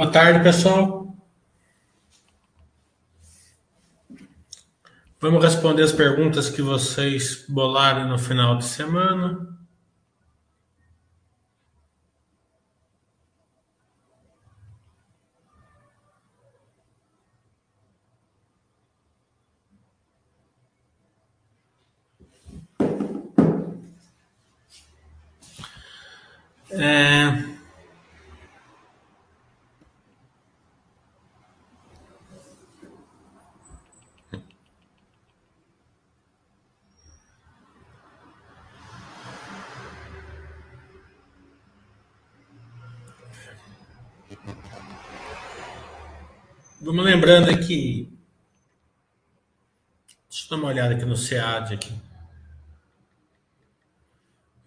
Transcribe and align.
Boa 0.00 0.10
tarde, 0.10 0.42
pessoal. 0.42 1.14
Vamos 5.20 5.44
responder 5.44 5.82
as 5.82 5.92
perguntas 5.92 6.48
que 6.48 6.62
vocês 6.62 7.44
bolaram 7.46 8.08
no 8.08 8.18
final 8.18 8.56
de 8.56 8.64
semana. 8.64 9.46
É... 26.70 27.50
Vamos 46.90 47.04
lembrando 47.30 47.50
aqui. 47.50 48.12
Deixa 50.28 50.46
eu 50.46 50.50
dar 50.50 50.56
uma 50.56 50.68
olhada 50.68 50.94
aqui 50.94 51.04
no 51.04 51.16
SEAD 51.16 51.74
aqui. 51.74 51.92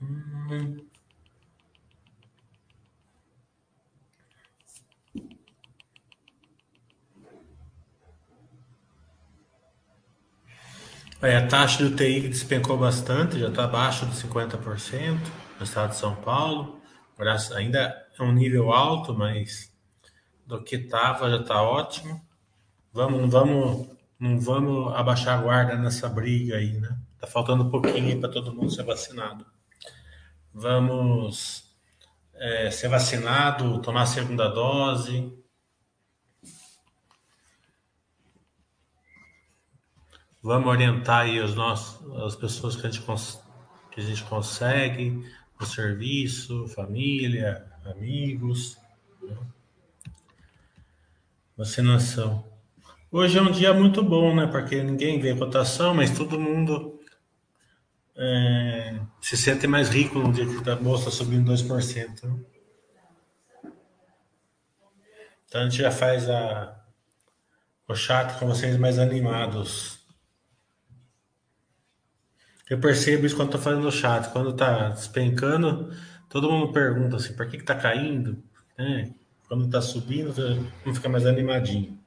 Hum. 0.01 0.77
A 11.21 11.47
taxa 11.47 11.87
do 11.87 11.95
TI 11.95 12.27
despencou 12.27 12.77
bastante, 12.77 13.39
já 13.39 13.47
está 13.47 13.63
abaixo 13.63 14.05
de 14.05 14.15
50% 14.15 15.19
no 15.57 15.63
estado 15.63 15.91
de 15.91 15.95
São 15.95 16.15
Paulo. 16.15 16.81
Ainda 17.55 18.07
é 18.19 18.23
um 18.23 18.33
nível 18.33 18.73
alto, 18.73 19.13
mas 19.13 19.73
do 20.45 20.61
que 20.61 20.75
estava 20.75 21.29
já 21.29 21.37
está 21.37 21.61
ótimo. 21.61 22.21
Vamos, 22.93 23.21
não 23.21 23.29
vamos, 23.29 23.89
não 24.19 24.39
vamos 24.39 24.93
abaixar 24.93 25.39
a 25.39 25.41
guarda 25.41 25.75
nessa 25.75 26.07
briga 26.07 26.57
aí, 26.57 26.79
né? 26.79 26.95
Tá 27.19 27.25
faltando 27.25 27.63
um 27.63 27.69
pouquinho 27.71 28.19
para 28.19 28.29
todo 28.29 28.53
mundo 28.53 28.69
ser 28.69 28.83
vacinado. 28.83 29.43
Vamos 30.53 31.75
é, 32.35 32.69
ser 32.69 32.89
vacinado, 32.89 33.81
tomar 33.81 34.03
a 34.03 34.05
segunda 34.05 34.47
dose. 34.47 35.33
Vamos 40.43 40.67
orientar 40.67 41.21
aí 41.21 41.39
os 41.39 41.55
nossos, 41.55 41.99
as 42.21 42.35
pessoas 42.35 42.75
que 42.75 42.85
a 42.85 42.91
gente, 42.91 43.03
que 43.89 44.01
a 44.01 44.03
gente 44.03 44.23
consegue, 44.25 45.25
o 45.59 45.65
serviço, 45.65 46.67
família, 46.67 47.65
amigos. 47.85 48.77
Né? 49.19 49.35
Vacinação. 51.57 52.52
Hoje 53.15 53.37
é 53.37 53.41
um 53.43 53.51
dia 53.51 53.71
muito 53.75 54.03
bom, 54.03 54.35
né? 54.35 54.47
Porque 54.47 54.81
ninguém 54.81 55.19
vê 55.19 55.35
cotação, 55.35 55.93
mas 55.93 56.17
todo 56.17 56.39
mundo 56.39 56.99
é, 58.15 58.99
se 59.21 59.37
sente 59.37 59.67
mais 59.67 59.87
rico 59.89 60.17
no 60.17 60.33
dia 60.33 60.47
que 60.47 60.67
a 60.67 60.75
bolsa 60.75 61.11
subindo 61.11 61.51
2%. 61.53 62.23
Né? 62.23 62.39
Então 65.45 65.61
a 65.61 65.63
gente 65.65 65.77
já 65.77 65.91
faz 65.91 66.27
a, 66.27 66.75
o 67.87 67.93
chat 67.93 68.39
com 68.39 68.47
vocês 68.47 68.75
mais 68.77 68.97
animados. 68.97 69.99
Eu 72.67 72.79
percebo 72.79 73.27
isso 73.27 73.35
quando 73.35 73.49
estou 73.49 73.61
fazendo 73.61 73.87
o 73.87 73.91
chat. 73.91 74.31
Quando 74.31 74.49
está 74.49 74.89
despencando, 74.89 75.95
todo 76.27 76.51
mundo 76.51 76.73
pergunta 76.73 77.17
assim, 77.17 77.35
por 77.35 77.47
que 77.47 77.57
está 77.57 77.75
caindo? 77.75 78.43
É, 78.75 79.11
quando 79.47 79.65
está 79.65 79.83
subindo, 79.83 80.33
não 80.83 80.95
fica 80.95 81.07
mais 81.07 81.27
animadinho. 81.27 82.02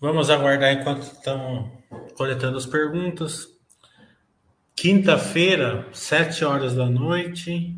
Vamos 0.00 0.30
aguardar 0.30 0.72
enquanto 0.72 1.02
estão 1.02 1.70
coletando 2.16 2.56
as 2.56 2.64
perguntas. 2.64 3.48
Quinta-feira, 4.74 5.86
sete 5.92 6.42
horas 6.42 6.74
da 6.74 6.86
noite. 6.86 7.76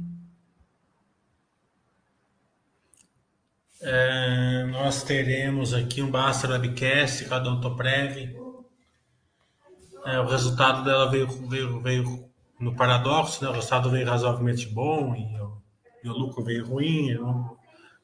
É, 3.80 4.66
nós 4.70 5.02
teremos 5.02 5.74
aqui 5.74 6.00
um 6.00 6.12
Basta 6.12 6.48
Webcast 6.48 7.24
com 7.24 7.34
a 7.34 7.38
Odontoprev. 7.38 8.36
É, 10.04 10.20
o 10.20 10.26
resultado 10.26 10.84
dela 10.84 11.10
veio, 11.10 11.26
veio, 11.48 11.82
veio 11.82 12.30
no 12.60 12.76
paradoxo, 12.76 13.42
né? 13.42 13.50
o 13.50 13.52
resultado 13.52 13.90
veio 13.90 14.06
razoavelmente 14.06 14.68
bom 14.68 15.16
e 15.16 15.40
o, 15.40 15.60
e 16.04 16.08
o 16.08 16.12
lucro 16.12 16.44
veio 16.44 16.64
ruim. 16.64 17.18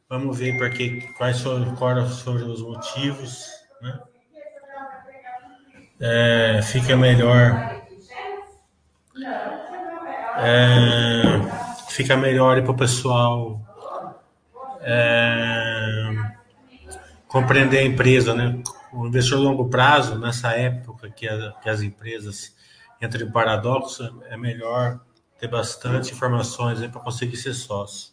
Vamos 0.08 0.36
ver 0.36 0.58
porque, 0.58 1.02
quais 1.16 1.40
foram, 1.40 1.76
quais 1.76 2.20
foram 2.20 2.50
os 2.50 2.62
motivos. 2.62 3.57
Né? 3.82 4.00
É, 6.00 6.62
fica 6.62 6.96
melhor. 6.96 7.82
É, 10.40 11.22
fica 11.88 12.16
melhor 12.16 12.62
para 12.62 12.70
o 12.70 12.76
pessoal 12.76 13.60
é, 14.80 16.10
compreender 17.26 17.78
a 17.78 17.84
empresa, 17.84 18.34
né? 18.34 18.62
O 18.92 19.06
investidor 19.06 19.40
a 19.40 19.42
longo 19.42 19.68
prazo, 19.68 20.18
nessa 20.18 20.52
época 20.52 21.10
que, 21.10 21.28
a, 21.28 21.52
que 21.60 21.68
as 21.68 21.82
empresas 21.82 22.56
entram 23.02 23.26
em 23.26 23.30
paradoxo, 23.30 24.22
é 24.28 24.36
melhor 24.36 25.00
ter 25.38 25.48
bastante 25.48 26.12
informações 26.12 26.78
para 26.86 27.00
conseguir 27.00 27.36
ser 27.36 27.54
sócio. 27.54 28.12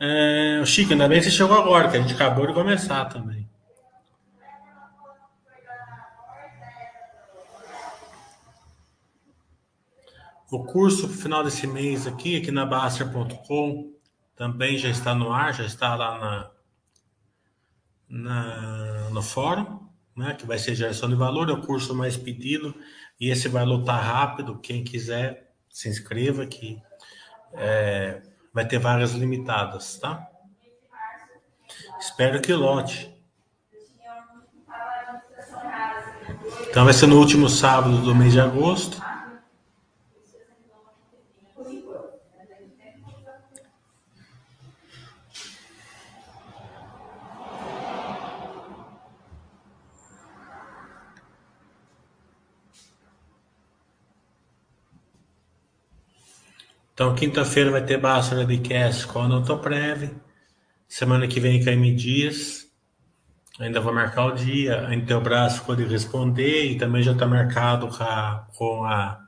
É, 0.00 0.62
Chico, 0.64 0.92
ainda 0.92 1.08
bem 1.08 1.18
que 1.18 1.24
você 1.24 1.30
chegou 1.30 1.58
agora, 1.58 1.90
que 1.90 1.96
a 1.96 2.00
gente 2.00 2.14
acabou 2.14 2.46
de 2.46 2.54
começar 2.54 3.04
também. 3.06 3.49
O 10.50 10.64
curso 10.64 11.08
final 11.08 11.44
desse 11.44 11.66
mês 11.66 12.08
aqui, 12.08 12.36
aqui 12.36 12.50
na 12.50 12.66
Baster.com, 12.66 13.94
também 14.34 14.76
já 14.76 14.88
está 14.88 15.14
no 15.14 15.32
ar, 15.32 15.54
já 15.54 15.64
está 15.64 15.94
lá 15.94 16.18
na, 16.18 16.50
na, 18.08 19.10
no 19.10 19.22
fórum, 19.22 19.88
né, 20.16 20.34
que 20.34 20.44
vai 20.44 20.58
ser 20.58 20.74
geração 20.74 21.08
de 21.08 21.14
valor, 21.14 21.48
é 21.48 21.52
o 21.52 21.60
curso 21.60 21.94
mais 21.94 22.16
pedido, 22.16 22.74
e 23.20 23.28
esse 23.28 23.48
vai 23.48 23.64
lotar 23.64 24.02
rápido, 24.02 24.58
quem 24.58 24.82
quiser 24.82 25.52
se 25.68 25.88
inscreva 25.88 26.44
que 26.44 26.82
é, 27.52 28.20
vai 28.52 28.66
ter 28.66 28.78
vagas 28.78 29.12
limitadas, 29.12 29.98
tá? 29.98 30.26
Espero 32.00 32.40
que 32.40 32.52
lote. 32.52 33.14
Então 36.68 36.84
vai 36.84 36.92
ser 36.92 37.06
no 37.06 37.18
último 37.18 37.48
sábado 37.48 37.98
do 37.98 38.14
mês 38.14 38.32
de 38.32 38.40
agosto. 38.40 39.00
Então, 57.00 57.14
quinta-feira 57.14 57.70
vai 57.70 57.82
ter 57.82 57.96
Basta 57.96 58.36
Webcast 58.36 59.06
com 59.06 59.20
a 59.20 59.26
Notoprev. 59.26 60.10
Semana 60.86 61.26
que 61.26 61.40
vem, 61.40 61.64
Caime 61.64 61.94
Dias. 61.94 62.70
Ainda 63.58 63.80
vou 63.80 63.90
marcar 63.90 64.26
o 64.26 64.32
dia. 64.32 64.86
A 64.86 64.94
Intelbras 64.94 65.56
ficou 65.56 65.74
de 65.74 65.84
responder 65.84 66.66
e 66.66 66.76
também 66.76 67.02
já 67.02 67.12
está 67.12 67.26
marcado 67.26 67.88
com 67.88 68.04
a, 68.04 68.46
com 68.54 68.84
a, 68.84 69.18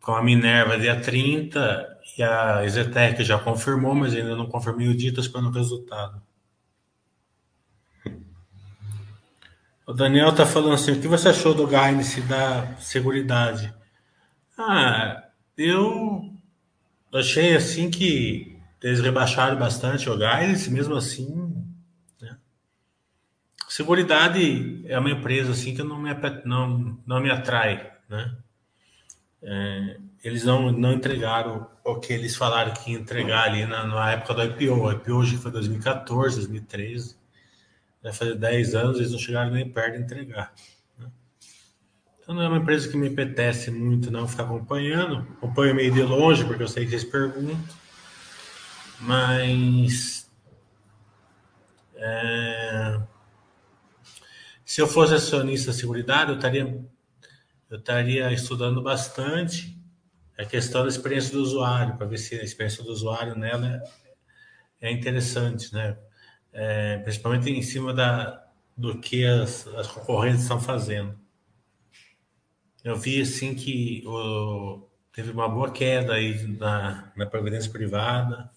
com 0.00 0.12
a 0.14 0.22
Minerva 0.22 0.78
dia 0.78 1.00
30 1.00 1.98
e 2.16 2.22
a 2.22 2.64
Exetec 2.64 3.24
já 3.24 3.40
confirmou, 3.40 3.96
mas 3.96 4.14
ainda 4.14 4.36
não 4.36 4.46
confirmei 4.46 4.86
o 4.86 4.96
dito 4.96 5.18
esperando 5.18 5.48
o 5.48 5.52
resultado. 5.52 6.22
O 9.84 9.92
Daniel 9.92 10.32
tá 10.32 10.46
falando 10.46 10.74
assim, 10.74 10.92
o 10.92 11.00
que 11.00 11.08
você 11.08 11.30
achou 11.30 11.52
do 11.54 11.66
guidance 11.66 12.20
da 12.20 12.76
Seguridade? 12.76 13.74
Ah, 14.56 15.24
eu 15.56 16.37
achei 17.12 17.56
assim 17.56 17.90
que 17.90 18.58
eles 18.82 19.00
rebaixaram 19.00 19.58
bastante 19.58 20.08
o 20.08 20.14
guidance, 20.14 20.70
mesmo 20.70 20.94
assim, 20.94 21.52
né? 22.20 22.36
Seguridade 23.68 24.82
é 24.86 24.98
uma 24.98 25.10
empresa 25.10 25.52
assim 25.52 25.74
que 25.74 25.82
não 25.82 26.00
me, 26.00 26.10
não, 26.44 26.98
não 27.06 27.20
me 27.20 27.30
atrai, 27.30 27.92
né? 28.08 28.36
É, 29.42 29.96
eles 30.24 30.44
não, 30.44 30.72
não 30.72 30.92
entregaram 30.92 31.68
o 31.84 31.96
que 31.96 32.12
eles 32.12 32.36
falaram 32.36 32.72
que 32.72 32.92
ia 32.92 32.98
entregar 32.98 33.44
ali 33.44 33.64
na, 33.66 33.86
na 33.86 34.12
época 34.12 34.34
do 34.34 34.42
IPO. 34.42 34.74
O 34.74 34.92
IPO 34.92 35.12
hoje 35.12 35.36
foi 35.36 35.50
2014, 35.50 36.36
2013 36.36 37.18
vai 38.02 38.12
fazer 38.12 38.34
10 38.34 38.74
anos, 38.74 38.98
eles 38.98 39.12
não 39.12 39.18
chegaram 39.18 39.50
nem 39.50 39.68
perto 39.68 39.96
de 39.96 40.02
entregar. 40.02 40.52
Então 42.28 42.36
não 42.36 42.42
é 42.42 42.48
uma 42.48 42.58
empresa 42.58 42.86
que 42.90 42.96
me 42.98 43.08
apetece 43.08 43.70
muito 43.70 44.10
não 44.10 44.28
ficar 44.28 44.42
acompanhando. 44.42 45.26
Acompanho 45.38 45.74
meio 45.74 45.90
de 45.90 46.02
longe, 46.02 46.44
porque 46.44 46.62
eu 46.62 46.68
sei 46.68 46.84
que 46.84 46.92
eles 46.92 47.02
perguntam. 47.02 47.58
Mas 49.00 50.30
é, 51.94 53.00
se 54.62 54.82
eu 54.82 54.86
fosse 54.86 55.14
acionista 55.14 55.70
de 55.70 55.78
seguridade, 55.78 56.32
eu 56.32 56.36
estaria, 56.36 56.84
eu 57.70 57.78
estaria 57.78 58.30
estudando 58.30 58.82
bastante 58.82 59.74
a 60.36 60.44
questão 60.44 60.82
da 60.82 60.88
experiência 60.88 61.32
do 61.32 61.40
usuário, 61.40 61.96
para 61.96 62.06
ver 62.06 62.18
se 62.18 62.34
a 62.34 62.44
experiência 62.44 62.84
do 62.84 62.90
usuário 62.90 63.36
nela 63.36 63.82
é 64.82 64.92
interessante, 64.92 65.72
né? 65.72 65.96
é, 66.52 66.98
principalmente 66.98 67.50
em 67.50 67.62
cima 67.62 67.94
da, 67.94 68.46
do 68.76 68.98
que 68.98 69.24
as, 69.24 69.66
as 69.68 69.86
concorrentes 69.86 70.42
estão 70.42 70.60
fazendo. 70.60 71.27
Eu 72.84 72.96
vi 72.96 73.20
assim 73.20 73.54
que 73.54 74.04
teve 75.12 75.32
uma 75.32 75.48
boa 75.48 75.70
queda 75.70 76.14
aí 76.14 76.46
na, 76.46 77.12
na 77.16 77.26
previdência 77.26 77.70
privada, 77.70 78.50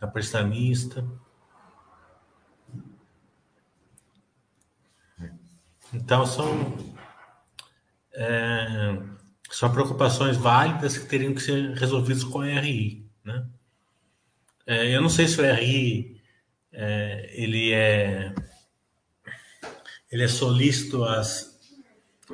na 0.00 0.06
prestamista. 0.06 1.06
Então 5.92 6.26
são 6.26 6.76
é, 8.14 8.98
são 9.50 9.70
preocupações 9.70 10.36
válidas 10.36 10.96
que 10.96 11.06
teriam 11.06 11.34
que 11.34 11.42
ser 11.42 11.74
resolvidas 11.74 12.24
com 12.24 12.40
a 12.40 12.46
RI, 12.46 13.06
né? 13.22 13.46
É, 14.66 14.96
eu 14.96 15.00
não 15.00 15.08
sei 15.08 15.28
se 15.28 15.40
o 15.40 15.54
RI 15.54 16.20
é, 16.72 17.30
ele 17.32 17.72
é 17.72 18.34
ele 20.10 20.24
é 20.24 20.28
solícito 20.28 21.04
às, 21.04 21.55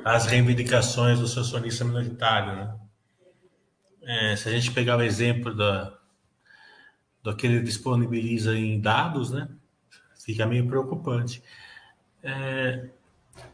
às 0.03 0.25
reivindicações 0.25 1.19
do 1.19 1.27
seu 1.27 1.41
acionista 1.41 1.85
minoritário. 1.85 2.55
Né? 2.55 2.75
É, 4.03 4.35
se 4.35 4.49
a 4.49 4.51
gente 4.51 4.71
pegar 4.71 4.97
o 4.97 5.01
exemplo 5.01 5.55
da, 5.55 5.97
do 7.21 7.35
que 7.35 7.47
ele 7.47 7.61
disponibiliza 7.61 8.55
em 8.55 8.79
dados, 8.79 9.31
né, 9.31 9.47
fica 10.23 10.45
meio 10.45 10.67
preocupante. 10.67 11.43
É, 12.21 12.89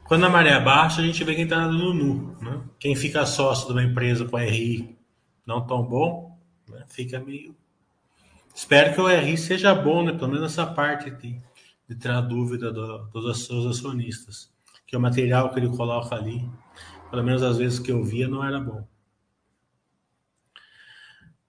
quando 0.05 0.25
a 0.25 0.29
maré 0.29 0.59
baixa, 0.59 1.01
a 1.01 1.05
gente 1.05 1.23
vê 1.23 1.35
quem 1.35 1.43
está 1.43 1.67
no 1.67 1.93
nu. 1.93 2.37
Né? 2.41 2.61
Quem 2.79 2.95
fica 2.95 3.25
sócio 3.25 3.67
de 3.67 3.73
uma 3.73 3.83
empresa 3.83 4.25
com 4.25 4.37
RI 4.37 4.97
não 5.45 5.65
tão 5.65 5.83
bom, 5.83 6.37
né, 6.67 6.83
fica 6.87 7.19
meio 7.19 7.55
Espero 8.59 8.93
que 8.93 8.99
o 8.99 9.07
RI 9.07 9.37
seja 9.37 9.73
bom, 9.73 10.03
né? 10.03 10.11
Pelo 10.11 10.31
menos 10.31 10.51
essa 10.51 10.65
parte 10.65 11.09
de, 11.09 11.41
de 11.87 11.95
tirar 11.95 12.19
dúvida 12.19 12.73
do, 12.73 13.05
dos 13.05 13.45
seus 13.45 13.65
acionistas. 13.65 14.51
Que 14.89 14.97
o 14.97 14.99
material 14.99 15.51
que 15.51 15.59
ele 15.59 15.69
coloca 15.69 16.15
ali, 16.15 16.49
pelo 17.11 17.23
menos 17.23 17.43
as 17.43 17.57
vezes 17.57 17.77
que 17.77 17.91
eu 17.91 18.03
via, 18.03 18.27
não 18.27 18.43
era 18.43 18.59
bom. 18.59 18.87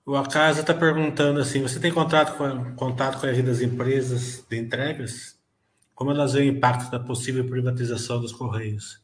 O 0.05 0.15
Acasa 0.15 0.61
está 0.61 0.75
perguntando 0.75 1.41
assim: 1.41 1.63
você 1.63 1.81
tem 1.81 1.91
contato 1.91 2.37
com, 2.37 2.45
a, 2.45 2.73
contato 2.73 3.19
com 3.19 3.27
a 3.27 3.31
RI 3.31 3.43
das 3.43 3.63
empresas 3.63 4.45
de 4.47 4.59
entregas? 4.59 5.39
Como 5.95 6.11
elas 6.11 6.35
veem 6.35 6.51
o 6.51 6.57
impacto 6.57 6.91
da 6.91 7.01
possível 7.01 7.47
privatização 7.47 8.21
dos 8.21 8.33
Correios? 8.33 9.01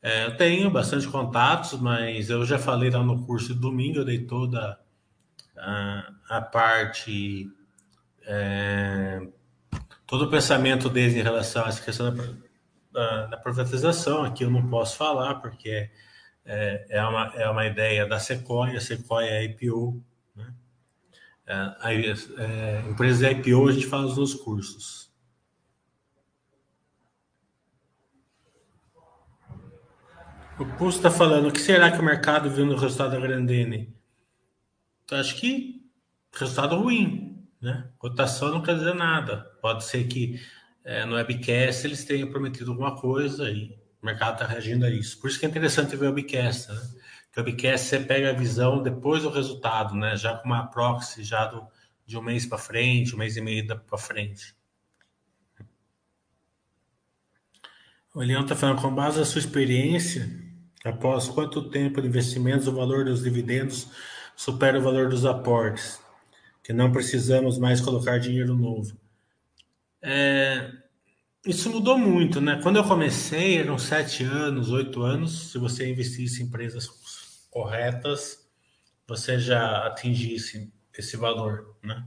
É, 0.00 0.26
eu 0.26 0.36
tenho 0.36 0.70
bastante 0.70 1.08
contatos, 1.08 1.80
mas 1.80 2.30
eu 2.30 2.44
já 2.44 2.58
falei 2.58 2.90
lá 2.90 3.02
no 3.02 3.26
curso 3.26 3.52
de 3.52 3.60
domingo, 3.60 3.98
eu 3.98 4.04
dei 4.04 4.20
toda 4.20 4.78
a, 5.56 6.12
a 6.28 6.40
parte, 6.40 7.50
é, 8.22 9.26
todo 10.06 10.26
o 10.26 10.30
pensamento 10.30 10.88
deles 10.88 11.16
em 11.16 11.22
relação 11.22 11.64
a 11.64 11.68
essa 11.68 11.82
questão 11.82 12.14
da, 12.14 12.22
da, 12.96 13.26
da 13.26 13.36
privatização, 13.36 14.24
aqui 14.24 14.42
eu 14.42 14.50
não 14.50 14.70
posso 14.70 14.96
falar, 14.96 15.34
porque 15.36 15.90
é, 16.46 16.86
é, 16.88 17.04
uma, 17.04 17.26
é 17.34 17.48
uma 17.50 17.66
ideia 17.66 18.06
da 18.06 18.18
Sequoia, 18.18 18.78
a 18.78 18.80
Sequoia 18.80 19.28
é 19.32 19.44
IPO, 19.44 20.02
né? 20.34 20.54
É, 21.46 21.54
a, 21.54 21.92
é, 21.92 22.82
de 23.12 23.30
IPO 23.30 23.68
a 23.68 23.72
gente 23.72 23.86
fala 23.86 24.14
nos 24.14 24.32
cursos. 24.34 25.12
O 30.58 30.64
Pulso 30.64 30.96
está 30.96 31.10
falando, 31.10 31.48
o 31.48 31.52
que 31.52 31.60
será 31.60 31.92
que 31.92 31.98
o 31.98 32.02
mercado 32.02 32.48
viu 32.48 32.64
no 32.64 32.76
resultado 32.76 33.10
da 33.10 33.20
Grandene? 33.20 33.94
acho 35.12 35.36
que 35.36 35.86
resultado 36.32 36.76
ruim, 36.76 37.46
né? 37.60 37.90
Cotação 37.98 38.48
não 38.48 38.62
quer 38.62 38.74
dizer 38.74 38.94
nada. 38.94 39.42
Pode 39.60 39.84
ser 39.84 40.04
que 40.08 40.40
é, 40.86 41.04
no 41.04 41.16
webcast 41.16 41.84
eles 41.84 42.04
tenham 42.04 42.30
prometido 42.30 42.70
alguma 42.70 42.94
coisa 42.94 43.50
e 43.50 43.76
o 44.00 44.06
mercado 44.06 44.34
está 44.34 44.46
reagindo 44.46 44.86
a 44.86 44.90
isso. 44.90 45.20
Por 45.20 45.28
isso 45.28 45.40
que 45.40 45.44
é 45.44 45.48
interessante 45.48 45.96
ver 45.96 46.06
o 46.06 46.14
webcast, 46.14 46.72
né? 46.72 46.80
Que 47.32 47.40
o 47.40 47.44
webcast 47.44 47.88
você 47.88 47.98
pega 47.98 48.30
a 48.30 48.32
visão 48.32 48.80
depois 48.80 49.24
do 49.24 49.28
resultado, 49.28 49.96
né? 49.96 50.16
Já 50.16 50.36
com 50.36 50.46
uma 50.46 50.68
proxy 50.68 51.24
já 51.24 51.46
do, 51.46 51.66
de 52.06 52.16
um 52.16 52.22
mês 52.22 52.46
para 52.46 52.56
frente, 52.56 53.16
um 53.16 53.18
mês 53.18 53.36
e 53.36 53.40
meio 53.40 53.66
para 53.66 53.98
frente. 53.98 54.54
O 58.14 58.20
Leão 58.20 58.42
está 58.42 58.54
falando, 58.54 58.80
com 58.80 58.94
base 58.94 59.18
na 59.18 59.24
sua 59.24 59.40
experiência, 59.40 60.30
após 60.84 61.26
quanto 61.26 61.68
tempo 61.68 62.00
de 62.00 62.06
investimentos, 62.06 62.68
o 62.68 62.72
valor 62.72 63.04
dos 63.04 63.24
dividendos 63.24 63.88
supera 64.36 64.78
o 64.78 64.82
valor 64.82 65.08
dos 65.08 65.26
aportes, 65.26 66.00
que 66.62 66.72
não 66.72 66.92
precisamos 66.92 67.58
mais 67.58 67.80
colocar 67.80 68.18
dinheiro 68.18 68.54
novo. 68.54 68.96
É, 70.00 70.70
isso 71.46 71.70
mudou 71.70 71.96
muito, 71.96 72.40
né? 72.40 72.60
Quando 72.62 72.76
eu 72.76 72.84
comecei, 72.84 73.58
eram 73.58 73.78
sete 73.78 74.24
anos, 74.24 74.70
oito 74.70 75.02
anos. 75.02 75.52
Se 75.52 75.58
você 75.58 75.88
investisse 75.88 76.42
em 76.42 76.46
empresas 76.46 76.88
corretas, 77.50 78.46
você 79.06 79.38
já 79.38 79.86
atingisse 79.86 80.72
esse 80.96 81.16
valor, 81.16 81.76
né? 81.82 82.04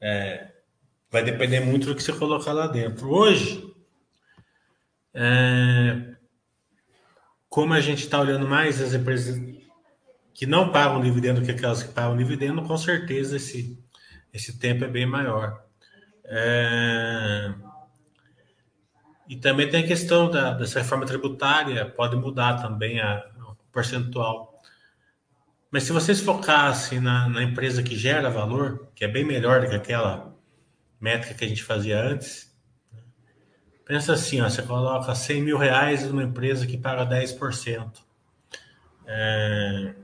É, 0.00 0.52
vai 1.10 1.22
depender 1.22 1.60
muito 1.60 1.86
do 1.86 1.94
que 1.94 2.02
você 2.02 2.12
colocar 2.12 2.52
lá 2.52 2.66
dentro. 2.66 3.08
Hoje, 3.08 3.72
é, 5.14 6.16
como 7.48 7.74
a 7.74 7.80
gente 7.80 8.04
está 8.04 8.20
olhando 8.20 8.48
mais 8.48 8.80
as 8.80 8.94
empresas 8.94 9.38
que 10.34 10.46
não 10.46 10.72
pagam 10.72 11.00
dividendo 11.00 11.42
que 11.42 11.50
aquelas 11.50 11.82
que 11.82 11.92
pagam 11.92 12.16
dividendo, 12.16 12.62
com 12.62 12.76
certeza 12.76 13.36
esse, 13.36 13.78
esse 14.32 14.58
tempo 14.58 14.84
é 14.84 14.88
bem 14.88 15.06
maior. 15.06 15.64
É... 16.24 17.54
E 19.28 19.36
também 19.36 19.68
tem 19.68 19.84
a 19.84 19.86
questão 19.86 20.30
da, 20.30 20.52
dessa 20.52 20.80
reforma 20.80 21.06
tributária, 21.06 21.88
pode 21.88 22.16
mudar 22.16 22.60
também 22.60 23.00
a, 23.00 23.24
o 23.48 23.72
percentual. 23.72 24.60
Mas 25.70 25.84
se 25.84 25.92
vocês 25.92 26.20
focassem 26.20 27.00
na, 27.00 27.28
na 27.28 27.42
empresa 27.42 27.82
que 27.82 27.96
gera 27.96 28.28
valor, 28.28 28.88
que 28.94 29.04
é 29.04 29.08
bem 29.08 29.24
melhor 29.24 29.60
do 29.60 29.68
que 29.68 29.74
aquela 29.74 30.34
métrica 31.00 31.34
que 31.34 31.44
a 31.44 31.48
gente 31.48 31.62
fazia 31.62 32.00
antes, 32.00 32.54
pensa 33.84 34.12
assim, 34.12 34.40
ó, 34.40 34.48
você 34.48 34.62
coloca 34.62 35.14
100 35.14 35.42
mil 35.42 35.56
reais 35.56 36.06
numa 36.06 36.22
empresa 36.22 36.66
que 36.66 36.76
paga 36.76 37.06
10%. 37.06 37.90
É, 39.06 39.94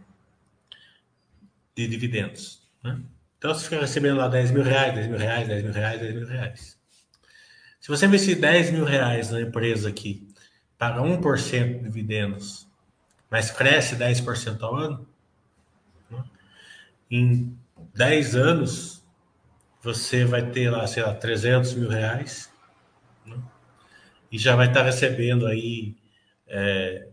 de 1.79 1.87
dividendos. 1.87 2.67
Né? 2.83 3.01
Então, 3.39 3.55
você 3.55 3.65
fica 3.65 3.81
recebendo 3.81 4.17
lá 4.17 4.27
10 4.27 4.51
mil 4.51 4.65
reais, 4.65 4.95
10 4.95 5.07
mil 5.07 5.19
reais, 5.19 5.47
10 5.47 5.63
mil 5.63 5.73
reais, 5.73 6.01
10 6.01 6.15
mil 6.15 6.27
reais. 6.27 6.78
Se 7.89 7.93
você 7.93 8.05
investir 8.05 8.39
10 8.39 8.73
mil 8.73 8.85
reais 8.85 9.31
na 9.31 9.41
empresa 9.41 9.91
que 9.91 10.29
paga 10.77 11.01
1% 11.01 11.79
de 11.79 11.85
dividendos, 11.85 12.69
mas 13.31 13.51
cresce 13.51 13.97
10% 13.97 14.61
ao 14.61 14.77
ano, 14.77 15.09
né? 16.11 16.23
em 17.11 17.59
10 17.95 18.37
anos, 18.37 19.03
você 19.83 20.27
vai 20.27 20.51
ter 20.51 20.69
lá, 20.69 20.87
sei 20.87 21.03
lá, 21.03 21.15
300 21.15 21.73
mil 21.77 21.89
reais, 21.89 22.53
né? 23.25 23.43
e 24.31 24.37
já 24.37 24.55
vai 24.55 24.69
estar 24.69 24.83
recebendo 24.83 25.47
aí 25.47 25.97
é, 26.47 27.09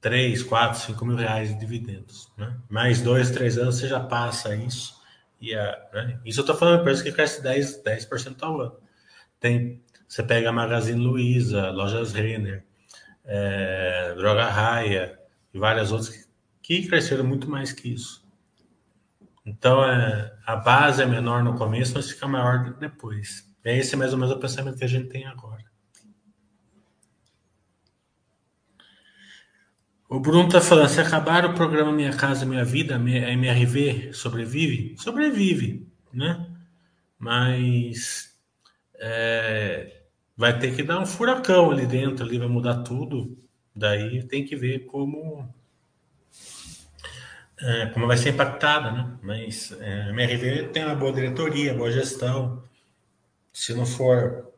3, 0.00 0.42
4, 0.42 0.80
5 0.80 1.04
mil 1.04 1.16
reais 1.16 1.50
de 1.50 1.60
dividendos. 1.60 2.32
Né? 2.38 2.56
Mais 2.70 3.02
dois, 3.02 3.30
três 3.30 3.58
anos 3.58 3.76
você 3.76 3.86
já 3.86 4.00
passa 4.00 4.56
isso. 4.56 4.98
E 5.38 5.54
a, 5.54 5.88
né? 5.92 6.18
Isso 6.24 6.40
eu 6.40 6.44
estou 6.44 6.56
falando 6.56 6.76
de 6.76 6.80
empresa 6.80 7.02
que 7.02 7.12
cresce 7.12 7.42
10%, 7.42 7.82
10 7.84 8.08
ao 8.40 8.60
ano. 8.62 8.76
Tem, 9.38 9.82
você 10.10 10.24
pega 10.24 10.48
a 10.48 10.52
Magazine 10.52 11.00
Luiza, 11.00 11.70
Lojas 11.70 12.12
Renner, 12.12 12.64
é, 13.24 14.12
Droga 14.16 14.44
Raia 14.50 15.16
e 15.54 15.58
várias 15.58 15.92
outras 15.92 16.28
que, 16.60 16.82
que 16.82 16.88
cresceram 16.88 17.22
muito 17.22 17.48
mais 17.48 17.72
que 17.72 17.94
isso. 17.94 18.28
Então, 19.46 19.84
é, 19.84 20.36
a 20.44 20.56
base 20.56 21.00
é 21.00 21.06
menor 21.06 21.44
no 21.44 21.56
começo, 21.56 21.92
mas 21.94 22.10
fica 22.10 22.26
maior 22.26 22.74
depois. 22.74 23.48
É 23.62 23.78
esse 23.78 23.96
mais 23.96 24.12
ou 24.12 24.18
menos 24.18 24.34
o 24.34 24.40
pensamento 24.40 24.78
que 24.78 24.84
a 24.84 24.88
gente 24.88 25.08
tem 25.08 25.26
agora. 25.26 25.64
O 30.08 30.18
Bruno 30.18 30.48
está 30.48 30.60
falando, 30.60 30.88
se 30.88 31.00
acabar 31.00 31.46
o 31.46 31.54
programa 31.54 31.92
Minha 31.92 32.16
Casa 32.16 32.44
Minha 32.44 32.64
Vida, 32.64 32.96
a 32.96 32.98
MRV 32.98 34.12
sobrevive? 34.12 34.96
Sobrevive, 34.98 35.86
né? 36.12 36.50
Mas 37.16 38.36
é, 38.94 39.99
vai 40.40 40.58
ter 40.58 40.74
que 40.74 40.82
dar 40.82 40.98
um 40.98 41.04
furacão 41.04 41.70
ali 41.70 41.86
dentro, 41.86 42.24
ali 42.24 42.38
vai 42.38 42.48
mudar 42.48 42.82
tudo. 42.82 43.36
Daí 43.76 44.22
tem 44.26 44.42
que 44.42 44.56
ver 44.56 44.86
como 44.86 45.46
é, 47.60 47.86
como 47.88 48.06
vai 48.06 48.16
ser 48.16 48.30
impactada, 48.30 48.90
né? 48.90 49.18
Mas 49.22 49.70
é, 49.72 50.04
a 50.04 50.08
MRV 50.08 50.68
tem 50.68 50.86
uma 50.86 50.94
boa 50.94 51.12
diretoria, 51.12 51.74
boa 51.74 51.92
gestão. 51.92 52.64
Se 53.52 53.74
não 53.74 53.84
for, 53.84 54.50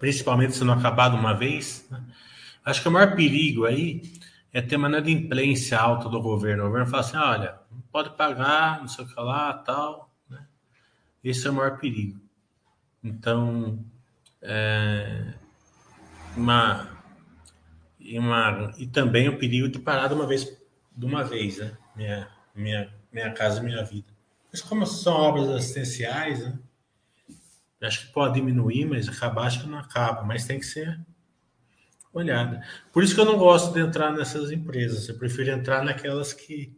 principalmente 0.00 0.56
se 0.56 0.64
não 0.64 0.74
acabar 0.74 1.08
de 1.08 1.16
uma 1.18 1.34
vez, 1.34 1.86
né? 1.88 2.04
acho 2.64 2.82
que 2.82 2.88
o 2.88 2.90
maior 2.90 3.14
perigo 3.14 3.66
aí 3.66 4.02
é 4.52 4.60
ter 4.60 4.74
uma 4.74 4.88
inadimplência 4.88 5.78
alta 5.78 6.08
do 6.08 6.20
governo. 6.20 6.64
O 6.64 6.66
governo 6.66 6.90
fala 6.90 7.00
assim, 7.00 7.16
olha, 7.16 7.60
não 7.70 7.80
pode 7.92 8.10
pagar, 8.16 8.80
não 8.80 8.88
sei 8.88 9.04
o 9.04 9.08
que 9.08 9.20
lá, 9.20 9.52
tal. 9.52 10.12
Né? 10.28 10.44
Esse 11.22 11.46
é 11.46 11.50
o 11.50 11.54
maior 11.54 11.78
perigo. 11.78 12.20
Então, 13.04 13.84
é, 14.44 15.34
uma, 16.36 16.88
uma, 18.00 18.74
e 18.78 18.86
também 18.86 19.28
o 19.28 19.38
perigo 19.38 19.68
de 19.68 19.78
parar 19.78 20.08
de 20.08 20.14
uma 20.14 20.26
vez, 20.26 20.44
de 20.94 21.06
uma 21.06 21.24
vez, 21.24 21.58
né? 21.58 21.76
minha, 21.96 22.28
minha, 22.54 22.94
minha 23.10 23.32
casa, 23.32 23.62
minha 23.62 23.82
vida. 23.82 24.12
Mas 24.52 24.60
como 24.60 24.86
são 24.86 25.14
obras 25.14 25.48
assistenciais, 25.48 26.40
né? 26.40 26.58
Acho 27.82 28.06
que 28.06 28.12
pode 28.12 28.34
diminuir, 28.34 28.86
mas 28.86 29.08
acabar 29.08 29.46
acho 29.46 29.60
que 29.60 29.68
não 29.68 29.78
acaba, 29.78 30.22
mas 30.22 30.46
tem 30.46 30.58
que 30.58 30.64
ser 30.64 30.98
olhada. 32.14 32.62
Por 32.90 33.02
isso 33.02 33.14
que 33.14 33.20
eu 33.20 33.26
não 33.26 33.36
gosto 33.36 33.74
de 33.74 33.80
entrar 33.80 34.10
nessas 34.10 34.50
empresas. 34.50 35.06
Eu 35.06 35.18
prefiro 35.18 35.50
entrar 35.50 35.84
naquelas 35.84 36.32
que 36.32 36.74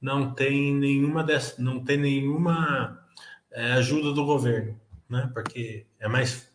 não 0.00 0.34
tem 0.34 0.74
nenhuma 0.74 1.22
dessas, 1.22 1.58
não 1.58 1.84
tem 1.84 1.96
nenhuma 1.96 3.06
é, 3.52 3.74
ajuda 3.74 4.12
do 4.12 4.24
governo, 4.24 4.80
né? 5.08 5.30
Porque 5.32 5.86
é 6.00 6.08
mais 6.08 6.51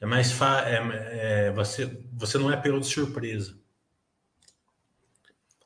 é 0.00 0.06
mais 0.06 0.32
fa 0.32 0.62
é, 0.68 1.48
é, 1.48 1.52
você 1.52 2.00
você 2.12 2.38
não 2.38 2.50
é 2.50 2.56
pelo 2.56 2.80
de 2.80 2.86
surpresa. 2.86 3.58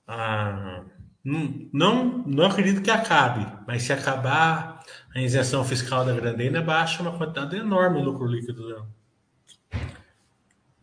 Ah, 0.06 0.84
não, 1.24 2.24
não, 2.26 2.44
acredito 2.46 2.82
que 2.82 2.90
acabe, 2.90 3.46
mas 3.66 3.84
se 3.84 3.92
acabar 3.92 4.82
a 5.14 5.20
isenção 5.20 5.64
fiscal 5.64 6.04
da 6.04 6.12
Grandena, 6.12 6.60
baixa 6.60 7.00
uma 7.02 7.16
quantidade 7.16 7.56
enorme 7.56 8.00
de 8.00 8.04
lucro 8.04 8.26
líquido. 8.26 8.86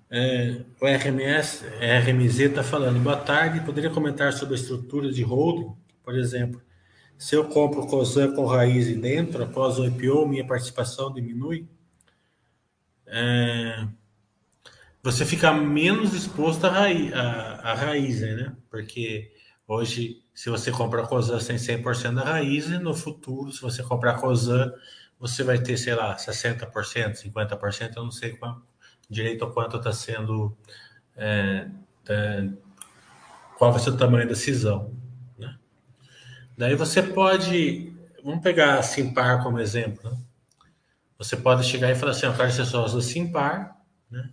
É, 0.09 0.61
o 0.81 0.87
RMS, 0.87 1.63
RMZ 1.67 2.39
está 2.39 2.63
falando, 2.63 2.99
boa 2.99 3.17
tarde, 3.17 3.61
poderia 3.61 3.89
comentar 3.89 4.33
sobre 4.33 4.55
a 4.55 4.57
estrutura 4.57 5.11
de 5.11 5.21
holding? 5.21 5.75
Por 6.03 6.15
exemplo, 6.17 6.61
se 7.17 7.35
eu 7.35 7.45
compro 7.49 7.85
COSAN 7.85 8.33
com 8.33 8.45
raiz 8.45 8.87
dentro, 8.97 9.43
após 9.43 9.77
o 9.77 9.85
IPO, 9.85 10.25
minha 10.25 10.47
participação 10.47 11.13
diminui? 11.13 11.67
É, 13.09 13.87
você 15.03 15.25
fica 15.25 15.51
menos 15.51 16.13
exposto 16.13 16.65
à 16.65 16.69
raiz, 16.69 17.13
à, 17.13 17.21
à 17.63 17.73
raiz 17.73 18.21
né? 18.21 18.55
Porque 18.69 19.31
hoje 19.67 20.21
se 20.39 20.49
você 20.49 20.71
comprar 20.71 21.05
COSAN 21.05 21.37
sem 21.37 21.57
100% 21.57 22.13
da 22.13 22.23
raiz, 22.23 22.69
no 22.79 22.95
futuro, 22.95 23.51
se 23.51 23.61
você 23.61 23.83
comprar 23.83 24.13
COSAN, 24.13 24.71
você 25.19 25.43
vai 25.43 25.59
ter, 25.59 25.75
sei 25.75 25.93
lá, 25.93 26.15
60%, 26.15 26.71
50%, 26.71 27.97
eu 27.97 28.03
não 28.05 28.11
sei 28.11 28.37
qual, 28.37 28.61
direito 29.09 29.43
a 29.43 29.51
quanto 29.51 29.75
está 29.75 29.91
sendo, 29.91 30.55
é, 31.17 31.67
é, 32.07 32.49
qual 33.57 33.73
vai 33.73 33.81
ser 33.81 33.89
o 33.89 33.97
tamanho 33.97 34.29
da 34.29 34.33
cisão. 34.33 34.95
Né? 35.37 35.57
Daí 36.57 36.75
você 36.75 37.03
pode, 37.03 37.93
vamos 38.23 38.41
pegar 38.41 38.79
a 38.79 38.81
Simpar 38.81 39.43
como 39.43 39.59
exemplo, 39.59 40.09
né? 40.09 40.17
Você 41.19 41.37
pode 41.37 41.63
chegar 41.65 41.91
e 41.91 41.95
falar 41.95 42.13
assim, 42.13 42.25
eu 42.25 42.33
quero 42.33 42.51
ser 42.51 42.65
sócio 42.65 42.97
da 42.97 43.03
Simpar, 43.03 43.77
né? 44.09 44.29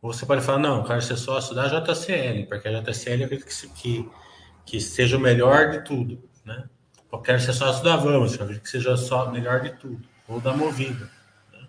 ou 0.00 0.12
você 0.12 0.26
pode 0.26 0.42
falar, 0.42 0.58
não, 0.58 0.78
eu 0.78 0.84
quero 0.84 1.00
ser 1.00 1.16
sócio 1.16 1.54
da 1.54 1.68
JCL, 1.68 2.46
porque 2.48 2.66
a 2.66 2.80
JCL 2.80 3.22
é 3.22 3.24
aquele 3.26 3.42
que, 3.42 3.68
que 3.68 4.10
que 4.64 4.80
seja 4.80 5.16
o 5.16 5.20
melhor 5.20 5.70
de 5.70 5.84
tudo, 5.84 6.22
né? 6.44 6.64
Eu 7.12 7.18
quero 7.18 7.40
ser 7.40 7.52
sócio 7.52 7.84
da 7.84 7.96
Vamos, 7.96 8.38
eu 8.38 8.60
que 8.60 8.68
seja 8.68 8.96
só 8.96 9.30
melhor 9.30 9.60
de 9.60 9.70
tudo, 9.72 10.02
ou 10.26 10.40
da 10.40 10.56
Movida. 10.56 11.10
Né? 11.52 11.66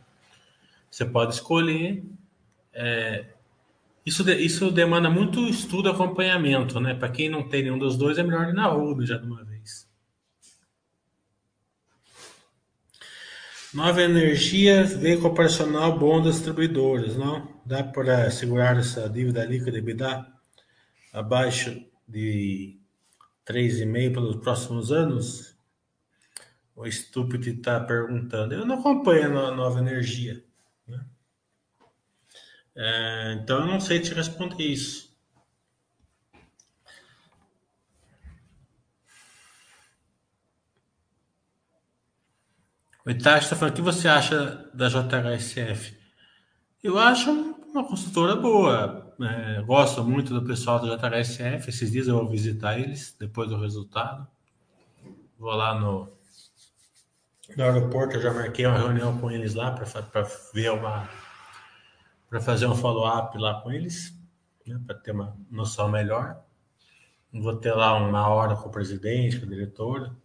Você 0.90 1.06
pode 1.06 1.34
escolher. 1.34 2.04
É, 2.74 3.26
isso, 4.06 4.30
isso 4.32 4.72
demanda 4.72 5.10
muito 5.10 5.42
estudo 5.48 5.90
acompanhamento, 5.90 6.80
né? 6.80 6.94
Para 6.94 7.10
quem 7.10 7.30
não 7.30 7.48
tem 7.48 7.64
nenhum 7.64 7.78
dos 7.78 7.98
dois, 7.98 8.18
é 8.18 8.24
melhor 8.24 8.48
ir 8.48 8.54
na 8.54 8.74
Uber 8.74 9.06
já 9.06 9.18
de 9.18 9.26
uma 9.26 9.44
vez. 9.44 9.53
Nova 13.74 14.04
Energia 14.04 14.84
vem 14.84 15.20
com 15.20 15.30
operacional 15.30 15.98
bom 15.98 16.22
das 16.22 16.36
distribuidoras, 16.36 17.16
não? 17.18 17.60
Dá 17.66 17.84
para 17.84 18.30
segurar 18.30 18.78
essa 18.78 19.10
dívida 19.10 19.44
líquida 19.44 19.80
EBITDA 19.80 20.28
abaixo 21.12 21.84
de 22.08 22.78
3,5 23.48 24.14
pelos 24.14 24.36
próximos 24.36 24.92
anos? 24.92 25.58
O 26.76 26.86
estúpido 26.86 27.50
está 27.50 27.80
perguntando. 27.80 28.54
Eu 28.54 28.64
não 28.64 28.80
acompanho 28.80 29.40
a 29.40 29.50
nova 29.50 29.80
energia. 29.80 30.44
Né? 30.88 31.04
É, 32.76 33.40
então 33.42 33.62
eu 33.62 33.66
não 33.68 33.80
sei 33.80 34.00
te 34.00 34.14
responder 34.14 34.66
isso. 34.66 35.13
O 43.06 43.10
Itachi 43.10 43.44
está 43.44 43.56
falando, 43.58 43.74
o 43.74 43.76
que 43.76 43.82
você 43.82 44.08
acha 44.08 44.70
da 44.74 44.88
JHSF? 44.88 45.98
Eu 46.82 46.98
acho 46.98 47.30
uma 47.32 47.86
consultora 47.86 48.34
boa. 48.34 49.14
É, 49.22 49.62
gosto 49.62 50.02
muito 50.06 50.34
do 50.34 50.46
pessoal 50.46 50.80
do 50.80 50.88
JHSF. 50.88 51.68
Esses 51.68 51.92
dias 51.92 52.08
eu 52.08 52.16
vou 52.16 52.30
visitar 52.30 52.80
eles 52.80 53.14
depois 53.20 53.50
do 53.50 53.60
resultado. 53.60 54.26
Vou 55.38 55.52
lá 55.52 55.78
no, 55.78 56.14
no 57.58 57.64
aeroporto. 57.64 58.16
Eu 58.16 58.22
já 58.22 58.34
marquei 58.34 58.66
uma 58.66 58.78
reunião 58.78 59.18
com 59.18 59.30
eles 59.30 59.54
lá 59.54 59.72
para 59.72 60.26
ver 60.54 60.72
uma. 60.72 61.10
para 62.30 62.40
fazer 62.40 62.68
um 62.68 62.76
follow-up 62.76 63.38
lá 63.38 63.60
com 63.60 63.70
eles, 63.70 64.18
né, 64.66 64.80
para 64.88 64.96
ter 64.96 65.12
uma 65.12 65.36
noção 65.52 65.90
melhor. 65.90 66.42
Vou 67.34 67.58
ter 67.58 67.74
lá 67.74 67.96
uma 67.98 68.30
hora 68.30 68.56
com 68.56 68.70
o 68.70 68.72
presidente, 68.72 69.40
com 69.40 69.46
a 69.46 69.50
diretora. 69.50 70.23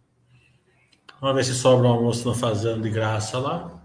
Vamos 1.21 1.35
ver 1.35 1.43
se 1.43 1.53
sobra 1.53 1.87
um 1.87 1.91
almoço 1.91 2.27
no 2.27 2.33
fazendo 2.33 2.81
de 2.81 2.89
graça 2.89 3.37
lá. 3.37 3.79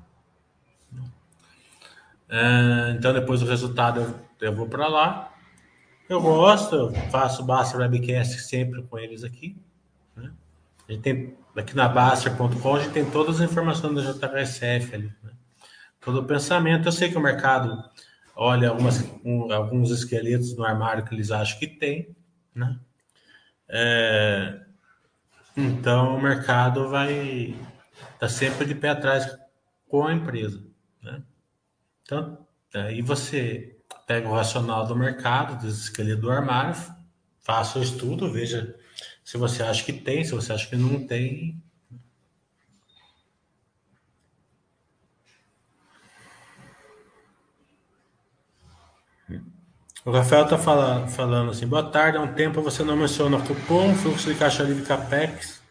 É, 2.28 2.94
então, 2.96 3.12
depois 3.12 3.40
do 3.40 3.46
resultado, 3.46 4.00
eu, 4.00 4.48
eu 4.48 4.54
vou 4.54 4.68
para 4.68 4.86
lá. 4.86 5.32
Eu 6.08 6.20
gosto, 6.20 6.76
eu 6.76 6.92
faço 7.10 7.44
Baster 7.44 7.80
Webcast 7.80 8.40
sempre 8.40 8.82
com 8.82 8.98
eles 8.98 9.24
aqui. 9.24 9.56
Né? 10.16 10.30
A 10.88 10.92
gente 10.92 11.02
tem, 11.02 11.36
aqui 11.56 11.74
na 11.74 11.88
Baster.com, 11.88 12.76
a 12.76 12.80
gente 12.80 12.92
tem 12.92 13.10
todas 13.10 13.40
as 13.40 13.50
informações 13.50 13.94
da 13.94 14.12
JHSF 14.12 14.94
ali. 14.94 15.12
Né? 15.22 15.30
Todo 16.00 16.20
o 16.20 16.24
pensamento. 16.24 16.86
Eu 16.86 16.92
sei 16.92 17.10
que 17.10 17.16
o 17.16 17.20
mercado 17.20 17.82
olha 18.36 18.68
algumas, 18.68 19.04
um, 19.24 19.52
alguns 19.52 19.90
esqueletos 19.90 20.56
no 20.56 20.64
armário 20.64 21.04
que 21.04 21.14
eles 21.14 21.30
acham 21.30 21.58
que 21.58 21.66
tem. 21.66 22.14
Né? 22.54 22.78
É, 23.68 24.60
então, 25.56 26.16
o 26.16 26.22
mercado 26.22 26.88
vai 26.88 27.56
tá 28.18 28.28
sempre 28.28 28.66
de 28.66 28.74
pé 28.74 28.90
atrás 28.90 29.38
com 29.88 30.06
a 30.06 30.12
empresa. 30.12 30.62
Né? 31.02 31.22
Então, 32.02 32.46
aí 32.74 33.00
você 33.00 33.76
pega 34.06 34.28
o 34.28 34.34
racional 34.34 34.86
do 34.86 34.96
mercado, 34.96 35.60
do 35.60 35.68
esqueleto 35.68 36.22
do 36.22 36.30
armário, 36.30 36.74
faça 37.40 37.78
o 37.78 37.82
estudo, 37.82 38.30
veja 38.30 38.74
se 39.24 39.38
você 39.38 39.62
acha 39.62 39.82
que 39.84 39.92
tem, 39.92 40.22
se 40.22 40.32
você 40.32 40.52
acha 40.52 40.68
que 40.68 40.76
não 40.76 41.06
tem. 41.06 41.62
O 50.04 50.10
Rafael 50.10 50.44
está 50.44 50.58
falando, 50.58 51.08
falando 51.08 51.50
assim: 51.50 51.66
boa 51.66 51.82
tarde, 51.82 52.18
há 52.18 52.20
um 52.20 52.34
tempo 52.34 52.60
você 52.60 52.84
não 52.84 52.94
menciona 52.94 53.40
cupom, 53.40 53.94
fluxo 53.94 54.30
de 54.30 54.38
caixa 54.38 54.62
livre 54.62 54.84
CAPEX 54.84 55.62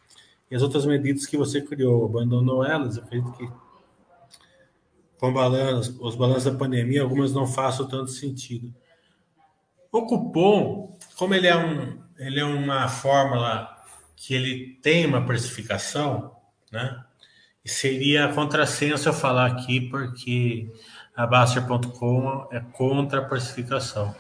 e 0.49 0.55
as 0.55 0.63
outras 0.63 0.87
medidas 0.87 1.27
que 1.27 1.37
você 1.37 1.61
criou. 1.61 2.05
Abandonou 2.05 2.65
elas? 2.65 2.97
Eu 2.97 3.03
acredito 3.03 3.31
que 3.33 3.47
com 5.19 5.31
balanço, 5.31 5.97
os 6.01 6.15
balanços 6.15 6.45
da 6.45 6.57
pandemia, 6.57 7.03
algumas 7.03 7.31
não 7.31 7.45
façam 7.45 7.87
tanto 7.87 8.09
sentido. 8.09 8.73
O 9.91 10.07
cupom, 10.07 10.97
como 11.15 11.35
ele 11.35 11.45
é, 11.45 11.55
um, 11.55 11.99
ele 12.17 12.39
é 12.39 12.43
uma 12.43 12.87
fórmula 12.87 13.69
que 14.15 14.33
ele 14.33 14.79
tem 14.81 15.05
uma 15.05 15.25
precificação, 15.25 16.35
né? 16.71 17.03
E 17.63 17.69
seria 17.69 18.33
contrassenso 18.33 19.07
eu 19.07 19.13
falar 19.13 19.45
aqui, 19.45 19.79
porque 19.79 20.69
a 21.15 21.27
Baster.com 21.27 22.47
é 22.51 22.59
contra 22.59 23.19
a 23.19 23.25
precificação. 23.25 24.13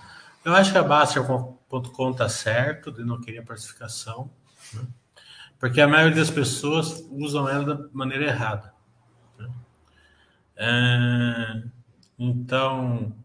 Eu 0.45 0.53
acho 0.53 0.71
que 0.71 0.77
a 0.77 0.83
Baster.com 0.83 2.11
está 2.11 2.27
certo 2.27 2.91
de 2.91 3.03
não 3.03 3.21
querer 3.21 3.39
a 3.39 3.43
precificação, 3.43 4.29
né? 4.73 4.85
porque 5.57 5.79
a 5.79 5.87
maioria 5.87 6.17
das 6.17 6.29
pessoas 6.29 7.01
usam 7.09 7.47
ela 7.47 7.63
da 7.63 7.89
maneira 7.93 8.25
errada. 8.25 8.73
Né? 9.39 9.49
É, 10.57 11.63
então, 12.19 13.15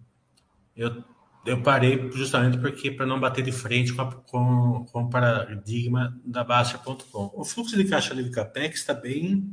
eu, 0.77 1.03
eu 1.45 1.61
parei 1.61 2.09
justamente 2.13 2.57
porque 2.59 2.93
para 2.93 3.05
não 3.05 3.19
bater 3.19 3.45
de 3.45 3.51
frente 3.51 3.93
com, 3.93 4.03
a, 4.03 4.13
com, 4.13 4.87
com 4.87 5.03
o 5.03 5.11
paradigma 5.11 6.17
da 6.25 6.45
Baster.com. 6.45 7.33
O 7.35 7.45
fluxo 7.45 7.77
de 7.77 7.85
caixa 7.85 8.15
livre 8.15 8.31
CAPEX 8.31 8.79
está 8.79 8.95
bem 8.95 9.53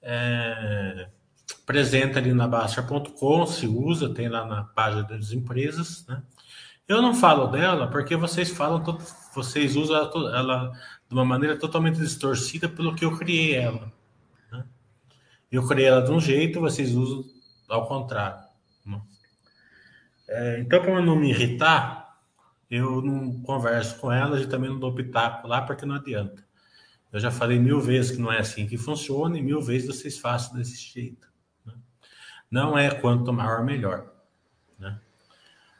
é, 0.00 1.10
presente 1.66 2.16
ali 2.16 2.32
na 2.32 2.48
Baster.com, 2.48 3.46
se 3.46 3.66
usa, 3.66 4.14
tem 4.14 4.30
lá 4.30 4.46
na 4.46 4.64
página 4.64 5.02
das 5.02 5.32
empresas, 5.32 6.06
né? 6.06 6.22
Eu 6.88 7.02
não 7.02 7.14
falo 7.14 7.48
dela 7.48 7.88
porque 7.88 8.14
vocês 8.14 8.50
falam, 8.50 8.82
vocês 9.34 9.74
usam 9.74 9.96
ela, 9.96 10.38
ela 10.38 10.72
de 11.08 11.14
uma 11.14 11.24
maneira 11.24 11.58
totalmente 11.58 11.98
distorcida 11.98 12.68
pelo 12.68 12.94
que 12.94 13.04
eu 13.04 13.16
criei 13.16 13.54
ela. 13.54 13.92
Né? 14.52 14.64
Eu 15.50 15.66
criei 15.66 15.88
ela 15.88 16.02
de 16.02 16.12
um 16.12 16.20
jeito, 16.20 16.60
vocês 16.60 16.94
usam 16.94 17.24
ao 17.68 17.86
contrário. 17.86 18.38
Né? 18.84 19.00
É, 20.28 20.60
então, 20.60 20.80
para 20.80 21.02
não 21.02 21.16
me 21.16 21.30
irritar, 21.30 22.20
eu 22.70 23.02
não 23.02 23.40
converso 23.42 23.98
com 23.98 24.12
elas 24.12 24.42
e 24.42 24.48
também 24.48 24.70
não 24.70 24.78
dou 24.78 24.94
pitaco 24.94 25.48
lá 25.48 25.62
porque 25.62 25.84
não 25.84 25.96
adianta. 25.96 26.46
Eu 27.12 27.18
já 27.18 27.32
falei 27.32 27.58
mil 27.58 27.80
vezes 27.80 28.12
que 28.12 28.22
não 28.22 28.32
é 28.32 28.38
assim 28.38 28.66
que 28.66 28.76
funciona 28.76 29.38
e 29.38 29.42
mil 29.42 29.60
vezes 29.60 29.88
vocês 29.88 30.18
façam 30.18 30.56
desse 30.56 30.76
jeito. 30.76 31.26
Né? 31.64 31.74
Não 32.48 32.78
é 32.78 32.90
quanto 32.90 33.32
maior, 33.32 33.64
melhor. 33.64 34.15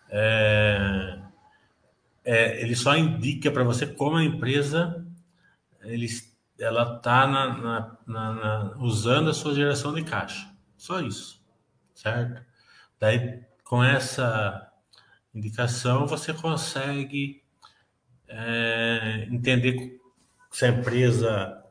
É, 0.09 1.19
é, 2.25 2.63
ele 2.63 2.75
só 2.75 2.97
indica 2.97 3.51
para 3.51 3.65
você 3.65 3.87
como 3.87 4.17
a 4.17 4.25
empresa 4.25 5.05
ele, 5.83 6.07
ela 6.59 6.97
está 6.97 7.99
usando 8.79 9.31
a 9.31 9.35
sua 9.35 9.55
geração 9.55 9.95
de 9.95 10.03
caixa. 10.03 10.51
Só 10.77 11.01
isso, 11.01 11.43
certo? 11.95 12.45
Daí, 12.99 13.43
com 13.65 13.83
essa 13.83 14.71
indicação, 15.35 16.07
você 16.07 16.33
consegue 16.33 17.43
é, 18.29 19.27
entender 19.31 20.01
se 20.51 20.65
a 20.65 20.69
empresa 20.69 21.63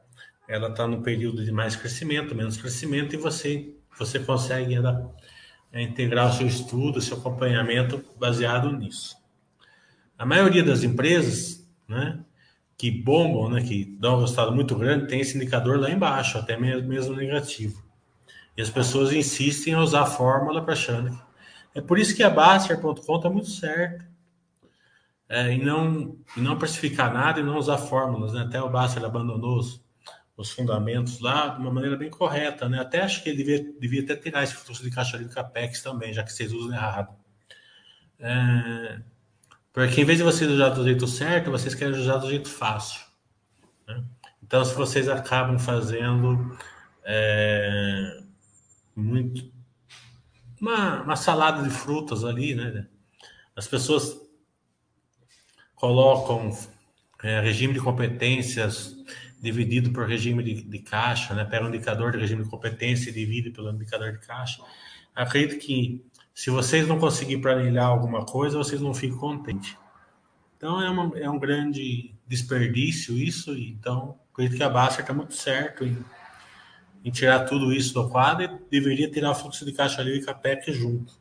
ela 0.48 0.70
está 0.70 0.88
no 0.88 1.02
período 1.02 1.44
de 1.44 1.52
mais 1.52 1.76
crescimento, 1.76 2.36
menos 2.36 2.58
crescimento, 2.58 3.16
e 3.16 3.18
você, 3.18 3.76
você 3.98 4.20
consegue 4.20 4.76
ela, 4.76 5.14
é, 5.76 5.82
integrar 5.82 6.30
o 6.30 6.34
seu 6.34 6.48
estudo, 6.48 7.00
o 7.00 7.02
seu 7.02 7.18
acompanhamento 7.18 8.02
baseado 8.18 8.72
nisso. 8.72 9.18
A 10.18 10.26
maioria 10.26 10.64
das 10.64 10.84
empresas, 10.84 11.70
né, 11.86 12.18
que 12.78 12.90
bombam, 12.90 13.50
né, 13.50 13.62
que 13.62 13.84
dão 14.00 14.16
um 14.16 14.22
resultado 14.22 14.54
muito 14.54 14.74
grande, 14.78 15.08
tem 15.08 15.20
esse 15.20 15.36
indicador 15.36 15.78
lá 15.78 15.92
embaixo, 15.92 16.38
até 16.38 16.56
mesmo, 16.56 17.14
negativo. 17.14 17.84
E 18.56 18.62
as 18.62 18.70
pessoas 18.70 19.12
insistem 19.12 19.74
em 19.74 19.76
usar 19.76 20.04
a 20.04 20.06
fórmula 20.06 20.64
para 20.64 20.72
achando. 20.72 21.20
É 21.74 21.82
por 21.82 22.00
isso 22.00 22.16
que 22.16 22.24
a 22.24 22.30
Baster.com 22.30 23.18
está 23.18 23.30
muito 23.30 23.50
certo. 23.50 24.06
É, 25.28 25.52
e, 25.54 25.62
não, 25.62 26.16
não 26.38 26.58
precificar 26.58 27.14
nada 27.14 27.42
e 27.42 27.44
não 27.44 27.58
usar 27.58 27.78
fórmulas. 27.78 28.32
Né? 28.32 28.44
Até 28.44 28.62
o 28.62 28.70
Baster 28.70 29.04
abandonou 29.04 29.60
os, 29.60 29.84
os 30.38 30.52
fundamentos 30.52 31.20
lá 31.20 31.50
de 31.50 31.60
uma 31.60 31.72
maneira 31.72 31.96
bem 31.96 32.10
correta. 32.10 32.68
Né? 32.68 32.80
Até 32.80 33.02
acho 33.02 33.24
que 33.24 33.30
ele 33.30 33.38
devia, 33.38 33.74
devia 33.80 34.02
até 34.02 34.16
tirar 34.16 34.44
esse 34.44 34.54
fluxo 34.54 34.84
de 34.84 34.92
caixa 34.92 35.18
de 35.18 35.30
CAPEX 35.30 35.82
também, 35.82 36.14
já 36.14 36.24
que 36.24 36.34
vocês 36.34 36.52
usam 36.52 36.74
errado. 36.74 37.16
É, 38.20 39.00
porque 39.72 40.02
em 40.02 40.06
vez 40.06 40.18
de 40.18 40.24
vocês 40.24 40.50
usar 40.50 40.70
do 40.70 40.84
jeito 40.84 41.08
certo, 41.08 41.52
vocês 41.52 41.76
querem 41.76 42.00
usar 42.00 42.18
do 42.18 42.30
jeito 42.30 42.50
fácil. 42.50 43.02
Né? 43.88 44.04
Então, 44.44 44.64
se 44.64 44.76
vocês 44.76 45.10
acabam 45.10 45.58
fazendo 45.58 46.58
é, 47.04 48.22
muito 48.96 49.52
uma, 50.62 51.02
uma, 51.02 51.16
salada 51.16 51.62
de 51.64 51.70
frutas 51.70 52.24
ali, 52.24 52.56
né? 52.56 52.88
As 53.56 53.68
pessoas 53.68 54.18
colocam 55.76 56.58
é, 57.24 57.40
regime 57.42 57.74
de 57.74 57.80
competências 57.80 58.96
dividido 59.46 59.92
por 59.92 60.08
regime 60.08 60.44
de, 60.44 60.64
de 60.64 60.80
caixa, 60.80 61.34
né? 61.34 61.46
Pega 61.46 61.66
um 61.66 61.70
indicador 61.70 62.12
de 62.12 62.18
regime 62.18 62.44
de 62.44 62.50
competência 62.50 63.10
e 63.10 63.14
divide 63.14 63.52
pelo 63.52 63.72
indicador 63.72 64.12
de 64.12 64.20
caixa. 64.20 64.62
Acredito 65.16 65.60
que 65.60 66.04
se 66.34 66.50
vocês 66.50 66.88
não 66.88 67.00
conseguirem 67.00 67.42
planilhar 67.42 67.86
alguma 67.86 68.26
coisa, 68.26 68.58
vocês 68.58 68.82
não 68.82 68.94
ficam 68.94 69.18
contentes. 69.18 69.78
Então 70.58 70.82
é, 70.82 70.90
uma, 70.90 71.18
é 71.18 71.30
um 71.30 71.40
grande 71.40 72.14
desperdício 72.28 73.18
isso, 73.18 73.56
então 73.58 74.18
acredito 74.34 74.58
que 74.58 74.64
a 74.64 74.70
Baster 74.70 75.02
está 75.02 75.14
muito 75.14 75.34
certo 75.34 75.86
em, 75.86 75.98
em, 77.04 77.12
tirar 77.12 77.46
tudo 77.46 77.72
isso 77.72 77.94
do 77.94 78.10
quadro 78.10 78.44
e 78.44 78.50
deveria 78.70 79.10
tirar 79.10 79.32
o 79.32 79.36
fluxo 79.36 79.64
de 79.64 79.72
caixa 79.72 80.02
livre 80.02 80.20
e 80.22 80.26
CAPEC 80.26 80.74
junto. 80.74 81.14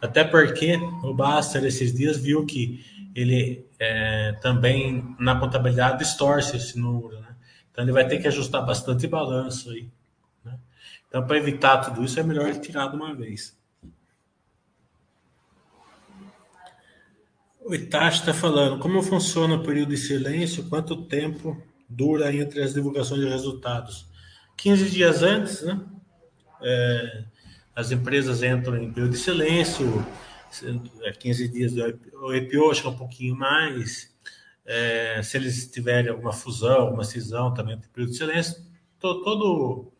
Até 0.00 0.24
porque 0.24 0.76
o 1.02 1.12
Baster 1.12 1.64
esses 1.64 1.92
dias 1.92 2.16
viu 2.16 2.46
que 2.46 2.84
ele 3.14 3.66
é, 3.78 4.32
também 4.40 5.16
na 5.18 5.38
contabilidade 5.38 5.98
distorce 5.98 6.56
esse 6.56 6.78
número, 6.78 7.20
né? 7.20 7.34
Então 7.70 7.84
ele 7.84 7.92
vai 7.92 8.06
ter 8.06 8.18
que 8.18 8.28
ajustar 8.28 8.64
bastante 8.64 9.06
balanço 9.06 9.70
aí. 9.70 9.88
Né? 10.44 10.58
Então, 11.08 11.26
para 11.26 11.36
evitar 11.38 11.78
tudo 11.78 12.04
isso, 12.04 12.18
é 12.18 12.22
melhor 12.22 12.48
ele 12.48 12.58
tirar 12.58 12.88
de 12.88 12.96
uma 12.96 13.14
vez. 13.14 13.56
O 17.64 17.74
Itachi 17.74 18.20
está 18.20 18.32
falando 18.32 18.78
como 18.78 19.02
funciona 19.02 19.54
o 19.54 19.62
período 19.62 19.90
de 19.90 19.96
silêncio, 19.96 20.68
quanto 20.68 21.04
tempo 21.04 21.60
dura 21.88 22.34
entre 22.34 22.62
as 22.62 22.74
divulgações 22.74 23.20
de 23.20 23.28
resultados. 23.28 24.06
15 24.56 24.90
dias 24.90 25.22
antes, 25.22 25.62
né? 25.62 25.80
É, 26.60 27.24
as 27.78 27.92
empresas 27.92 28.42
entram 28.42 28.76
em 28.76 28.92
período 28.92 29.12
de 29.12 29.18
silêncio, 29.18 30.04
15 31.20 31.44
é, 31.44 31.46
dias 31.46 31.72
do 31.72 32.34
IPO, 32.34 32.72
acho 32.72 32.80
que 32.82 32.88
é 32.88 32.90
um 32.90 32.96
pouquinho 32.96 33.36
mais. 33.36 34.12
É, 34.66 35.22
se 35.22 35.36
eles 35.36 35.70
tiverem 35.70 36.10
alguma 36.10 36.32
fusão, 36.32 36.80
alguma 36.80 37.04
cisão, 37.04 37.54
também 37.54 37.78
tem 37.78 37.88
período 37.88 38.10
de 38.10 38.18
silêncio. 38.18 38.60
Todo, 38.98 39.92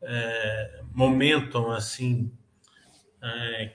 é, 0.00 0.80
momento 0.94 1.58
assim 1.70 2.32
é, 3.22 3.74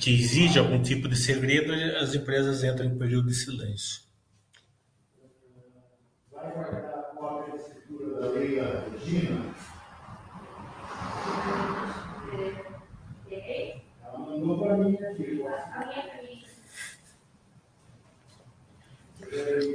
que 0.00 0.14
exige 0.14 0.58
algum 0.58 0.80
tipo 0.80 1.06
de 1.06 1.16
segredo, 1.16 1.70
as 1.98 2.14
empresas 2.14 2.64
entram 2.64 2.86
em 2.86 2.96
período 2.96 3.28
de 3.28 3.34
silêncio. 3.34 4.04
Vai 6.32 6.50
guardar 6.50 6.94
a 6.94 7.02
cópia 7.14 7.52
de 7.52 7.58
escritura 7.58 8.20
da 8.22 8.28
lei 8.30 8.56
da 8.56 8.84
Regina? 8.88 9.54
Ela 12.30 14.18
mandou 14.18 14.26
para 14.26 14.26
mim 14.26 14.26
aqui. 14.26 14.27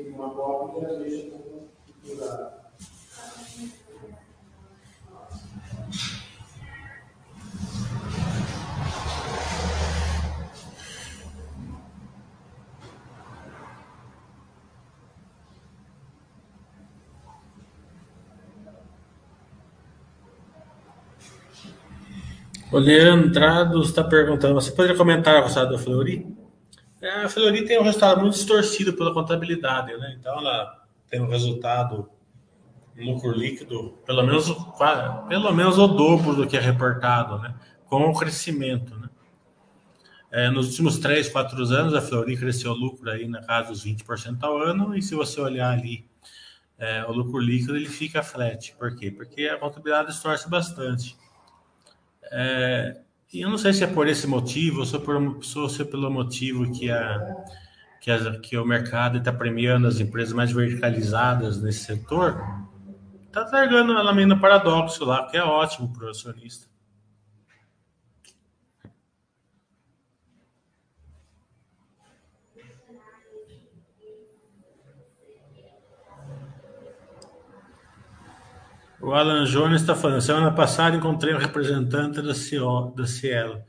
Uma 0.07 0.29
cópia 0.33 0.87
deixa 0.99 1.31
como 1.31 1.69
escritura. 1.85 2.62
O 22.73 22.79
Leandrado 22.79 23.79
está 23.83 24.03
perguntando: 24.03 24.55
você 24.55 24.71
poderia 24.71 24.97
comentar 24.97 25.35
o 25.35 25.43
resultado 25.43 25.73
da 25.73 25.77
Fleury? 25.77 26.25
É, 26.99 27.21
a 27.21 27.29
Fleury 27.29 27.65
tem 27.65 27.79
um 27.79 27.83
resultado 27.83 28.21
muito 28.21 28.33
distorcido 28.33 28.93
pela 28.93 29.13
contabilidade, 29.13 29.95
né? 29.95 30.17
Então 30.19 30.39
ela 30.39 30.83
tem 31.07 31.21
um 31.21 31.27
resultado 31.27 32.09
lucro 32.97 33.31
líquido 33.31 33.99
pelo 34.07 34.23
menos 34.23 34.51
pelo 35.29 35.53
menos 35.53 35.77
o 35.77 35.87
dobro 35.87 36.35
do 36.35 36.47
que 36.47 36.57
é 36.57 36.59
reportado, 36.59 37.37
né? 37.37 37.53
Com 37.85 38.09
o 38.09 38.17
crescimento, 38.17 38.97
né? 38.97 39.07
É, 40.31 40.49
nos 40.49 40.69
últimos 40.69 40.97
3, 40.97 41.29
4 41.29 41.55
anos, 41.75 41.93
a 41.93 42.01
Fleury 42.01 42.35
cresceu 42.35 42.71
o 42.71 42.75
lucro 42.75 43.07
aí 43.07 43.27
na 43.27 43.43
casa 43.43 43.69
dos 43.69 43.85
20% 43.85 44.39
ao 44.41 44.57
ano, 44.57 44.97
e 44.97 45.01
se 45.03 45.13
você 45.13 45.39
olhar 45.39 45.69
ali 45.69 46.07
é, 46.79 47.05
o 47.05 47.11
lucro 47.11 47.37
líquido, 47.37 47.75
ele 47.75 47.87
fica 47.87 48.23
flat. 48.23 48.73
Por 48.79 48.95
quê? 48.95 49.11
Porque 49.11 49.47
a 49.47 49.59
contabilidade 49.59 50.07
distorce 50.07 50.49
bastante. 50.49 51.15
É, 52.35 52.97
e 53.31 53.41
eu 53.41 53.49
não 53.49 53.57
sei 53.57 53.73
se 53.73 53.83
é 53.83 53.87
por 53.87 54.07
esse 54.07 54.25
motivo, 54.25 54.79
ou 54.79 54.85
se 54.85 54.95
é, 54.95 54.99
por, 54.99 55.43
se 55.43 55.81
é 55.81 55.85
pelo 55.85 56.09
motivo 56.09 56.71
que, 56.71 56.89
a, 56.89 57.35
que, 58.01 58.11
a, 58.11 58.39
que 58.39 58.57
o 58.57 58.65
mercado 58.65 59.19
está 59.19 59.31
premiando 59.31 59.87
as 59.87 59.99
empresas 59.99 60.33
mais 60.33 60.51
verticalizadas 60.51 61.61
nesse 61.61 61.85
setor, 61.85 62.43
está 63.27 63.47
largando 63.51 63.93
ela 63.93 64.13
meio 64.13 64.27
no 64.27 64.39
paradoxo 64.39 65.05
lá, 65.05 65.27
que 65.27 65.37
é 65.37 65.43
ótimo 65.43 65.93
para 65.93 66.07
o 66.07 66.09
acionista. 66.09 66.72
O 79.03 79.13
Alan 79.13 79.43
Jones 79.43 79.81
está 79.81 79.93
falando. 79.93 80.21
Semana 80.21 80.49
passada 80.49 80.95
encontrei 80.95 81.35
um 81.35 81.37
representante 81.37 82.21
da, 82.21 82.31
da 82.95 83.05
Cielo. 83.05 83.61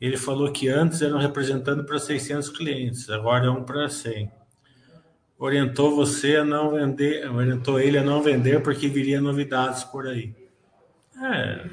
Ele 0.00 0.16
falou 0.16 0.50
que 0.50 0.66
antes 0.66 1.02
era 1.02 1.14
um 1.14 1.18
representante 1.18 1.84
para 1.84 1.98
600 1.98 2.48
clientes, 2.48 3.10
agora 3.10 3.48
é 3.48 3.50
um 3.50 3.62
para 3.62 3.90
100. 3.90 4.32
Orientou 5.38 5.94
você 5.94 6.36
a 6.36 6.44
não 6.44 6.70
vender, 6.70 7.30
orientou 7.30 7.78
ele 7.78 7.98
a 7.98 8.02
não 8.02 8.22
vender 8.22 8.62
porque 8.62 8.88
viria 8.88 9.20
novidades 9.20 9.84
por 9.84 10.06
aí. 10.06 10.34
É, 11.22 11.70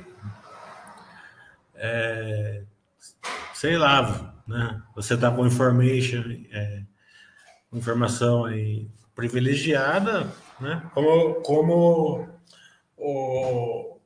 é 1.76 2.64
sei 3.54 3.78
lá, 3.78 4.36
né? 4.46 4.82
Você 4.94 5.14
está 5.14 5.32
com 5.32 5.48
information, 5.48 6.24
é, 6.52 6.84
informação 7.72 8.44
aí 8.44 8.90
privilegiada, 9.16 10.28
né? 10.60 10.84
Como, 10.94 11.36
como 11.36 12.38
o, 13.00 13.98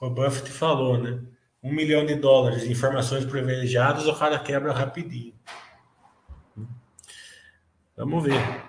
o 0.00 0.10
Buffett 0.10 0.50
falou, 0.50 0.98
né? 0.98 1.20
Um 1.62 1.72
milhão 1.72 2.04
de 2.04 2.14
dólares 2.14 2.64
informações 2.64 3.24
privilegiadas, 3.24 4.06
o 4.06 4.14
cara 4.14 4.38
quebra 4.38 4.72
rapidinho. 4.72 5.34
Vamos 7.96 8.24
ver. 8.24 8.64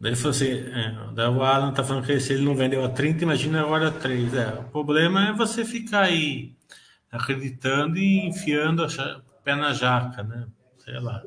Daí 0.00 0.14
falou 0.14 0.30
assim: 0.32 0.50
é, 0.50 1.12
daí 1.14 1.28
o 1.28 1.42
Alan 1.42 1.72
tá 1.72 1.82
falando 1.82 2.04
que 2.04 2.20
se 2.20 2.34
ele 2.34 2.44
não 2.44 2.54
vendeu 2.54 2.84
a 2.84 2.90
30, 2.90 3.24
imagina 3.24 3.62
agora 3.62 3.88
a 3.88 3.90
3. 3.90 4.34
É, 4.34 4.48
o 4.52 4.64
problema 4.64 5.28
é 5.28 5.32
você 5.32 5.64
ficar 5.64 6.02
aí 6.02 6.54
acreditando 7.10 7.98
e 7.98 8.26
enfiando 8.26 8.84
o 8.84 9.42
pé 9.42 9.54
na 9.54 9.72
jaca, 9.72 10.22
né? 10.22 10.46
Sei 10.84 11.00
lá. 11.00 11.22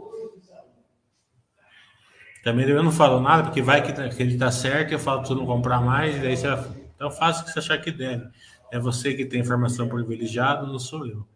Também 2.48 2.66
eu 2.66 2.82
não 2.82 2.94
falo 2.94 3.20
nada, 3.20 3.44
porque 3.44 3.62
vai 3.62 3.84
que, 3.84 3.92
tá, 3.92 4.08
que 4.08 4.24
ele 4.24 4.36
está 4.36 4.50
certo, 4.50 4.94
eu 4.94 5.00
falo 5.00 5.20
para 5.20 5.28
você 5.28 5.36
não 5.36 5.46
comprar 5.46 5.82
mais, 5.82 6.16
e 6.16 6.20
daí 6.20 6.38
você. 6.38 6.48
Então 6.96 7.12
faça 7.12 7.42
o 7.42 7.46
que 7.46 7.52
você 7.52 7.60
achar 7.60 7.78
que 7.78 7.92
deve. 7.92 8.26
É 8.72 8.80
você 8.80 9.14
que 9.14 9.26
tem 9.26 9.42
informação 9.42 9.90
privilegiada, 9.90 10.66
não 10.66 10.80
sou 10.80 11.06
eu. 11.06 11.28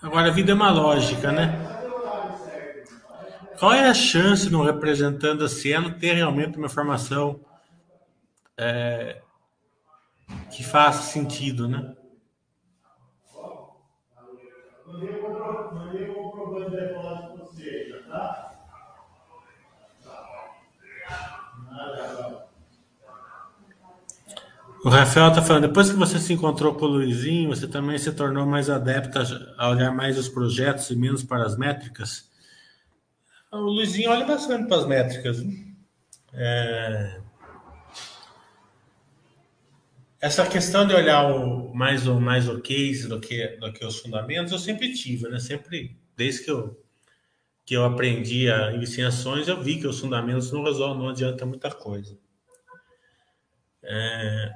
Agora, 0.00 0.28
a 0.28 0.30
vida 0.30 0.52
é 0.52 0.54
uma 0.54 0.70
lógica, 0.70 1.32
né? 1.32 1.50
Qual 3.58 3.72
é 3.72 3.88
a 3.88 3.94
chance 3.94 4.48
de 4.48 4.54
um 4.54 4.62
representante 4.62 5.38
da 5.38 5.48
Cielo 5.48 5.98
ter 5.98 6.12
realmente 6.12 6.56
uma 6.56 6.66
informação 6.66 7.40
é, 8.56 9.20
que 10.52 10.62
faça 10.62 11.02
sentido, 11.02 11.66
né? 11.66 11.96
O 24.84 24.90
Rafael 24.90 25.28
está 25.28 25.40
falando, 25.40 25.66
depois 25.66 25.90
que 25.90 25.96
você 25.96 26.18
se 26.18 26.34
encontrou 26.34 26.74
com 26.74 26.84
o 26.84 26.88
Luizinho, 26.88 27.48
você 27.48 27.66
também 27.66 27.96
se 27.96 28.12
tornou 28.12 28.44
mais 28.44 28.68
adepto 28.68 29.18
a 29.56 29.70
olhar 29.70 29.90
mais 29.90 30.18
os 30.18 30.28
projetos 30.28 30.90
e 30.90 30.96
menos 30.96 31.22
para 31.22 31.46
as 31.46 31.56
métricas? 31.56 32.30
O 33.50 33.56
Luizinho 33.56 34.10
olha 34.10 34.26
bastante 34.26 34.68
para 34.68 34.76
as 34.76 34.86
métricas. 34.86 35.42
É... 36.34 37.23
Essa 40.24 40.46
questão 40.46 40.86
de 40.86 40.94
olhar 40.94 41.30
o, 41.30 41.74
mais, 41.74 42.06
o, 42.06 42.18
mais 42.18 42.48
o 42.48 42.58
case 42.58 43.06
do 43.06 43.20
que, 43.20 43.46
do 43.58 43.70
que 43.70 43.84
os 43.84 43.98
fundamentos, 43.98 44.52
eu 44.52 44.58
sempre 44.58 44.94
tive, 44.94 45.28
né? 45.28 45.38
Sempre, 45.38 45.98
desde 46.16 46.44
que 46.44 46.50
eu, 46.50 46.82
que 47.62 47.76
eu 47.76 47.84
aprendi 47.84 48.50
a 48.50 48.72
investir 48.72 49.04
em 49.04 49.06
ações, 49.06 49.48
eu 49.48 49.62
vi 49.62 49.78
que 49.78 49.86
os 49.86 50.00
fundamentos 50.00 50.50
não 50.50 50.64
resolvem, 50.64 51.02
não 51.02 51.10
adianta 51.10 51.44
muita 51.44 51.70
coisa. 51.70 52.16
É... 53.82 54.50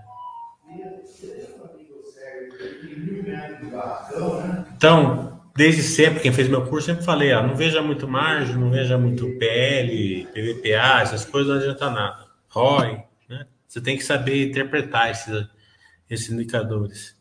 Então, 4.74 5.42
desde 5.54 5.82
sempre, 5.82 6.20
quem 6.20 6.32
fez 6.32 6.48
meu 6.48 6.64
curso, 6.64 6.86
sempre 6.86 7.04
falei, 7.04 7.30
ó, 7.34 7.46
não 7.46 7.54
veja 7.54 7.82
muito 7.82 8.08
margem, 8.08 8.56
não 8.56 8.70
veja 8.70 8.96
muito 8.96 9.36
PL, 9.38 10.28
PVPA, 10.32 11.02
essas 11.02 11.26
coisas 11.26 11.50
não 11.50 11.58
adianta 11.58 11.90
nada. 11.90 12.26
ROI, 12.48 13.04
né? 13.28 13.46
Você 13.66 13.82
tem 13.82 13.98
que 13.98 14.02
saber 14.02 14.48
interpretar 14.48 15.10
esses, 15.10 15.46
esses 16.08 16.30
indicadores. 16.30 17.16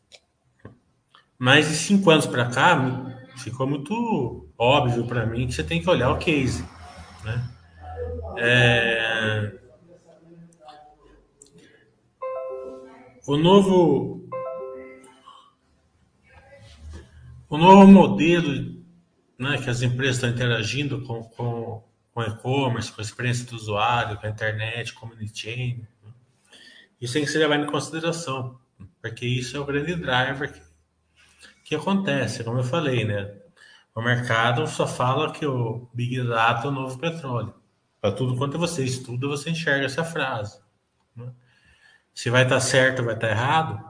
Mas 1.38 1.68
de 1.68 1.76
cinco 1.76 2.10
anos 2.10 2.26
para 2.26 2.50
cá, 2.50 2.76
ficou 3.38 3.68
muito 3.68 4.50
óbvio 4.58 5.06
para 5.06 5.26
mim 5.26 5.48
que 5.48 5.54
você 5.54 5.64
tem 5.64 5.82
que 5.82 5.90
olhar 5.90 6.12
o 6.12 6.18
case, 6.18 6.64
né? 7.24 7.50
É... 8.38 9.58
O 13.28 13.36
novo 13.38 14.28
o 17.50 17.58
novo 17.58 17.88
modelo 17.88 18.78
né, 19.38 19.58
que 19.58 19.70
as 19.70 19.82
empresas 19.82 20.16
estão 20.16 20.30
interagindo 20.30 21.02
com, 21.04 21.24
com, 21.24 21.84
com 22.14 22.22
e-commerce, 22.24 22.92
com 22.92 23.02
a 23.02 23.04
experiência 23.04 23.46
do 23.46 23.56
usuário, 23.56 24.18
com 24.18 24.26
a 24.26 24.30
internet, 24.30 24.94
com 24.94 25.08
community 25.08 25.42
chain, 25.42 25.88
né, 26.04 26.12
isso 27.00 27.14
tem 27.14 27.24
que 27.24 27.30
ser 27.30 27.40
levado 27.40 27.64
em 27.64 27.68
consideração, 27.68 28.60
porque 29.02 29.26
isso 29.26 29.58
é 29.58 29.60
o 29.60 29.66
grande 29.66 29.96
driver 29.96 30.52
que, 30.52 30.62
que 31.64 31.76
acontece, 31.76 32.44
como 32.44 32.60
eu 32.60 32.64
falei, 32.64 33.06
né? 33.06 33.34
O 33.96 34.02
mercado 34.02 34.68
só 34.68 34.86
fala 34.86 35.32
que 35.32 35.46
o 35.46 35.90
Big 35.94 36.22
Data 36.22 36.68
é 36.68 36.70
o 36.70 36.74
novo 36.74 37.00
petróleo. 37.00 37.54
Para 38.00 38.12
tudo 38.12 38.38
quanto 38.38 38.58
você 38.60 38.84
estuda, 38.84 39.28
você 39.28 39.50
enxerga 39.50 39.86
essa 39.86 40.04
frase. 40.04 40.60
Né? 41.16 41.32
Se 42.14 42.30
vai 42.30 42.44
estar 42.44 42.56
tá 42.56 42.62
certo 42.62 43.00
ou 43.00 43.06
vai 43.06 43.16
estar 43.16 43.28
tá 43.28 43.34
errado, 43.34 43.84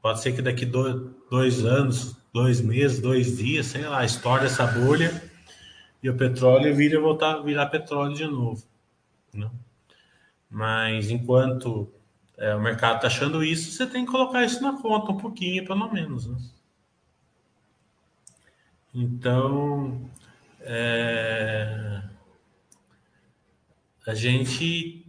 pode 0.00 0.20
ser 0.20 0.32
que 0.32 0.40
daqui 0.40 0.64
dois, 0.64 0.94
dois 1.28 1.64
anos, 1.64 2.16
dois 2.32 2.60
meses, 2.60 3.00
dois 3.00 3.36
dias, 3.38 3.66
sei 3.66 3.86
lá, 3.86 4.04
estoure 4.04 4.46
essa 4.46 4.66
bolha 4.66 5.20
e 6.00 6.08
o 6.08 6.16
petróleo 6.16 6.74
vira 6.74 7.00
voltar 7.00 7.42
virar 7.42 7.66
petróleo 7.66 8.14
de 8.14 8.26
novo. 8.26 8.62
Né? 9.34 9.50
Mas 10.48 11.10
enquanto 11.10 11.92
é, 12.40 12.54
o 12.54 12.60
mercado 12.60 12.96
está 12.96 13.06
achando 13.08 13.44
isso, 13.44 13.70
você 13.70 13.86
tem 13.86 14.06
que 14.06 14.10
colocar 14.10 14.42
isso 14.42 14.62
na 14.62 14.72
conta 14.72 15.12
um 15.12 15.18
pouquinho, 15.18 15.66
pelo 15.66 15.92
menos. 15.92 16.26
Né? 16.26 16.38
Então, 18.94 20.10
é, 20.62 22.02
a 24.06 24.14
gente 24.14 25.06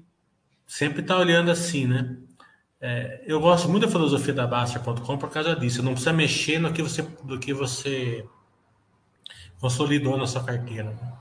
sempre 0.68 1.02
está 1.02 1.18
olhando 1.18 1.50
assim, 1.50 1.88
né? 1.88 2.18
É, 2.82 3.24
eu 3.26 3.40
gosto 3.40 3.70
muito 3.70 3.86
da 3.86 3.92
filosofia 3.92 4.34
da 4.34 4.46
Basta.com 4.46 5.18
por 5.18 5.30
causa 5.30 5.56
disso. 5.56 5.78
Você 5.78 5.82
não 5.84 5.94
precisa 5.94 6.12
mexer 6.12 6.60
no 6.60 6.74
que 6.74 6.82
você, 6.82 7.02
do 7.02 7.40
que 7.40 7.54
você 7.54 8.26
consolidou 9.60 10.18
na 10.18 10.28
sua 10.28 10.44
carteira. 10.44 10.90
Né? 10.90 11.14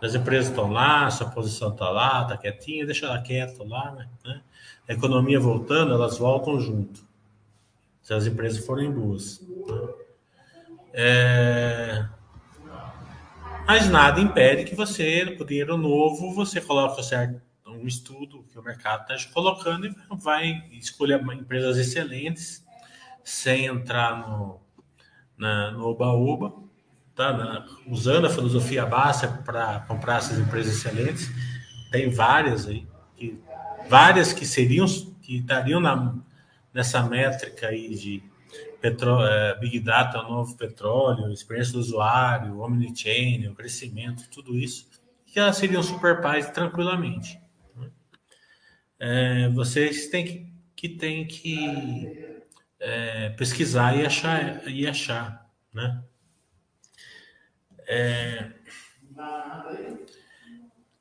As 0.00 0.14
empresas 0.14 0.50
estão 0.50 0.70
lá, 0.70 1.10
sua 1.10 1.28
posição 1.28 1.70
está 1.70 1.90
lá, 1.90 2.22
está 2.22 2.36
quietinha, 2.36 2.86
deixa 2.86 3.06
ela 3.06 3.20
quieta 3.20 3.64
lá. 3.64 4.08
Né? 4.24 4.42
A 4.88 4.92
economia 4.92 5.40
voltando, 5.40 5.92
elas 5.92 6.18
voltam 6.18 6.60
junto. 6.60 7.06
Se 8.00 8.14
as 8.14 8.26
empresas 8.26 8.64
forem 8.64 8.90
boas. 8.90 9.40
Né? 9.40 9.88
É... 10.92 12.08
Mas 13.66 13.90
nada 13.90 14.20
impede 14.20 14.64
que 14.64 14.74
você, 14.74 15.36
com 15.36 15.44
dinheiro 15.44 15.76
novo, 15.76 16.32
você 16.32 16.60
coloque 16.60 17.02
certo 17.02 17.40
um 17.66 17.86
estudo 17.86 18.44
que 18.50 18.58
o 18.58 18.62
mercado 18.62 19.12
está 19.12 19.32
colocando 19.32 19.86
e 19.86 19.94
vai 20.12 20.68
escolher 20.72 21.20
empresas 21.32 21.76
excelentes 21.76 22.64
sem 23.22 23.66
entrar 23.66 24.26
no, 24.26 24.60
na, 25.36 25.70
no 25.70 25.86
oba-oba, 25.86 26.54
tá, 27.18 27.36
né, 27.36 27.64
usando 27.88 28.28
a 28.28 28.30
filosofia 28.30 28.86
básica 28.86 29.42
para 29.44 29.80
comprar 29.80 30.18
essas 30.18 30.38
empresas 30.38 30.76
excelentes. 30.76 31.28
Tem 31.90 32.08
várias 32.08 32.68
aí, 32.68 32.86
que, 33.16 33.36
várias 33.88 34.32
que 34.32 34.46
seriam, 34.46 34.86
que 35.20 35.38
estariam 35.38 35.80
na, 35.80 36.14
nessa 36.72 37.02
métrica 37.02 37.66
aí 37.66 37.92
de 37.96 38.22
petro, 38.80 39.20
é, 39.24 39.58
Big 39.58 39.80
Data, 39.80 40.22
novo 40.22 40.56
petróleo, 40.56 41.32
experiência 41.32 41.72
do 41.72 41.80
usuário, 41.80 42.60
Omnichain, 42.60 43.48
o 43.48 43.54
crescimento, 43.54 44.30
tudo 44.30 44.56
isso, 44.56 44.88
que 45.26 45.40
elas 45.40 45.56
seriam 45.56 45.82
super 45.82 46.20
pais 46.20 46.48
tranquilamente. 46.50 47.40
Né? 47.74 47.90
É, 49.00 49.48
vocês 49.48 50.06
têm 50.06 50.24
que, 50.24 50.52
que, 50.76 50.88
têm 50.90 51.26
que 51.26 52.40
é, 52.78 53.30
pesquisar 53.30 53.96
e 53.96 54.06
achar, 54.06 54.68
e 54.68 54.86
achar 54.86 55.48
né? 55.74 56.02
É... 57.88 58.52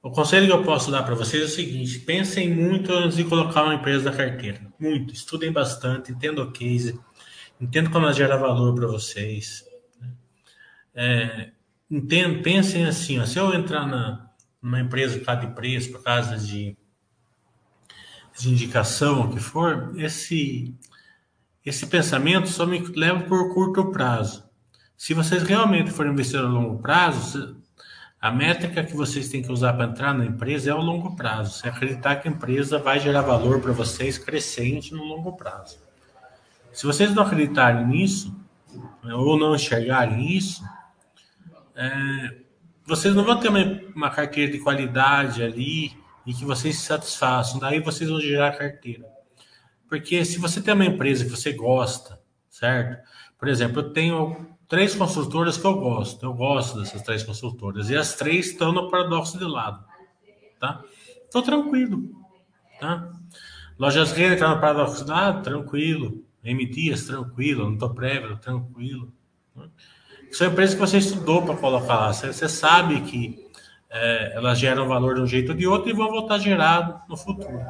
O 0.01 0.09
conselho 0.09 0.47
que 0.47 0.53
eu 0.53 0.63
posso 0.63 0.89
dar 0.89 1.03
para 1.03 1.15
vocês 1.15 1.43
é 1.43 1.45
o 1.45 1.49
seguinte: 1.49 1.99
pensem 1.99 2.49
muito 2.49 2.93
antes 2.93 3.17
de 3.17 3.25
colocar 3.25 3.63
uma 3.63 3.75
empresa 3.75 4.09
na 4.09 4.15
carteira. 4.15 4.61
Muito. 4.79 5.13
Estudem 5.13 5.51
bastante, 5.51 6.13
entendam 6.13 6.45
o 6.45 6.51
case, 6.51 6.97
entendam 7.59 7.91
como 7.91 8.05
ela 8.05 8.13
gera 8.13 8.37
valor 8.37 8.73
para 8.73 8.87
vocês. 8.87 9.65
Né? 9.99 10.13
É, 10.95 11.51
entendam, 11.91 12.41
pensem 12.41 12.85
assim: 12.85 13.19
ó, 13.19 13.25
se 13.25 13.37
eu 13.37 13.53
entrar 13.53 13.85
na, 13.85 14.31
numa 14.61 14.79
empresa 14.79 15.19
por 15.19 15.25
causa 15.25 15.41
de 15.41 15.53
preço, 15.53 15.91
por 15.91 16.01
causa 16.01 16.37
de, 16.37 16.77
de 18.39 18.49
indicação, 18.49 19.21
o 19.21 19.33
que 19.33 19.41
for, 19.41 19.93
esse, 19.97 20.73
esse 21.65 21.85
pensamento 21.85 22.47
só 22.47 22.65
me 22.65 22.79
leva 22.79 23.25
por 23.25 23.53
curto 23.53 23.91
prazo. 23.91 24.46
Se 24.97 25.13
vocês 25.13 25.43
realmente 25.43 25.91
forem 25.91 26.11
investir 26.11 26.39
a 26.39 26.43
longo 26.43 26.81
prazo, 26.81 27.55
a 28.19 28.31
métrica 28.31 28.83
que 28.83 28.95
vocês 28.95 29.29
têm 29.29 29.43
que 29.43 29.51
usar 29.51 29.73
para 29.73 29.85
entrar 29.85 30.11
na 30.11 30.25
empresa 30.25 30.71
é 30.71 30.73
o 30.73 30.81
longo 30.81 31.15
prazo. 31.15 31.53
Você 31.53 31.69
acreditar 31.69 32.15
que 32.15 32.27
a 32.27 32.31
empresa 32.31 32.79
vai 32.79 32.99
gerar 32.99 33.21
valor 33.21 33.61
para 33.61 33.71
vocês 33.71 34.17
crescente 34.17 34.95
no 34.95 35.03
longo 35.03 35.33
prazo. 35.33 35.77
Se 36.73 36.83
vocês 36.83 37.13
não 37.13 37.21
acreditarem 37.21 37.85
nisso, 37.85 38.35
ou 39.03 39.37
não 39.37 39.55
enxergarem 39.55 40.35
isso, 40.35 40.63
é, 41.75 42.37
vocês 42.83 43.13
não 43.13 43.23
vão 43.23 43.39
ter 43.39 43.49
uma, 43.49 43.59
uma, 43.95 44.09
carteira 44.09 44.51
de 44.51 44.59
qualidade 44.59 45.43
ali 45.43 45.95
e 46.25 46.33
que 46.33 46.43
vocês 46.43 46.75
se 46.75 46.85
satisfaçam. 46.85 47.59
Daí 47.59 47.79
vocês 47.79 48.09
vão 48.09 48.19
gerar 48.19 48.57
carteira. 48.57 49.05
Porque 49.87 50.25
se 50.25 50.39
você 50.39 50.59
tem 50.59 50.73
uma 50.73 50.85
empresa 50.85 51.23
que 51.23 51.29
você 51.29 51.53
gosta, 51.53 52.19
certo? 52.49 53.07
Por 53.37 53.47
exemplo, 53.47 53.81
eu 53.81 53.93
tenho 53.93 54.56
três 54.67 54.95
consultoras 54.95 55.57
que 55.57 55.65
eu 55.65 55.75
gosto. 55.75 56.25
Eu 56.25 56.33
gosto 56.33 56.79
dessas 56.79 57.01
três 57.01 57.23
consultoras. 57.23 57.89
E 57.89 57.95
as 57.95 58.15
três 58.15 58.47
estão 58.47 58.71
no 58.71 58.89
paradoxo 58.89 59.37
de 59.37 59.45
lado. 59.45 59.83
Tá? 60.59 60.83
Estou 61.23 61.41
tranquilo. 61.41 62.09
Tá? 62.79 63.11
Lojas 63.79 64.11
Renner 64.11 64.33
está 64.33 64.53
no 64.53 64.59
paradoxo 64.59 65.03
de 65.03 65.09
lado, 65.09 65.43
tranquilo. 65.43 66.23
M 66.43 66.65
Dias, 66.65 67.05
tranquilo. 67.05 67.65
Não 67.65 67.73
estou 67.73 67.93
prévio, 67.93 68.37
tranquilo. 68.37 69.11
São 70.31 70.47
empresas 70.47 70.75
que 70.75 70.81
você 70.81 70.97
estudou 70.97 71.43
para 71.43 71.55
colocar 71.55 71.95
lá. 71.95 72.13
Você, 72.13 72.33
você 72.33 72.49
sabe 72.49 73.01
que 73.01 73.47
é, 73.89 74.33
elas 74.35 74.59
geram 74.59 74.87
valor 74.87 75.15
de 75.15 75.21
um 75.21 75.27
jeito 75.27 75.51
ou 75.51 75.57
de 75.57 75.65
outro 75.65 75.89
e 75.89 75.93
vão 75.93 76.09
voltar 76.09 76.35
a 76.35 76.39
gerar 76.39 77.05
no 77.07 77.15
futuro. 77.15 77.65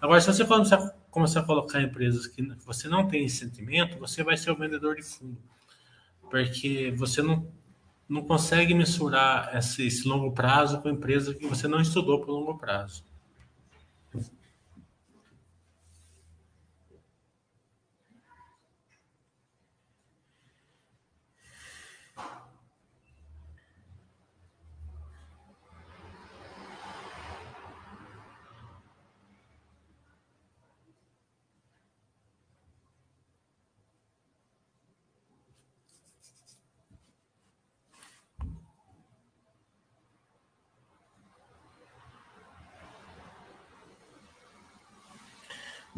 Agora, 0.00 0.20
se 0.20 0.26
você 0.26 0.44
começar, 0.44 0.78
começar 1.10 1.40
a 1.40 1.44
colocar 1.44 1.80
empresas 1.80 2.26
que 2.26 2.42
você 2.64 2.88
não 2.88 3.06
tem 3.06 3.26
esse 3.26 3.36
sentimento, 3.36 3.98
você 3.98 4.24
vai 4.24 4.36
ser 4.36 4.50
o 4.50 4.56
vendedor 4.56 4.96
de 4.96 5.02
fundo 5.02 5.38
porque 6.30 6.92
você 6.96 7.22
não, 7.22 7.46
não 8.08 8.22
consegue 8.22 8.74
mensurar 8.74 9.56
esse, 9.56 9.86
esse 9.86 10.06
longo 10.06 10.32
prazo 10.32 10.80
com 10.80 10.88
empresa 10.88 11.34
que 11.34 11.46
você 11.46 11.68
não 11.68 11.80
estudou 11.80 12.20
por 12.20 12.30
longo 12.30 12.58
prazo. 12.58 13.04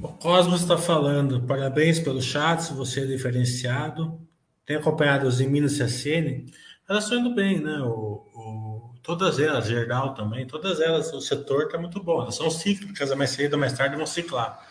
O 0.04 0.08
Cosmos 0.08 0.60
está 0.60 0.76
falando, 0.76 1.40
parabéns 1.46 1.98
pelo 1.98 2.20
chat, 2.20 2.74
você 2.74 3.00
é 3.00 3.06
diferenciado. 3.06 4.20
Tem 4.66 4.76
acompanhado 4.76 5.26
os 5.26 5.40
Minas 5.40 5.78
CSN? 5.78 6.44
Elas 6.86 7.04
estão 7.04 7.20
indo 7.20 7.34
bem, 7.34 7.58
né? 7.58 7.78
O, 7.80 8.22
o, 8.34 8.94
todas 9.02 9.38
elas, 9.38 9.66
Gerdau 9.66 10.12
também, 10.12 10.46
todas 10.46 10.78
elas, 10.78 11.10
o 11.14 11.22
setor 11.22 11.62
está 11.62 11.78
muito 11.78 12.02
bom. 12.02 12.20
Elas 12.20 12.34
são 12.34 12.50
cíclicas, 12.50 13.14
mais 13.14 13.30
cedo 13.30 13.54
ou 13.54 13.58
mais 13.58 13.72
tarde 13.72 13.96
vão 13.96 14.04
ciclar. 14.04 14.62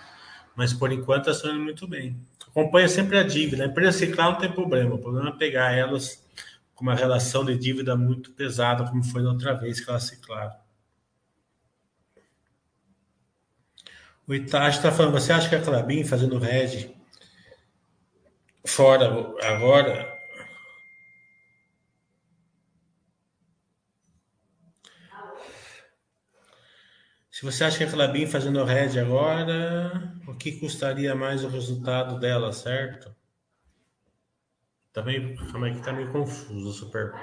Mas 0.56 0.72
por 0.72 0.92
enquanto 0.92 1.26
elas 1.26 1.38
estão 1.38 1.52
indo 1.52 1.64
muito 1.64 1.88
bem. 1.88 2.16
Acompanha 2.48 2.88
sempre 2.88 3.18
a 3.18 3.24
dívida. 3.24 3.64
A 3.64 3.68
empresa 3.68 3.98
ciclar 3.98 4.34
não 4.34 4.38
tem 4.38 4.52
problema. 4.52 4.94
O 4.94 5.00
problema 5.00 5.30
é 5.30 5.36
pegar 5.36 5.72
elas 5.72 6.24
com 6.76 6.84
uma 6.84 6.94
relação 6.94 7.44
de 7.44 7.58
dívida 7.58 7.96
muito 7.96 8.30
pesada, 8.34 8.86
como 8.88 9.04
foi 9.04 9.24
da 9.24 9.30
outra 9.30 9.56
vez 9.56 9.80
que 9.80 9.90
elas 9.90 10.04
ciclaram. 10.04 10.63
O 14.26 14.34
Itachi 14.34 14.78
está 14.78 14.92
falando, 14.92 15.20
você 15.20 15.34
acha 15.34 15.50
que 15.50 15.56
a 15.56 15.62
Clabin 15.62 16.06
fazendo 16.06 16.40
Red 16.40 16.96
fora 18.66 19.06
agora? 19.44 20.18
Se 27.30 27.44
você 27.44 27.66
acha 27.66 27.78
que 27.78 27.84
a 27.84 27.92
Clabin 27.92 28.26
fazendo 28.26 28.64
Red 28.64 28.98
agora, 28.98 30.16
o 30.26 30.36
que 30.36 30.54
custaria 30.54 31.14
mais 31.14 31.44
o 31.44 31.50
resultado 31.50 32.18
dela, 32.18 32.54
certo? 32.54 33.14
Tá 34.94 35.04
calma 35.52 35.68
aí 35.68 35.76
que 35.76 35.84
tá 35.84 35.92
meio 35.92 36.10
confuso, 36.14 36.72
super. 36.72 37.14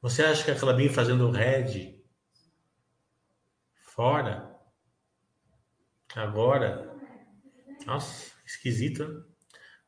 Você 0.00 0.22
acha 0.24 0.42
que 0.42 0.50
a 0.52 0.58
Clabin 0.58 0.88
fazendo 0.88 1.30
Red 1.30 2.00
fora 3.74 4.49
Agora, 6.14 6.90
nossa, 7.86 8.32
esquisito. 8.46 9.06
Né? 9.06 9.20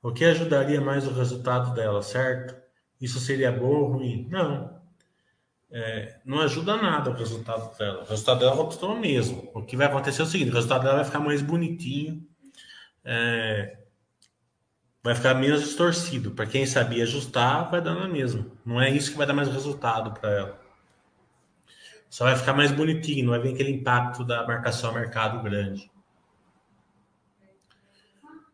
O 0.03 0.13
que 0.13 0.25
ajudaria 0.25 0.81
mais 0.81 1.07
o 1.07 1.13
resultado 1.13 1.75
dela, 1.75 2.03
certo? 2.03 2.61
Isso 3.01 3.21
seria 3.21 3.53
bom 3.53 3.67
ou 3.67 3.93
ruim? 3.93 4.29
Não. 4.31 4.81
É, 5.71 6.21
não 6.25 6.41
ajuda 6.41 6.77
nada 6.77 7.11
o 7.11 7.15
resultado 7.15 7.77
dela. 7.79 8.03
O 8.03 8.07
resultado 8.07 8.41
dela 8.41 8.57
continua 8.57 8.95
o 8.95 9.01
mesmo. 9.01 9.51
O 9.55 9.63
que 9.63 9.77
vai 9.77 9.87
acontecer 9.87 10.21
é 10.21 10.25
o 10.25 10.29
seguinte: 10.29 10.51
o 10.51 10.55
resultado 10.55 10.83
dela 10.83 10.97
vai 10.97 11.05
ficar 11.05 11.21
mais 11.21 11.41
bonitinho, 11.41 12.27
é, 13.05 13.79
vai 15.03 15.15
ficar 15.15 15.35
menos 15.35 15.63
distorcido. 15.63 16.33
Para 16.33 16.47
quem 16.47 16.67
sabia 16.67 17.05
ajustar, 17.05 17.71
vai 17.71 17.81
dar 17.81 17.95
na 17.95 18.09
mesma. 18.09 18.47
Não 18.67 18.81
é 18.81 18.91
isso 18.91 19.13
que 19.13 19.19
vai 19.19 19.27
dar 19.27 19.33
mais 19.33 19.49
resultado 19.49 20.13
para 20.13 20.31
ela. 20.31 20.63
Só 22.11 22.25
vai 22.25 22.37
ficar 22.37 22.53
mais 22.53 22.71
bonitinho, 22.71 23.25
não 23.25 23.31
vai 23.33 23.41
vir 23.41 23.55
aquele 23.55 23.71
impacto 23.71 24.25
da 24.25 24.47
marcação 24.47 24.91
a 24.91 24.95
mercado 24.95 25.43
grande. 25.43 25.91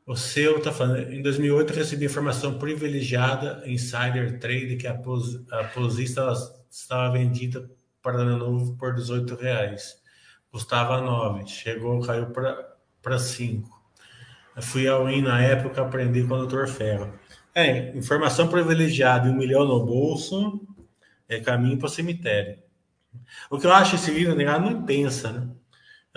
O 0.09 0.17
seu 0.17 0.57
está 0.57 0.73
falando. 0.73 1.13
Em 1.13 1.21
2008, 1.21 1.71
recebi 1.75 2.07
informação 2.07 2.59
privilegiada, 2.59 3.63
insider 3.67 4.39
trade, 4.39 4.79
que 4.79 4.87
a, 4.87 4.95
pos, 4.95 5.39
a 5.53 5.71
estava 6.71 7.13
vendida 7.13 7.71
para 8.01 8.17
ano 8.17 8.39
novo 8.39 8.75
por 8.79 8.95
18 8.95 9.35
reais. 9.35 10.01
Custava 10.51 11.03
9. 11.03 11.47
Chegou, 11.47 12.01
caiu 12.01 12.33
para 13.03 13.19
5. 13.19 13.69
Fui 14.63 14.89
ao 14.89 15.11
IN 15.11 15.21
na 15.21 15.43
época, 15.43 15.83
aprendi 15.83 16.25
com 16.25 16.37
o 16.37 16.47
Dr. 16.47 16.67
Ferro. 16.69 17.13
É, 17.55 17.95
informação 17.95 18.49
privilegiada 18.49 19.29
e 19.29 19.31
um 19.31 19.37
milhão 19.37 19.67
no 19.67 19.85
bolso 19.85 20.67
é 21.29 21.39
caminho 21.39 21.77
para 21.77 21.87
o 21.87 21.91
cemitério. 21.91 22.59
O 23.51 23.59
que 23.59 23.67
eu 23.67 23.75
acho 23.75 23.97
esse 23.97 24.11
livro, 24.11 24.35
negado, 24.35 24.71
não 24.71 24.87
pensa, 24.87 25.31
né? 25.33 25.51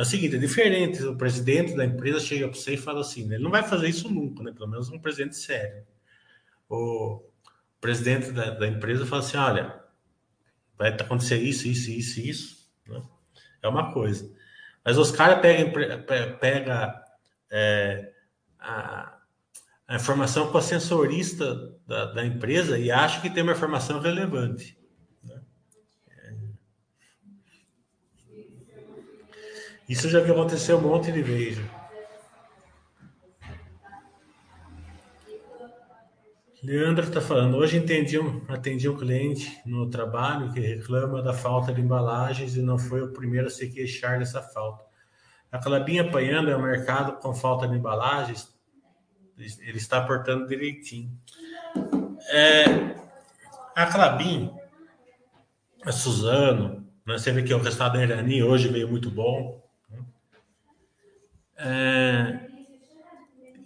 É 0.01 0.03
o 0.03 0.05
seguinte, 0.05 0.35
é 0.35 0.39
diferente. 0.39 1.03
O 1.03 1.15
presidente 1.15 1.75
da 1.75 1.85
empresa 1.85 2.19
chega 2.19 2.47
para 2.47 2.57
você 2.57 2.73
e 2.73 2.77
fala 2.77 3.01
assim, 3.01 3.27
né? 3.27 3.35
ele 3.35 3.43
não 3.43 3.51
vai 3.51 3.61
fazer 3.61 3.87
isso 3.87 4.09
nunca, 4.09 4.41
né? 4.41 4.51
Pelo 4.51 4.67
menos 4.67 4.89
um 4.89 4.97
presidente 4.97 5.35
sério. 5.35 5.85
O 6.67 7.23
presidente 7.79 8.31
da, 8.31 8.49
da 8.49 8.67
empresa 8.67 9.05
fala 9.05 9.21
assim, 9.21 9.37
olha, 9.37 9.79
vai 10.75 10.89
acontecer 10.89 11.37
isso, 11.37 11.67
isso, 11.67 11.91
isso, 11.91 12.19
isso. 12.19 12.71
Né? 12.87 12.99
É 13.61 13.67
uma 13.67 13.93
coisa. 13.93 14.27
Mas 14.83 14.97
os 14.97 15.11
caras 15.11 15.39
pegam 15.39 15.71
pega, 16.39 17.03
é, 17.51 18.11
a, 18.57 19.19
a 19.87 19.95
informação 19.97 20.51
com 20.51 20.57
a 20.57 20.63
sensorista 20.63 21.77
da, 21.85 22.05
da 22.05 22.25
empresa 22.25 22.79
e 22.79 22.89
acha 22.89 23.21
que 23.21 23.29
tem 23.29 23.43
uma 23.43 23.51
informação 23.51 23.99
relevante. 23.99 24.75
Né? 25.23 25.39
É. 26.09 26.33
Isso 29.91 30.07
já 30.07 30.21
vi 30.21 30.31
acontecer 30.31 30.73
um 30.73 30.79
monte 30.79 31.11
de 31.11 31.21
vezes. 31.21 31.65
Leandro 36.63 37.03
está 37.03 37.19
falando, 37.19 37.57
hoje 37.57 37.75
entendi 37.75 38.17
um, 38.17 38.41
atendi 38.47 38.87
um 38.87 38.95
cliente 38.95 39.59
no 39.65 39.89
trabalho 39.89 40.53
que 40.53 40.61
reclama 40.61 41.21
da 41.21 41.33
falta 41.33 41.73
de 41.73 41.81
embalagens 41.81 42.55
e 42.55 42.61
não 42.61 42.79
foi 42.79 43.01
o 43.01 43.11
primeiro 43.11 43.47
a 43.47 43.49
se 43.49 43.69
queixar 43.69 44.17
dessa 44.17 44.41
falta. 44.41 44.81
A 45.51 45.59
Clabinha 45.59 46.03
apanhando 46.03 46.49
é 46.49 46.55
um 46.55 46.61
mercado 46.61 47.19
com 47.19 47.33
falta 47.33 47.67
de 47.67 47.75
embalagens, 47.75 48.47
ele 49.37 49.77
está 49.77 49.99
portando 49.99 50.47
direitinho. 50.47 51.11
É, 52.29 52.63
a 53.75 53.87
Clabin, 53.87 54.53
a 55.83 55.91
Suzano, 55.91 56.87
né, 57.05 57.17
você 57.17 57.33
vê 57.33 57.43
que 57.43 57.53
o 57.53 57.57
resultado 57.57 57.97
da 57.97 58.03
Irani 58.03 58.41
hoje 58.41 58.69
veio 58.69 58.87
muito 58.87 59.11
bom. 59.11 59.60
É, 61.63 62.49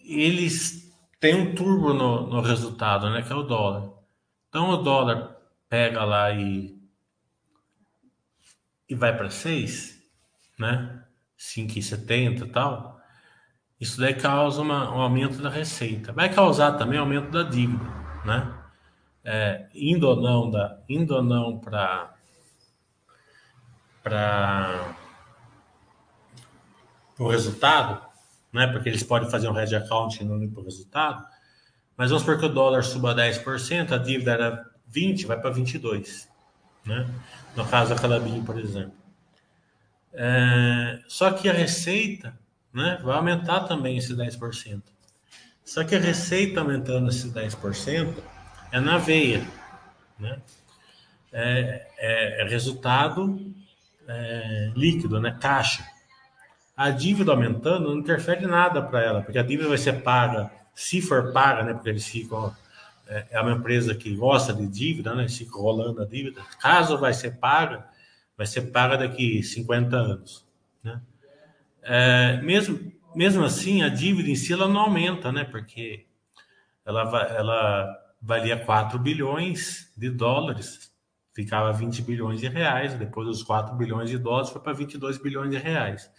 eles 0.04 0.94
tem 1.20 1.34
um 1.34 1.56
turbo 1.56 1.94
no, 1.94 2.28
no 2.28 2.42
resultado, 2.42 3.10
né? 3.10 3.22
Que 3.22 3.32
é 3.32 3.36
o 3.36 3.44
dólar. 3.44 3.90
Então 4.50 4.70
o 4.70 4.78
dólar 4.78 5.36
pega 5.70 6.04
lá 6.04 6.32
e, 6.32 6.78
e 8.88 8.96
vai 8.96 9.16
para 9.16 9.30
6, 9.30 9.98
né? 10.60 11.04
5,70 11.38 12.42
e 12.42 12.50
tal. 12.50 13.00
Isso 13.80 14.00
daí 14.00 14.14
causa 14.14 14.62
uma, 14.62 14.94
um 14.94 15.02
aumento 15.02 15.42
da 15.42 15.50
receita. 15.50 16.14
Vai 16.14 16.34
causar 16.34 16.74
também 16.74 17.00
aumento 17.00 17.32
da 17.32 17.44
dívida, 17.44 17.84
né? 18.26 18.54
É, 19.24 19.68
indo 19.74 20.08
ou 20.08 20.22
não 20.22 20.52
da, 20.52 20.80
indo 20.88 21.16
ou 21.16 21.24
não 21.24 21.58
para 21.60 22.14
para 24.04 24.96
o 27.18 27.30
resultado, 27.30 28.02
né? 28.52 28.68
Porque 28.68 28.90
eles 28.90 29.04
podem 29.04 29.30
fazer 29.30 29.50
um 29.50 29.60
hedge 29.60 29.76
account 29.76 30.22
e 30.22 30.26
não 30.26 30.48
para 30.50 30.62
o 30.62 30.66
resultado. 30.66 31.26
Mas 31.98 32.10
vamos 32.10 32.24
supor 32.24 32.40
que 32.40 32.46
o 32.46 32.50
dólar 32.50 32.84
suba 32.84 33.16
10%, 33.16 33.92
a 33.92 33.98
dívida 33.98 34.32
era 34.32 34.66
20, 34.88 35.26
vai 35.26 35.40
para 35.40 35.50
22, 35.50 36.28
né? 36.86 37.10
No 37.56 37.66
caso 37.66 37.94
da 37.94 38.02
Calabim, 38.02 38.44
por 38.44 38.60
exemplo. 38.60 38.94
É, 40.14 41.00
só 41.08 41.32
que 41.32 41.50
a 41.50 41.54
receita, 41.54 42.38
né, 42.74 43.00
vai 43.04 43.16
aumentar 43.16 43.62
também 43.62 43.98
esse 43.98 44.14
10%. 44.14 44.82
Só 45.64 45.84
que 45.84 45.96
a 45.96 46.00
receita 46.00 46.60
aumentando 46.60 47.10
esse 47.10 47.30
10% 47.30 48.14
é 48.72 48.80
na 48.80 48.98
veia, 48.98 49.46
né? 50.20 50.42
É, 51.32 51.88
é, 51.98 52.42
é 52.42 52.48
resultado 52.48 53.54
é, 54.08 54.72
líquido, 54.76 55.20
né? 55.20 55.38
Caixa 55.40 55.84
a 56.76 56.90
dívida 56.90 57.32
aumentando 57.32 57.90
não 57.90 58.00
interfere 58.00 58.46
nada 58.46 58.82
para 58.82 59.02
ela, 59.02 59.22
porque 59.22 59.40
a 59.40 59.44
dívida 59.44 59.70
vai 59.70 59.78
ser 59.78 60.04
paga, 60.04 60.52
se 60.74 61.02
for 61.02 61.32
paga, 61.32 61.64
né? 61.64 61.74
Porque 61.74 61.90
eles 61.90 62.06
ficam. 62.06 62.54
É, 63.08 63.28
é 63.32 63.42
uma 63.42 63.52
empresa 63.52 63.94
que 63.96 64.14
gosta 64.16 64.54
de 64.54 64.68
dívida, 64.68 65.14
né? 65.16 65.24
Eles 65.24 65.38
ficam 65.38 65.62
rolando 65.62 66.02
a 66.02 66.06
dívida. 66.06 66.42
Caso 66.60 66.98
vai 66.98 67.14
ser 67.14 67.38
paga, 67.38 67.86
vai 68.38 68.46
ser 68.46 68.72
paga 68.72 68.98
daqui 68.98 69.42
50 69.42 69.96
anos, 69.96 70.46
né? 70.84 71.02
É, 71.82 72.42
mesmo, 72.42 72.92
mesmo 73.16 73.44
assim, 73.44 73.84
a 73.84 73.90
dívida 73.90 74.30
em 74.30 74.36
si 74.36 74.52
ela 74.52 74.68
não 74.68 74.82
aumenta, 74.82 75.32
né? 75.32 75.46
Porque 75.46 76.06
ela, 76.84 77.02
ela 77.38 77.98
valia 78.22 78.58
4 78.58 79.00
bilhões 79.00 79.94
de 79.96 80.10
dólares, 80.10 80.92
ficava 81.34 81.72
20 81.72 82.02
bilhões 82.02 82.42
de 82.42 82.48
reais, 82.48 82.96
depois 82.96 83.28
dos 83.28 83.44
4 83.44 83.76
bilhões 83.76 84.10
de 84.10 84.18
dólares 84.18 84.50
foi 84.50 84.62
para 84.62 84.74
22 84.74 85.18
bilhões 85.20 85.52
de 85.52 85.58
reais 85.58 86.12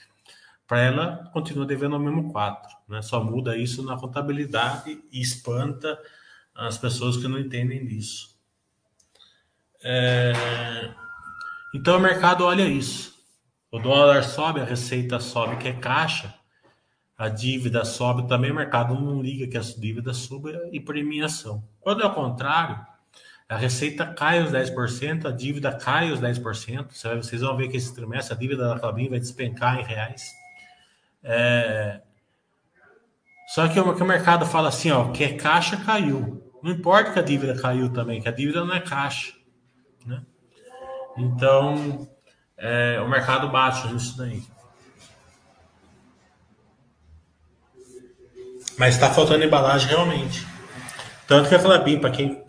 para 0.66 0.81
ela 0.81 1.31
continua 1.33 1.64
devendo 1.64 1.96
o 1.96 2.00
mesmo 2.00 2.33
4. 2.33 2.76
Né? 2.88 3.02
Só 3.02 3.22
muda 3.22 3.57
isso 3.57 3.83
na 3.83 3.96
contabilidade 3.96 5.00
e 5.12 5.20
espanta 5.20 5.98
as 6.55 6.79
pessoas 6.79 7.16
que 7.16 7.29
não 7.29 7.38
entendem 7.38 7.87
disso. 7.87 8.37
É... 9.85 10.33
Então 11.74 11.96
o 11.96 12.00
mercado 12.00 12.44
olha 12.44 12.66
isso. 12.66 13.14
O 13.70 13.79
dólar 13.79 14.24
sobe, 14.24 14.61
a 14.61 14.64
receita 14.64 15.20
sobe, 15.20 15.57
que 15.57 15.68
é 15.68 15.72
caixa, 15.72 16.35
a 17.18 17.29
dívida 17.29 17.85
sobe 17.85 18.29
também, 18.29 18.50
o 18.50 18.55
mercado 18.55 18.94
não 18.94 19.22
liga 19.22 19.46
que 19.46 19.57
a 19.57 19.61
dívida 19.61 20.14
suba 20.14 20.50
e 20.72 20.81
premiação. 20.81 21.62
Quando 21.81 22.02
é 22.02 22.07
o 22.07 22.14
contrário, 22.14 22.85
a 23.48 23.57
receita 23.57 24.07
cai 24.07 24.42
os 24.42 24.50
10%, 24.50 25.26
a 25.26 25.31
dívida 25.31 25.72
cai 25.72 26.11
os 26.11 26.20
10%. 26.20 26.88
Vocês 27.22 27.42
vão 27.42 27.57
ver 27.57 27.68
que 27.68 27.76
esse 27.76 27.94
trimestre 27.94 28.35
a 28.35 28.37
dívida 28.37 28.68
da 28.68 28.79
Clabin 28.79 29.09
vai 29.09 29.20
despencar 29.20 29.79
em 29.79 29.85
reais. 29.85 30.33
É... 31.28 32.00
Só 33.48 33.66
que 33.68 33.78
o, 33.78 33.94
que 33.94 34.02
o 34.02 34.06
mercado 34.06 34.46
fala 34.46 34.68
assim, 34.68 34.90
ó, 34.90 35.10
que 35.10 35.24
é 35.24 35.34
caixa 35.34 35.76
caiu. 35.76 36.42
Não 36.62 36.70
importa 36.72 37.12
que 37.12 37.18
a 37.18 37.22
dívida 37.22 37.60
caiu 37.60 37.92
também, 37.92 38.20
que 38.20 38.28
a 38.28 38.32
dívida 38.32 38.64
não 38.64 38.74
é 38.74 38.80
caixa. 38.80 39.32
Né? 40.04 40.22
Então, 41.16 42.08
é, 42.56 43.00
o 43.00 43.08
mercado 43.08 43.48
bate 43.48 43.86
nisso 43.88 44.16
daí. 44.16 44.42
Mas 48.78 48.94
está 48.94 49.12
faltando 49.12 49.44
embalagem 49.44 49.88
realmente. 49.88 50.46
Tanto 51.26 51.48
que 51.48 51.54
a 51.54 51.58
Clabin, 51.58 51.98
para 51.98 52.10
quem, 52.10 52.44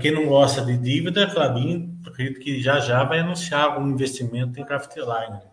quem 0.00 0.12
não 0.12 0.26
gosta 0.26 0.64
de 0.64 0.76
dívida, 0.76 1.24
a 1.24 1.30
Clabin, 1.30 1.98
acredito 2.06 2.40
que 2.40 2.60
já 2.60 2.80
já 2.80 3.02
vai 3.04 3.20
anunciar 3.20 3.62
algum 3.62 3.88
investimento 3.88 4.60
em 4.60 4.64
craft 4.64 4.94
line. 4.96 5.49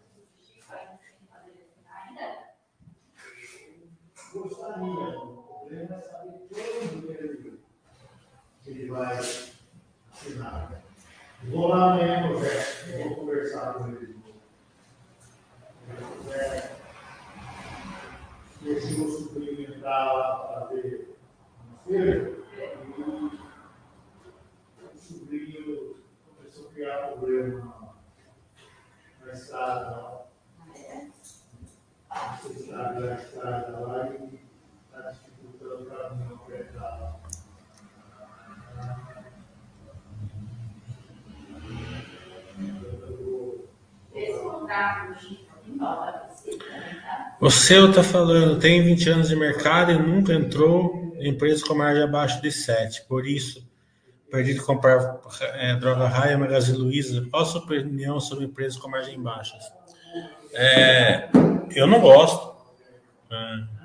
Gostaria. 4.78 5.20
O 5.20 5.44
problema 5.44 5.96
é 5.96 6.02
saber 6.02 6.48
quando 6.50 7.12
ele, 7.12 7.60
ele 8.66 8.90
vai 8.90 9.18
assinar. 9.18 10.84
Vou 11.44 11.68
lá 11.68 11.94
amanhã 11.94 12.28
no 12.28 12.40
Zé, 12.40 13.04
vou 13.04 13.16
conversar 13.16 13.74
com 13.74 13.88
ele. 13.90 14.18
É, 16.32 16.76
esse 18.66 18.98
meu 18.98 19.10
sobrinho 19.10 19.76
entrar 19.76 20.14
lá 20.14 20.36
para 20.36 20.68
fazer 20.68 21.16
uma 21.70 21.80
feira, 21.86 22.38
e 22.98 23.02
o 24.84 25.00
sobrinho 25.00 25.96
começou 26.36 26.68
a 26.68 26.72
criar 26.74 27.08
problema 27.08 27.96
na 29.22 29.32
estrada 29.32 29.92
lá 29.92 30.28
necessidade 32.44 33.02
da 33.02 33.16
estrada 33.16 33.80
lá 33.80 34.10
e 34.10 34.47
o 47.40 47.50
seu 47.50 47.90
está 47.90 48.04
falando, 48.04 48.60
tem 48.60 48.84
20 48.84 49.10
anos 49.10 49.30
de 49.30 49.36
mercado 49.36 49.92
e 49.92 49.98
nunca 49.98 50.34
entrou 50.34 51.14
em 51.20 51.30
empresa 51.30 51.64
com 51.66 51.76
margem 51.76 52.04
abaixo 52.04 52.42
de 52.42 52.52
7. 52.52 53.06
Por 53.08 53.28
isso, 53.28 53.68
perdi 54.32 54.54
de 54.54 54.62
comprar 54.62 55.20
é, 55.56 55.76
droga 55.76 56.08
raia, 56.08 56.38
Magazine 56.38 56.78
Luiza. 56.78 57.26
Qual 57.30 57.44
a 57.44 57.46
sua 57.46 57.62
opinião 57.62 58.20
sobre 58.20 58.46
empresas 58.46 58.78
com 58.78 58.90
margem 58.90 59.22
baixas? 59.22 59.64
É, 60.54 61.30
eu 61.76 61.86
não 61.88 62.00
gosto. 62.00 62.56
É, 63.32 63.77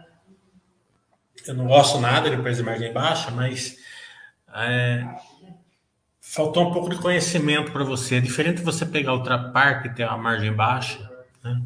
eu 1.46 1.54
não 1.54 1.66
gosto 1.66 1.98
nada 1.98 2.30
de 2.30 2.36
empresa 2.36 2.62
de 2.62 2.68
margem 2.68 2.92
baixa, 2.92 3.30
mas 3.30 3.76
é, 4.54 5.06
faltou 6.20 6.68
um 6.68 6.72
pouco 6.72 6.90
de 6.90 6.96
conhecimento 6.96 7.72
para 7.72 7.84
você. 7.84 8.16
É 8.16 8.20
diferente 8.20 8.62
você 8.62 8.86
pegar 8.86 9.14
o 9.14 9.22
Trapar, 9.22 9.82
que 9.82 9.90
tem 9.90 10.06
uma 10.06 10.18
margem 10.18 10.52
baixa, 10.52 11.10
né? 11.42 11.62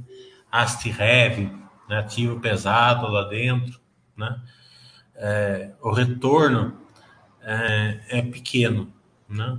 Asti 0.50 0.88
Heavy, 0.90 1.52
né? 1.88 1.98
ativo 1.98 2.40
pesado 2.40 3.08
lá 3.08 3.24
dentro, 3.24 3.78
né? 4.16 4.40
É, 5.14 5.70
o 5.80 5.90
retorno 5.92 6.78
é, 7.42 8.00
é 8.08 8.22
pequeno, 8.22 8.92
né? 9.28 9.58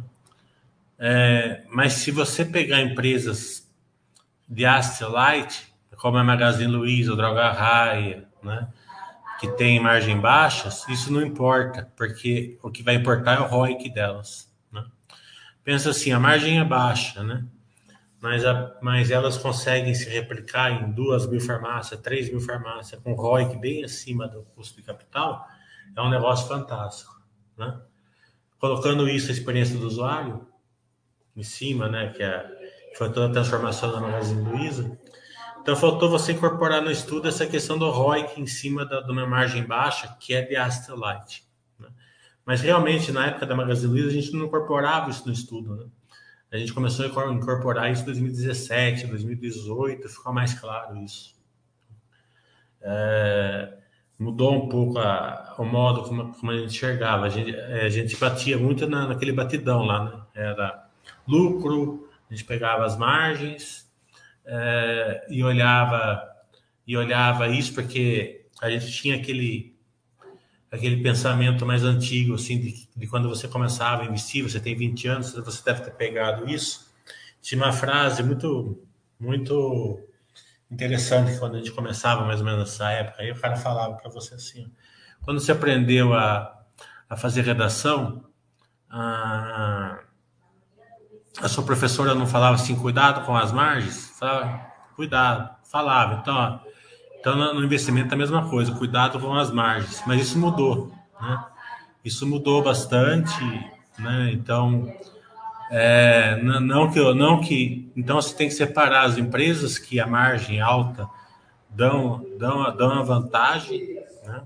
É, 0.99 1.63
mas 1.70 1.93
se 1.93 2.11
você 2.11 2.43
pegar 2.43 2.82
empresas 2.82 3.68
de 4.49 4.65
asset 4.65 5.11
light, 5.11 5.74
como 5.97 6.18
a 6.18 6.24
Magazine 6.24 6.72
Luiza, 6.72 7.15
Droga 7.15 7.51
Raia, 7.51 8.28
né? 8.41 8.68
Que 9.39 9.47
tem 9.49 9.79
margem 9.79 10.19
baixas, 10.19 10.88
isso 10.88 11.11
não 11.11 11.21
importa, 11.21 11.91
porque 11.95 12.57
o 12.61 12.71
que 12.71 12.81
vai 12.81 12.95
importar 12.95 13.38
é 13.38 13.39
o 13.39 13.47
ROIC 13.47 13.89
delas. 13.89 14.51
Né? 14.71 14.83
Pensa 15.63 15.91
assim, 15.91 16.11
a 16.11 16.19
margem 16.19 16.59
é 16.59 16.63
baixa, 16.63 17.23
né? 17.23 17.45
Mas, 18.19 18.43
a, 18.43 18.75
mas 18.81 19.11
elas 19.11 19.38
conseguem 19.38 19.93
se 19.93 20.09
replicar 20.09 20.71
em 20.71 20.91
duas 20.91 21.27
mil 21.27 21.39
farmácias, 21.39 21.99
três 22.01 22.29
mil 22.29 22.41
farmácias, 22.41 22.99
com 23.01 23.13
ROIC 23.13 23.57
bem 23.57 23.83
acima 23.83 24.27
do 24.27 24.41
custo 24.55 24.75
de 24.75 24.81
capital, 24.81 25.45
é 25.95 26.01
um 26.01 26.09
negócio 26.09 26.47
fantástico, 26.47 27.21
né? 27.55 27.79
Colocando 28.59 29.07
isso, 29.07 29.29
a 29.29 29.33
experiência 29.33 29.77
do 29.77 29.85
usuário, 29.85 30.47
em 31.35 31.43
cima, 31.43 31.88
né, 31.88 32.11
que 32.15 32.23
é, 32.23 32.43
foi 32.95 33.11
toda 33.11 33.27
a 33.27 33.31
transformação 33.31 33.91
da 33.91 33.99
Magazine 33.99 34.41
Luiza, 34.41 34.97
então 35.68 35.76
faltou 35.76 36.09
você 36.09 36.32
incorporar 36.32 36.82
no 36.82 36.89
estudo 36.89 37.28
essa 37.28 37.45
questão 37.45 37.78
do 37.78 37.89
ROIC 37.89 38.39
em 38.39 38.47
cima 38.47 38.86
da, 38.86 39.01
de 39.01 39.11
uma 39.11 39.28
margem 39.28 39.65
baixa, 39.65 40.15
que 40.18 40.34
é 40.34 40.41
de 40.41 40.55
Astelite. 40.55 41.45
Né? 41.78 41.89
Mas 42.45 42.61
realmente, 42.61 43.11
na 43.11 43.28
época 43.28 43.45
da 43.45 43.53
Magazine 43.53 43.91
Luiza, 43.91 44.07
a 44.07 44.13
gente 44.13 44.32
não 44.32 44.45
incorporava 44.45 45.09
isso 45.09 45.28
no 45.28 45.34
estudo, 45.34 45.76
né? 45.76 45.86
A 46.49 46.57
gente 46.57 46.74
começou 46.74 47.05
a 47.05 47.34
incorporar 47.34 47.91
isso 47.91 48.03
em 48.03 48.05
2017, 48.05 49.07
2018, 49.07 50.07
ficou 50.07 50.32
mais 50.32 50.57
claro 50.57 50.95
isso. 51.03 51.36
É, 52.80 53.74
mudou 54.18 54.53
um 54.53 54.70
pouco 54.70 54.97
a, 54.99 55.53
o 55.57 55.65
modo 55.65 56.03
como, 56.03 56.34
como, 56.34 56.49
a 56.49 56.55
gente 56.59 56.78
enxergava. 56.78 57.26
A 57.26 57.30
gente, 57.30 57.53
é, 57.53 57.82
a 57.82 57.89
gente 57.89 58.15
batia 58.15 58.57
muito 58.57 58.88
na, 58.88 59.05
naquele 59.05 59.34
batidão 59.34 59.84
lá, 59.84 60.05
né? 60.05 60.22
Era 60.34 60.88
lucro, 61.28 62.09
a 62.32 62.34
gente 62.34 62.45
pegava 62.45 62.86
as 62.86 62.97
margens 62.97 63.86
é, 64.47 65.27
e 65.29 65.43
olhava 65.43 66.25
e 66.87 66.95
olhava 66.95 67.49
isso 67.49 67.73
porque 67.73 68.45
a 68.61 68.69
gente 68.69 68.89
tinha 68.91 69.17
aquele 69.17 69.75
aquele 70.71 71.01
pensamento 71.01 71.65
mais 71.65 71.83
antigo, 71.83 72.35
assim, 72.35 72.59
de, 72.59 72.89
de, 72.95 73.07
quando 73.07 73.29
você 73.29 73.47
começava 73.47 74.03
a 74.03 74.05
investir, 74.05 74.43
você 74.43 74.59
tem 74.59 74.75
20 74.75 75.07
anos, 75.07 75.33
você 75.33 75.63
deve 75.63 75.81
ter 75.81 75.91
pegado 75.91 76.49
isso. 76.49 76.91
Tinha 77.41 77.63
uma 77.63 77.71
frase 77.71 78.21
muito, 78.21 78.77
muito 79.19 80.01
interessante 80.69 81.37
quando 81.39 81.55
a 81.55 81.57
gente 81.59 81.71
começava, 81.71 82.25
mais 82.25 82.39
ou 82.39 82.45
menos 82.45 82.59
nessa 82.59 82.91
época, 82.91 83.21
aí 83.21 83.31
o 83.31 83.39
cara 83.39 83.55
falava 83.55 83.95
para 83.95 84.09
você 84.09 84.35
assim, 84.35 84.69
quando 85.23 85.39
você 85.39 85.51
aprendeu 85.51 86.13
a, 86.13 86.65
a 87.09 87.15
fazer 87.15 87.41
redação, 87.41 88.25
a, 88.89 89.99
a 91.41 91.47
sua 91.47 91.63
professora 91.63 92.15
não 92.15 92.27
falava 92.27 92.55
assim, 92.55 92.75
cuidado 92.75 93.25
com 93.25 93.35
as 93.35 93.51
margens? 93.51 94.13
Falava, 94.17 94.61
cuidado, 94.95 95.49
falava. 95.63 96.19
Então, 96.21 96.35
ó, 96.35 96.59
então, 97.19 97.53
no 97.53 97.63
investimento 97.63 98.11
é 98.11 98.15
a 98.15 98.17
mesma 98.17 98.49
coisa, 98.49 98.71
cuidado 98.73 99.19
com 99.19 99.33
as 99.33 99.51
margens, 99.51 100.01
mas 100.05 100.21
isso 100.21 100.39
mudou, 100.39 100.91
né? 101.19 101.45
Isso 102.03 102.25
mudou 102.25 102.63
bastante, 102.63 103.43
né? 103.99 104.31
Então, 104.31 104.91
é, 105.69 106.38
não 106.41 106.89
que 106.89 107.13
não 107.13 107.41
que 107.41 107.91
então 107.95 108.21
você 108.21 108.33
tem 108.33 108.47
que 108.47 108.53
separar 108.53 109.03
as 109.03 109.17
empresas 109.17 109.77
que 109.77 109.99
a 109.99 110.07
margem 110.07 110.61
alta 110.61 111.09
dão 111.69 112.25
dão 112.39 112.75
dão 112.77 112.91
a 112.93 113.03
vantagem, 113.03 113.95
né? 114.25 114.43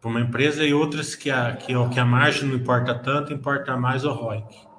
Para 0.00 0.10
uma 0.10 0.20
empresa 0.20 0.64
e 0.64 0.72
outras 0.72 1.16
que 1.16 1.30
a 1.30 1.56
que, 1.56 1.72
que 1.88 1.98
a 1.98 2.04
margem 2.04 2.48
não 2.48 2.54
importa 2.54 2.94
tanto, 2.94 3.32
importa 3.32 3.76
mais 3.76 4.04
o 4.04 4.12
ROIC. 4.12 4.73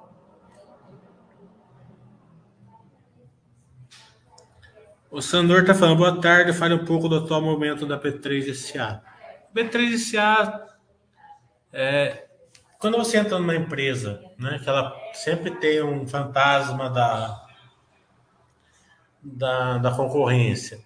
O 5.16 5.22
Sandor 5.22 5.60
está 5.60 5.74
falando, 5.74 5.96
boa 5.96 6.20
tarde, 6.20 6.52
fale 6.52 6.74
um 6.74 6.84
pouco 6.84 7.08
do 7.08 7.16
atual 7.16 7.40
momento 7.40 7.86
da 7.86 7.98
P3SA. 7.98 9.00
P3SA, 9.54 10.66
é, 11.72 12.26
quando 12.78 12.98
você 12.98 13.16
entra 13.16 13.38
numa 13.38 13.56
empresa, 13.56 14.22
né, 14.38 14.58
que 14.62 14.68
ela 14.68 14.94
sempre 15.14 15.52
tem 15.52 15.82
um 15.82 16.06
fantasma 16.06 16.90
da, 16.90 17.46
da, 19.22 19.78
da 19.78 19.90
concorrência, 19.92 20.80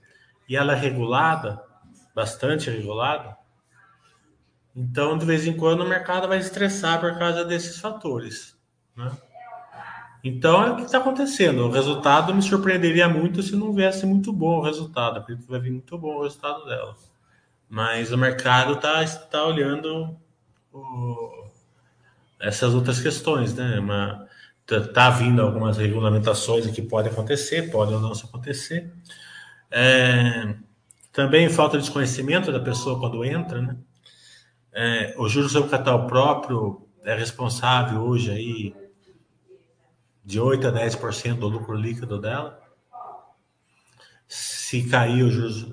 e 0.49 0.55
ela 0.57 0.75
é 0.75 0.77
regulada, 0.77 1.61
bastante 2.15 2.71
regulada, 2.71 3.37
então, 4.77 5.19
de 5.19 5.27
vez 5.27 5.45
em 5.45 5.57
quando, 5.57 5.81
o 5.81 5.89
mercado 5.89 6.29
vai 6.29 6.39
estressar 6.39 7.01
por 7.01 7.19
causa 7.19 7.45
desses 7.45 7.81
fatores. 7.81 8.57
Né? 8.95 9.11
Então 10.23 10.63
é 10.63 10.71
o 10.71 10.77
que 10.77 10.83
está 10.83 10.99
acontecendo. 10.99 11.67
O 11.67 11.71
resultado 11.71 12.35
me 12.35 12.43
surpreenderia 12.43 13.09
muito 13.09 13.43
se 13.43 13.57
não 13.57 13.73
viesse 13.73 14.05
muito 14.05 14.33
bom 14.33 14.59
o 14.59 14.63
resultado. 14.63 15.19
Acredito 15.19 15.47
que 15.47 15.51
vai 15.51 15.61
vir 15.61 15.71
muito 15.71 15.97
bom 15.97 16.17
o 16.17 16.23
resultado 16.23 16.65
dela. 16.67 16.95
Mas 17.69 18.13
o 18.13 18.19
mercado 18.19 18.75
está 18.75 19.05
tá 19.05 19.45
olhando 19.47 20.17
o, 20.73 21.45
essas 22.41 22.75
outras 22.75 23.01
questões, 23.01 23.55
né? 23.55 23.79
Uma, 23.79 24.27
tá, 24.67 24.81
tá 24.81 25.11
vindo 25.11 25.41
algumas 25.41 25.79
regulamentações 25.79 26.67
que 26.71 26.83
podem 26.83 27.11
acontecer, 27.13 27.71
podem 27.71 27.95
ou 27.95 28.01
não 28.01 28.13
acontecer. 28.13 28.93
É, 29.71 30.55
também 31.13 31.49
falta 31.49 31.79
de 31.79 31.85
desconhecimento 31.85 32.53
da 32.53 32.61
pessoa 32.61 32.99
quando 32.99 33.25
entra, 33.25 33.63
né? 33.63 33.77
É, 34.73 35.15
o 35.19 35.29
juros 35.29 35.53
sobre 35.53 35.71
capital 35.71 36.07
próprio 36.07 36.87
é 37.05 37.15
responsável 37.15 38.03
hoje 38.03 38.31
aí 38.31 38.80
de 40.31 40.39
8 40.39 40.69
a 40.69 40.73
10% 40.73 41.39
do 41.39 41.49
lucro 41.49 41.75
líquido 41.75 42.21
dela. 42.21 42.63
Se 44.29 44.89
cair 44.89 45.25
o 45.25 45.31
juros, 45.31 45.67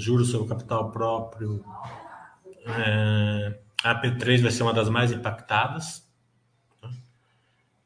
juros 0.00 0.30
sobre 0.30 0.48
capital 0.48 0.92
próprio, 0.92 1.64
é, 2.64 3.58
a 3.82 4.00
P3 4.00 4.42
vai 4.42 4.52
ser 4.52 4.62
uma 4.62 4.72
das 4.72 4.88
mais 4.88 5.10
impactadas. 5.10 6.08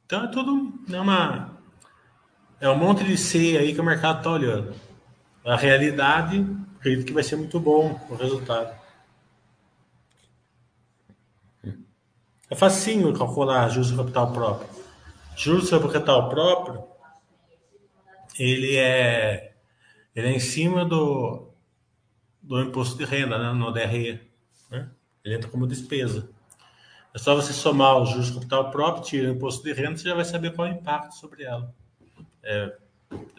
Então 0.04 0.24
é 0.24 0.26
tudo 0.26 0.74
é 0.92 1.00
uma 1.00 1.50
é 2.60 2.68
um 2.68 2.76
monte 2.76 3.02
de 3.02 3.16
C 3.16 3.56
aí 3.56 3.72
que 3.72 3.80
o 3.80 3.84
mercado 3.84 4.18
está 4.18 4.30
olhando. 4.30 4.74
A 5.42 5.56
realidade, 5.56 6.46
acredito 6.76 7.06
que 7.06 7.12
vai 7.14 7.22
ser 7.22 7.36
muito 7.36 7.58
bom 7.58 7.98
o 8.10 8.14
resultado. 8.14 8.78
É 12.50 12.54
facinho 12.54 13.16
calcular 13.16 13.66
juros 13.70 13.90
do 13.90 13.96
capital 13.96 14.30
próprio. 14.32 14.83
Juros 15.36 15.68
sobre 15.68 15.92
capital 15.92 16.28
próprio, 16.28 16.84
ele 18.38 18.76
é, 18.76 19.54
ele 20.14 20.28
é 20.28 20.32
em 20.32 20.40
cima 20.40 20.84
do, 20.84 21.48
do 22.42 22.60
imposto 22.62 22.96
de 22.96 23.04
renda, 23.04 23.38
né, 23.38 23.52
no 23.52 23.72
DRE. 23.72 24.20
Né? 24.70 24.90
Ele 25.24 25.34
entra 25.34 25.50
como 25.50 25.66
despesa. 25.66 26.28
É 27.12 27.18
só 27.18 27.34
você 27.34 27.52
somar 27.52 27.98
os 27.98 28.10
juros 28.10 28.30
do 28.30 28.40
capital 28.40 28.70
próprio, 28.70 29.04
tira 29.04 29.28
o 29.28 29.34
imposto 29.34 29.62
de 29.62 29.72
renda, 29.72 29.96
você 29.96 30.08
já 30.08 30.14
vai 30.14 30.24
saber 30.24 30.52
qual 30.52 30.66
é 30.66 30.72
o 30.72 30.74
impacto 30.74 31.14
sobre 31.14 31.44
ela. 31.44 31.72
É, 32.42 32.76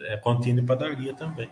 é 0.00 0.16
contínuo 0.16 0.64
e 0.64 0.66
padaria 0.66 1.14
também. 1.14 1.50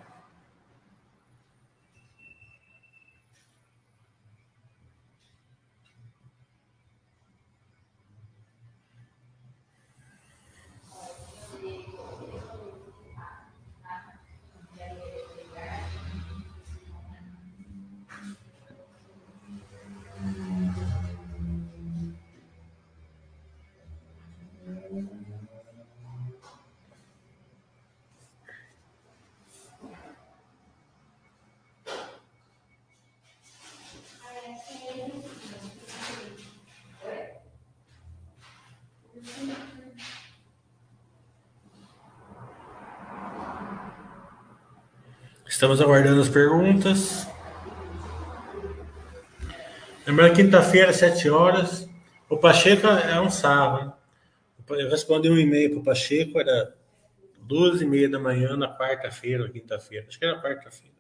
Estamos 45.64 45.80
aguardando 45.80 46.20
as 46.20 46.28
perguntas. 46.28 47.26
Lembrando, 50.06 50.34
quinta-feira, 50.34 50.92
sete 50.92 51.30
horas. 51.30 51.88
O 52.28 52.36
Pacheco 52.36 52.86
é 52.86 53.18
um 53.18 53.30
sábado. 53.30 53.94
Eu 54.68 54.90
respondi 54.90 55.30
um 55.30 55.38
e-mail 55.38 55.70
para 55.70 55.78
o 55.78 55.82
Pacheco, 55.82 56.38
era 56.38 56.76
duas 57.40 57.80
e 57.80 57.86
meia 57.86 58.10
da 58.10 58.18
manhã 58.18 58.58
na 58.58 58.76
quarta-feira 58.76 59.44
ou 59.44 59.48
quinta-feira. 59.48 60.04
Acho 60.06 60.18
que 60.18 60.26
era 60.26 60.38
quarta-feira. 60.38 60.94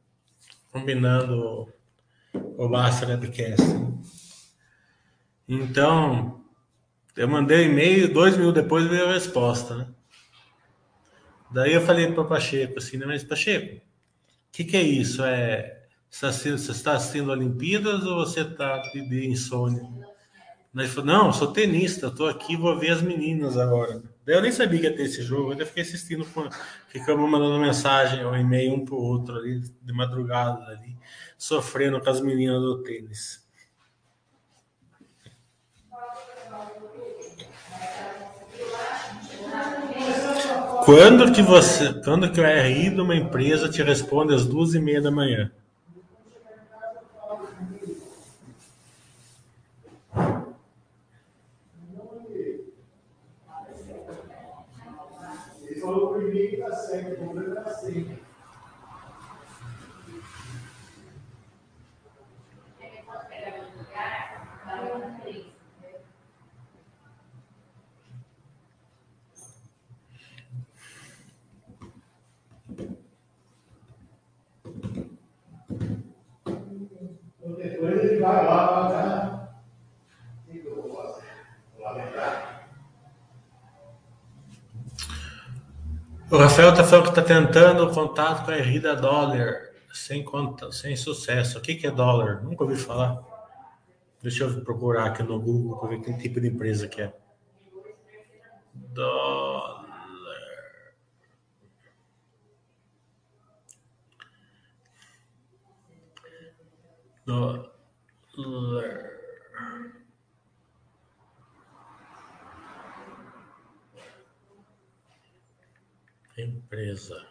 Combinando 0.72 1.68
o 2.32 2.66
Basta 2.66 3.06
Webcast. 3.06 3.60
Então, 5.46 6.42
eu 7.14 7.28
mandei 7.28 7.68
um 7.68 7.70
e-mail, 7.70 8.10
dois 8.10 8.34
mil 8.38 8.50
depois 8.50 8.86
veio 8.86 9.10
a 9.10 9.12
resposta, 9.12 9.76
né? 9.76 9.88
Daí 11.50 11.74
eu 11.74 11.82
falei 11.82 12.10
para 12.10 12.22
o 12.22 12.26
Pacheco 12.26 12.78
assim, 12.78 12.96
né? 12.96 13.04
Mas 13.04 13.22
Pacheco, 13.22 13.84
que, 14.54 14.62
que 14.62 14.76
é 14.76 14.82
isso? 14.82 15.24
É, 15.24 15.82
você, 16.08 16.54
está 16.54 16.92
tá 16.92 16.96
assistindo 16.96 17.32
Olimpíadas 17.32 18.04
ou 18.04 18.24
você 18.24 18.42
está 18.42 18.78
de, 18.78 19.08
de 19.08 19.26
insônia? 19.26 19.82
Ele 20.72 20.88
falou, 20.88 21.04
não, 21.06 21.32
sou 21.32 21.52
tenista, 21.52 22.06
estou 22.06 22.28
aqui, 22.28 22.56
vou 22.56 22.78
ver 22.78 22.90
as 22.90 23.02
meninas 23.02 23.56
agora. 23.56 24.00
Daí 24.24 24.36
eu 24.36 24.42
nem 24.42 24.52
sabia 24.52 24.78
que 24.78 24.86
ia 24.86 24.96
ter 24.96 25.02
esse 25.02 25.22
jogo, 25.22 25.48
eu 25.48 25.50
ainda 25.52 25.66
fiquei 25.66 25.82
assistindo, 25.82 26.24
ficamos 26.88 27.28
mandando 27.28 27.58
mensagem 27.58 28.24
ou 28.24 28.34
e-mail 28.36 28.74
um 28.74 28.84
para 28.84 28.94
o 28.94 29.02
outro 29.02 29.36
ali, 29.36 29.60
de 29.60 29.92
madrugada 29.92 30.64
ali, 30.66 30.96
sofrendo 31.36 32.00
com 32.00 32.10
as 32.10 32.20
meninas 32.20 32.60
do 32.60 32.82
tênis. 32.82 33.44
Quando 40.84 41.32
que 42.30 42.40
o 42.40 42.44
RI 42.44 42.90
de 42.90 43.00
uma 43.00 43.16
empresa 43.16 43.70
te 43.70 43.82
responde 43.82 44.34
às 44.34 44.44
duas 44.44 44.74
e 44.74 44.78
meia 44.78 45.00
da 45.00 45.10
manhã? 45.10 45.50
Ele 55.62 55.80
falou 55.80 56.14
primeiro 56.14 56.50
que 56.50 56.56
está 56.56 56.76
certo, 56.76 57.14
o 57.14 57.24
problema 57.24 57.60
é 57.60 57.70
assim. 57.70 58.18
Qualquer 77.44 77.78
coisa 77.78 78.02
ele 78.02 78.20
vai 78.20 78.44
lá, 78.46 78.88
né? 78.88 79.48
O 80.48 80.52
que 80.52 80.66
eu 80.66 80.82
vou 80.82 80.94
fazer? 80.94 81.26
Vou 81.74 81.84
lá 81.84 81.92
lembrar. 81.92 82.70
O 86.34 86.36
Rafael 86.36 86.70
está 86.70 86.82
falando 86.82 87.04
que 87.04 87.10
está 87.10 87.22
tentando 87.22 87.88
contato 87.92 88.44
com 88.44 88.50
a 88.50 88.56
RI 88.56 88.80
da 88.80 88.96
dólar, 88.96 89.70
sem, 89.92 90.24
conta, 90.24 90.72
sem 90.72 90.96
sucesso. 90.96 91.58
O 91.58 91.60
que, 91.60 91.76
que 91.76 91.86
é 91.86 91.92
dólar? 91.92 92.42
Nunca 92.42 92.64
ouvi 92.64 92.74
falar. 92.74 93.22
Deixa 94.20 94.42
eu 94.42 94.64
procurar 94.64 95.04
aqui 95.04 95.22
no 95.22 95.38
Google 95.38 95.78
para 95.78 95.90
ver 95.90 96.00
que 96.00 96.12
tipo 96.14 96.40
de 96.40 96.48
empresa 96.48 96.88
que 96.88 97.02
é. 97.02 97.14
Dólar. 98.74 99.84
Dólar. 107.24 109.13
Empresa. 116.36 117.26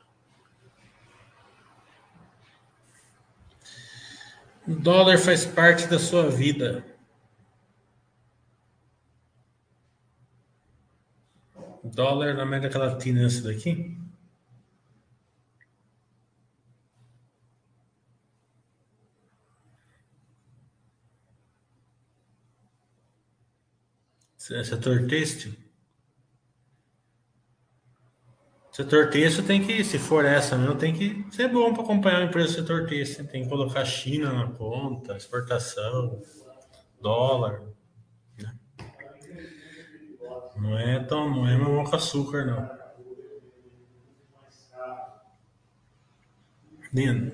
O 4.67 4.75
dólar 4.75 5.17
faz 5.17 5.45
parte 5.45 5.87
da 5.87 5.99
sua 5.99 6.29
vida. 6.29 6.85
Dólar 11.83 12.33
na 12.33 12.43
América 12.43 12.79
Latina, 12.79 13.27
esse 13.27 13.43
daqui? 13.43 13.97
Setor 24.37 25.07
têxtil? 25.07 25.62
Setor 28.73 29.11
têxtil 29.11 29.45
tem 29.45 29.63
que, 29.63 29.83
se 29.83 29.99
for 29.99 30.25
essa 30.25 30.57
mesmo, 30.57 30.73
tem 30.73 30.91
que 30.91 31.23
ser 31.29 31.47
bom 31.47 31.71
para 31.71 31.83
acompanhar 31.83 32.21
a 32.21 32.25
empresa 32.25 32.47
do 32.47 32.53
setor 32.55 32.87
têxtil. 32.87 33.27
Tem 33.27 33.43
que 33.43 33.49
colocar 33.49 33.85
China 33.85 34.33
na 34.33 34.47
conta, 34.47 35.15
exportação, 35.15 36.19
dólar. 36.99 37.61
né? 38.35 38.55
Não 40.57 40.79
é 40.79 41.03
tão, 41.03 41.29
não 41.29 41.47
é 41.47 41.55
mamão 41.55 41.83
com 41.83 41.95
açúcar, 41.95 42.45
não. 42.45 42.83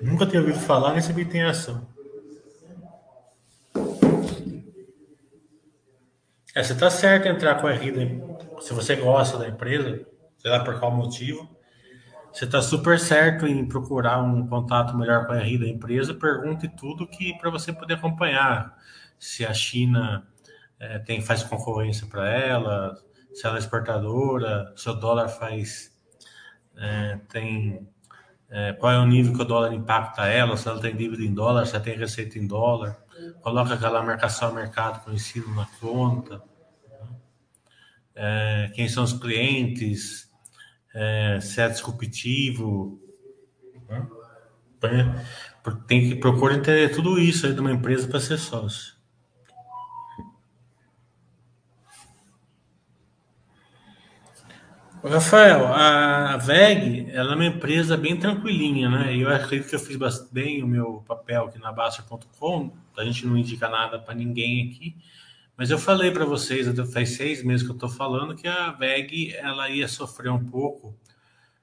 Nunca 0.02 0.26
tinha 0.26 0.42
ouvido 0.42 0.58
falar, 0.58 0.92
nem 0.92 1.00
sabia 1.00 1.24
que 1.24 1.30
tem 1.30 1.42
ação. 1.42 1.88
É, 6.54 6.62
você 6.62 6.74
está 6.74 6.90
certo 6.90 7.28
entrar 7.28 7.60
com 7.62 7.66
a 7.66 7.72
RI, 7.72 8.22
se 8.60 8.74
você 8.74 8.94
gosta 8.96 9.38
da 9.38 9.48
empresa, 9.48 10.06
sei 10.40 10.50
lá 10.50 10.64
por 10.64 10.78
qual 10.78 10.90
motivo, 10.90 11.48
você 12.32 12.44
está 12.44 12.62
super 12.62 12.98
certo 12.98 13.46
em 13.46 13.66
procurar 13.66 14.22
um 14.22 14.46
contato 14.46 14.96
melhor 14.96 15.26
com 15.26 15.32
a 15.32 15.38
RI 15.38 15.58
da 15.58 15.68
empresa, 15.68 16.14
pergunte 16.14 16.68
tudo 16.68 17.06
que 17.06 17.36
para 17.38 17.50
você 17.50 17.72
poder 17.72 17.94
acompanhar 17.94 18.74
se 19.18 19.44
a 19.44 19.52
China 19.52 20.26
eh, 20.78 20.98
tem 21.00 21.20
faz 21.20 21.42
concorrência 21.42 22.06
para 22.06 22.28
ela, 22.28 22.96
se 23.34 23.46
ela 23.46 23.56
é 23.56 23.58
exportadora, 23.58 24.72
se 24.76 24.88
o 24.88 24.94
dólar 24.94 25.28
faz 25.28 25.92
eh, 26.76 27.18
tem 27.28 27.86
eh, 28.48 28.72
qual 28.74 28.92
é 28.92 28.98
o 28.98 29.06
nível 29.06 29.34
que 29.34 29.42
o 29.42 29.44
dólar 29.44 29.74
impacta 29.74 30.26
ela, 30.26 30.56
se 30.56 30.68
ela 30.68 30.80
tem 30.80 30.96
dívida 30.96 31.22
em 31.22 31.34
dólar, 31.34 31.66
se 31.66 31.74
ela 31.74 31.84
tem 31.84 31.96
receita 31.96 32.38
em 32.38 32.46
dólar, 32.46 32.96
coloca 33.42 33.74
aquela 33.74 34.02
marcação 34.02 34.48
a 34.48 34.52
mercado 34.52 35.04
conhecido 35.04 35.50
na 35.50 35.66
conta, 35.80 36.42
eh, 38.14 38.70
quem 38.74 38.88
são 38.88 39.02
os 39.04 39.12
clientes, 39.12 40.29
eh, 40.94 41.38
se 41.40 41.60
é 41.60 41.68
disruptivo, 41.68 43.00
né? 43.88 44.06
Tem 45.86 46.08
que 46.08 46.16
procurar 46.16 46.56
entender 46.56 46.88
tudo 46.90 47.18
isso 47.18 47.46
aí 47.46 47.52
de 47.52 47.60
uma 47.60 47.72
empresa 47.72 48.08
para 48.08 48.18
ser 48.18 48.38
sócio. 48.38 48.94
Rafael, 55.02 55.66
a 55.66 56.36
VEG, 56.36 57.10
ela 57.12 57.32
é 57.32 57.34
uma 57.34 57.46
empresa 57.46 57.96
bem 57.96 58.18
tranquilinha, 58.18 58.90
né? 58.90 59.16
Eu 59.16 59.30
acredito 59.30 59.68
que 59.70 59.74
eu 59.74 59.80
fiz 59.80 59.96
bem 60.30 60.62
o 60.62 60.66
meu 60.66 61.02
papel 61.08 61.46
aqui 61.46 61.58
na 61.58 61.72
Baixa.com. 61.72 62.70
A 62.98 63.04
gente 63.04 63.26
não 63.26 63.36
indica 63.36 63.66
nada 63.68 63.98
para 63.98 64.14
ninguém 64.14 64.68
aqui, 64.68 64.94
mas 65.60 65.70
eu 65.70 65.78
falei 65.78 66.10
para 66.10 66.24
vocês, 66.24 66.66
faz 66.90 67.10
seis 67.10 67.42
meses 67.42 67.62
que 67.62 67.70
eu 67.70 67.74
estou 67.74 67.90
falando 67.90 68.34
que 68.34 68.48
a 68.48 68.72
VEG 68.72 69.36
ela 69.36 69.68
ia 69.68 69.86
sofrer 69.86 70.32
um 70.32 70.42
pouco, 70.42 70.98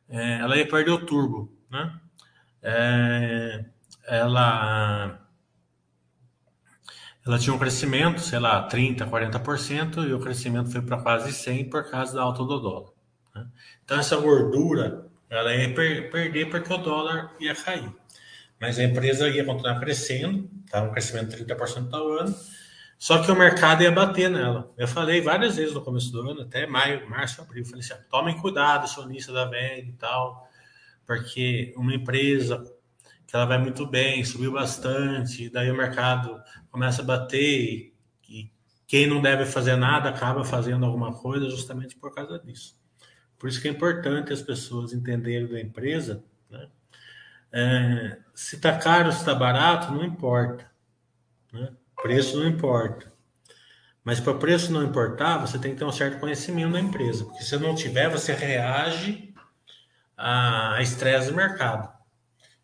é, 0.08 0.34
ela 0.34 0.56
ia 0.56 0.68
perder 0.68 0.92
o 0.92 1.04
turbo, 1.04 1.52
né? 1.68 2.00
É, 2.62 3.66
ela 4.06 5.20
ela 7.26 7.40
tinha 7.40 7.56
um 7.56 7.58
crescimento, 7.58 8.22
sei 8.22 8.38
lá, 8.38 8.62
30, 8.68 9.08
40%, 9.08 10.08
e 10.08 10.14
o 10.14 10.20
crescimento 10.20 10.70
foi 10.70 10.84
para 10.84 11.02
quase 11.02 11.34
100 11.34 11.68
por 11.68 11.90
causa 11.90 12.14
da 12.14 12.22
alta 12.22 12.44
do 12.44 12.60
dólar. 12.60 12.92
né? 13.34 13.48
Então 13.84 13.98
essa 14.00 14.16
gordura 14.18 15.08
ela 15.28 15.56
ia 15.56 15.74
per- 15.74 16.12
perder 16.12 16.52
porque 16.52 16.72
o 16.72 16.78
dólar 16.78 17.34
ia 17.40 17.56
cair. 17.56 17.92
Mas 18.62 18.78
a 18.78 18.84
empresa 18.84 19.28
ia 19.28 19.44
continuar 19.44 19.80
crescendo, 19.80 20.48
tá? 20.70 20.84
um 20.84 20.92
crescimento 20.92 21.36
de 21.36 21.44
30% 21.44 21.92
ao 21.96 22.12
ano, 22.20 22.36
só 22.98 23.22
que 23.22 23.32
o 23.32 23.36
mercado 23.36 23.84
ia 23.84 23.92
bater 23.92 24.30
nela. 24.30 24.74
Eu 24.76 24.88
falei 24.88 25.22
várias 25.22 25.56
vezes 25.56 25.74
no 25.74 25.82
começo 25.82 26.12
do 26.12 26.22
ano, 26.22 26.42
até 26.42 26.66
maio, 26.66 27.08
março, 27.10 27.42
abril, 27.42 27.64
falei 27.66 27.82
assim, 27.82 27.94
ó, 27.94 27.98
tomem 28.10 28.40
cuidado, 28.40 28.86
acionista 28.86 29.32
da 29.32 29.46
VEG 29.46 29.90
e 29.90 29.94
tal, 29.94 30.50
porque 31.06 31.74
uma 31.78 31.94
empresa 31.94 32.64
que 33.28 33.36
ela 33.36 33.46
vai 33.46 33.58
muito 33.58 33.86
bem, 33.86 34.24
subiu 34.24 34.54
bastante, 34.54 35.50
daí 35.50 35.70
o 35.70 35.78
mercado 35.78 36.42
começa 36.72 37.02
a 37.02 37.06
bater 37.06 37.40
e, 37.40 37.94
e 38.28 38.52
quem 38.88 39.06
não 39.06 39.22
deve 39.22 39.46
fazer 39.46 39.76
nada 39.76 40.10
acaba 40.10 40.44
fazendo 40.44 40.86
alguma 40.86 41.14
coisa 41.14 41.50
justamente 41.50 41.96
por 41.96 42.16
causa 42.16 42.40
disso. 42.40 42.80
Por 43.38 43.50
isso 43.50 43.62
que 43.62 43.68
é 43.68 43.72
importante 43.72 44.34
as 44.34 44.42
pessoas 44.42 44.94
entenderem 44.94 45.48
da 45.48 45.60
empresa, 45.60 46.24
né? 46.50 46.68
É, 47.52 48.18
se 48.34 48.56
está 48.56 48.78
caro, 48.78 49.12
se 49.12 49.20
está 49.20 49.36
barato, 49.36 49.92
não 49.94 50.04
importa. 50.04 50.70
Né? 51.54 51.72
Preço 52.02 52.38
não 52.38 52.48
importa. 52.48 53.12
Mas 54.04 54.20
para 54.20 54.34
preço 54.34 54.72
não 54.72 54.84
importar, 54.84 55.38
você 55.38 55.60
tem 55.60 55.74
que 55.74 55.78
ter 55.78 55.86
um 55.86 55.92
certo 55.92 56.20
conhecimento 56.20 56.72
da 56.74 56.80
empresa. 56.80 57.26
Porque 57.26 57.44
se 57.44 57.58
não 57.58 57.76
tiver, 57.76 58.10
você 58.10 58.34
reage 58.34 59.34
a 60.16 60.78
estresse 60.82 61.30
do 61.30 61.36
mercado. 61.36 61.92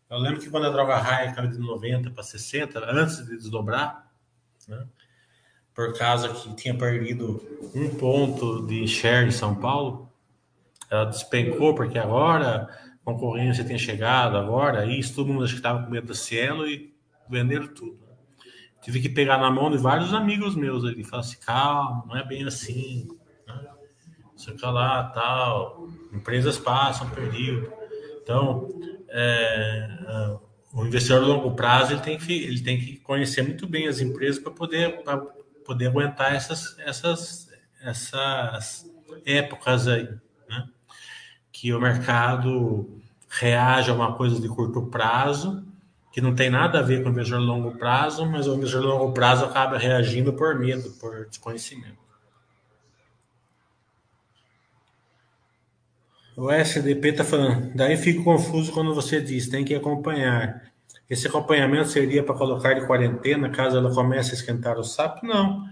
Eu 0.08 0.18
lembro 0.18 0.40
que 0.40 0.48
quando 0.48 0.66
a 0.66 0.70
droga 0.70 0.96
raia 0.96 1.32
caiu 1.32 1.50
de 1.50 1.58
90 1.58 2.10
para 2.10 2.22
60, 2.22 2.78
antes 2.90 3.18
de 3.18 3.36
desdobrar, 3.36 4.10
né? 4.66 4.86
por 5.74 5.96
causa 5.98 6.28
que 6.28 6.54
tinha 6.54 6.76
perdido 6.76 7.42
um 7.74 7.90
ponto 7.90 8.66
de 8.66 8.86
share 8.86 9.26
em 9.26 9.32
São 9.32 9.54
Paulo, 9.54 10.08
ela 10.90 11.04
despencou 11.04 11.74
porque 11.74 11.98
agora 11.98 12.68
a 13.02 13.04
concorrência 13.04 13.64
tinha 13.64 13.78
chegado, 13.78 14.36
agora 14.36 14.86
isso, 14.86 15.14
todo 15.14 15.32
mundo 15.32 15.44
acho 15.44 15.54
que 15.54 15.58
estava 15.58 15.82
com 15.82 15.90
medo 15.90 16.06
do 16.06 16.14
cielo 16.14 16.66
e 16.66 16.94
venderam 17.28 17.66
tudo. 17.66 18.03
Tive 18.84 19.00
que 19.00 19.08
pegar 19.08 19.38
na 19.38 19.50
mão 19.50 19.70
de 19.70 19.78
vários 19.78 20.12
amigos 20.12 20.54
meus 20.54 20.84
ali, 20.84 21.02
falar 21.02 21.20
assim, 21.20 21.38
calma, 21.38 22.04
não 22.06 22.14
é 22.18 22.22
bem 22.22 22.44
assim, 22.44 23.08
né? 23.48 23.66
sei 24.36 24.54
lá, 24.62 25.04
tal, 25.04 25.88
empresas 26.12 26.58
passam 26.58 27.08
período. 27.08 27.72
Então, 28.22 28.68
é, 29.08 29.88
é, 30.06 30.36
o 30.74 30.84
investidor 30.84 31.22
a 31.22 31.26
longo 31.26 31.52
prazo 31.52 31.94
ele 31.94 32.02
tem 32.02 32.18
que, 32.18 32.44
ele 32.44 32.60
tem 32.60 32.78
que 32.78 32.98
conhecer 32.98 33.40
muito 33.40 33.66
bem 33.66 33.88
as 33.88 34.02
empresas 34.02 34.38
para 34.38 34.52
poder, 34.52 35.02
poder 35.64 35.86
aguentar 35.86 36.34
essas, 36.34 36.78
essas, 36.80 37.48
essas 37.80 38.84
épocas 39.24 39.88
aí, 39.88 40.10
né? 40.46 40.68
que 41.50 41.72
o 41.72 41.80
mercado 41.80 43.00
reage 43.30 43.90
a 43.90 43.94
uma 43.94 44.14
coisa 44.14 44.38
de 44.38 44.46
curto 44.46 44.82
prazo, 44.88 45.64
que 46.14 46.20
não 46.20 46.32
tem 46.32 46.48
nada 46.48 46.78
a 46.78 46.82
ver 46.82 47.02
com 47.02 47.08
o 47.08 47.12
investidor 47.12 47.40
de 47.40 47.46
longo 47.46 47.76
prazo, 47.76 48.24
mas 48.24 48.46
o 48.46 48.54
investidor 48.54 48.82
de 48.82 48.86
longo 48.86 49.12
prazo 49.12 49.46
acaba 49.46 49.76
reagindo 49.76 50.32
por 50.32 50.56
medo, 50.56 50.88
por 51.00 51.26
desconhecimento. 51.26 51.98
O 56.36 56.52
SDP 56.52 57.08
está 57.08 57.24
falando, 57.24 57.74
daí 57.74 57.96
fico 57.96 58.22
confuso 58.22 58.70
quando 58.70 58.94
você 58.94 59.20
diz, 59.20 59.48
tem 59.48 59.64
que 59.64 59.74
acompanhar. 59.74 60.62
Esse 61.10 61.26
acompanhamento 61.26 61.88
seria 61.88 62.22
para 62.22 62.36
colocar 62.36 62.74
de 62.74 62.86
quarentena 62.86 63.50
caso 63.50 63.76
ela 63.76 63.92
comece 63.92 64.30
a 64.30 64.34
esquentar 64.34 64.78
o 64.78 64.84
sapo? 64.84 65.26
Não. 65.26 65.68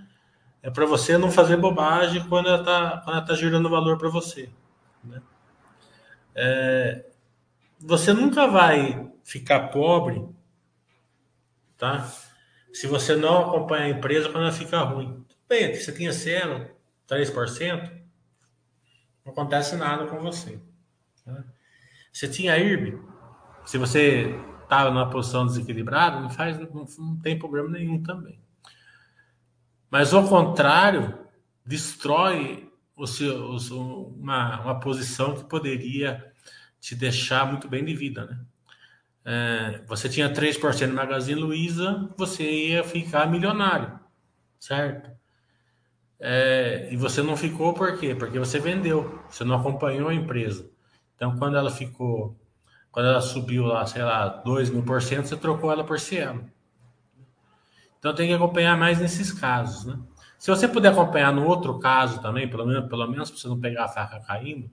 É 0.61 0.71
para 0.71 0.87
você 0.87 1.17
não 1.17 1.31
fazer 1.31 1.57
bobagem 1.57 2.27
quando 2.29 2.49
ela 2.49 2.59
está 2.59 3.21
tá 3.21 3.35
gerando 3.37 3.71
valor 3.71 3.97
para 3.97 4.09
você. 4.09 4.51
Né? 5.05 5.23
É, 6.35 7.07
você 7.79 8.13
nunca 8.13 8.49
vai 8.49 9.12
ficar 9.25 9.69
pobre, 9.69 10.27
tá? 11.77 12.11
Se 12.73 12.87
você 12.87 13.15
não 13.15 13.49
acompanha 13.49 13.87
a 13.87 13.99
empresa 13.99 14.29
quando 14.29 14.45
ela 14.45 14.53
fica 14.53 14.81
ruim. 14.81 15.25
Bem, 15.49 15.75
você 15.75 15.93
tinha 15.93 16.13
0, 16.13 16.71
3%, 17.09 18.03
não 19.25 19.33
acontece 19.33 19.77
nada 19.77 20.07
com 20.07 20.19
você. 20.21 20.59
Tá? 21.25 21.45
Você 22.13 22.29
tinha 22.29 22.57
IRB, 22.57 22.99
se 23.65 23.79
você 23.79 24.35
estava 24.63 24.91
numa 24.91 25.11
posição 25.11 25.47
desequilibrada, 25.47 26.21
não, 26.21 26.31
faz, 26.31 26.59
não, 26.59 26.87
não 26.99 27.17
tem 27.21 27.39
problema 27.39 27.69
nenhum 27.69 28.03
também. 28.03 28.41
Mas 29.91 30.15
ao 30.15 30.27
contrário, 30.27 31.19
destrói 31.65 32.73
o 32.97 33.03
o 33.03 33.07
seu, 33.59 34.09
uma, 34.17 34.61
uma 34.61 34.81
posição 34.81 35.35
que 35.35 35.45
poderia 35.45 36.33
te 36.81 36.95
deixar 36.95 37.47
muito 37.47 37.69
bem 37.69 37.85
de 37.85 37.95
vida, 37.95 38.27
né? 38.27 38.41
É, 39.25 39.81
você 39.87 40.09
tinha 40.09 40.33
3% 40.33 40.89
no 40.89 40.95
Magazine 40.95 41.41
Luiza, 41.41 42.09
você 42.17 42.43
ia 42.43 42.85
ficar 42.85 43.31
milionário, 43.31 43.99
certo? 44.59 45.11
É, 46.19 46.89
e 46.91 46.97
você 46.97 47.23
não 47.23 47.37
ficou 47.37 47.73
por 47.75 47.99
quê? 47.99 48.15
Porque 48.15 48.39
você 48.39 48.59
vendeu, 48.59 49.21
você 49.29 49.45
não 49.45 49.57
acompanhou 49.57 50.09
a 50.09 50.15
empresa. 50.15 50.71
Então, 51.17 51.37
quando 51.37 51.57
ela 51.57 51.71
ficou, 51.71 52.37
quando 52.91 53.09
ela 53.09 53.21
subiu 53.21 53.65
lá, 53.67 53.87
sei 53.87 54.03
lá, 54.03 54.29
2 54.29 54.71
mil 54.71 54.85
por 54.85 55.03
cento, 55.03 55.27
você 55.27 55.37
trocou 55.37 55.71
ela 55.71 55.85
por 55.85 55.99
Cielo. 55.99 56.49
Então, 57.99 58.15
tem 58.15 58.29
que 58.29 58.35
acompanhar 58.35 58.77
mais 58.77 59.01
nesses 59.01 59.33
casos, 59.33 59.85
né? 59.85 59.99
Se 60.39 60.51
você 60.51 60.67
puder 60.67 60.91
acompanhar 60.91 61.33
no 61.33 61.47
outro 61.47 61.79
caso 61.79 62.21
também, 62.21 62.51
pelo 62.51 62.67
menos, 62.67 62.89
pelo 62.89 63.07
menos 63.07 63.31
para 63.31 63.39
você 63.39 63.47
não 63.47 63.61
pegar 63.61 63.85
a 63.85 63.89
faca 63.89 64.19
caindo, 64.21 64.69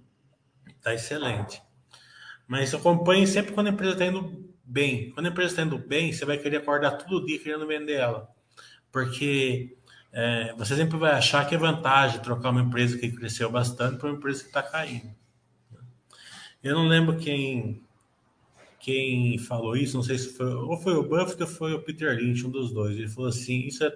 tá 0.82 0.96
excelente. 0.96 1.62
Mas 2.50 2.74
acompanhe 2.74 3.28
sempre 3.28 3.52
quando 3.52 3.68
a 3.68 3.70
empresa 3.70 3.94
está 3.94 4.06
indo 4.08 4.44
bem. 4.66 5.12
Quando 5.12 5.28
a 5.28 5.30
empresa 5.30 5.52
está 5.52 5.62
indo 5.62 5.78
bem, 5.78 6.12
você 6.12 6.26
vai 6.26 6.36
querer 6.36 6.58
acordar 6.58 6.94
todo 6.94 7.24
dia 7.24 7.38
querendo 7.38 7.68
vender 7.68 7.94
ela. 7.94 8.28
Porque 8.92 9.78
é, 10.12 10.56
você 10.58 10.76
sempre 10.76 10.98
vai 10.98 11.12
achar 11.12 11.48
que 11.48 11.54
é 11.54 11.58
vantagem 11.60 12.20
trocar 12.22 12.50
uma 12.50 12.64
empresa 12.64 12.98
que 12.98 13.12
cresceu 13.12 13.52
bastante 13.52 14.00
por 14.00 14.10
uma 14.10 14.18
empresa 14.18 14.42
que 14.42 14.48
está 14.48 14.64
caindo. 14.64 15.14
Eu 16.64 16.74
não 16.74 16.88
lembro 16.88 17.18
quem 17.18 17.84
quem 18.80 19.38
falou 19.38 19.78
isso, 19.78 19.96
não 19.96 20.04
sei 20.04 20.18
se 20.18 20.36
foi 20.36 20.52
ou 20.52 20.76
foi 20.78 20.94
o 20.96 21.04
Buffett 21.04 21.44
ou 21.44 21.48
foi 21.48 21.74
o 21.74 21.84
Peter 21.84 22.18
Lynch, 22.18 22.48
um 22.48 22.50
dos 22.50 22.74
dois. 22.74 22.98
Ele 22.98 23.08
falou 23.08 23.30
assim: 23.30 23.60
isso 23.60 23.84
é 23.84 23.94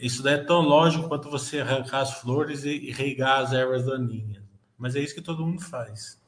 isso 0.00 0.24
daí 0.24 0.34
é 0.34 0.38
tão 0.44 0.60
lógico 0.60 1.06
quanto 1.06 1.30
você 1.30 1.60
arrancar 1.60 2.00
as 2.00 2.20
flores 2.20 2.64
e, 2.64 2.70
e 2.70 2.90
regar 2.90 3.38
as 3.42 3.52
ervas 3.52 3.86
daninhas. 3.86 4.42
Mas 4.76 4.96
é 4.96 5.00
isso 5.00 5.14
que 5.14 5.22
todo 5.22 5.46
mundo 5.46 5.62
faz. 5.62 6.19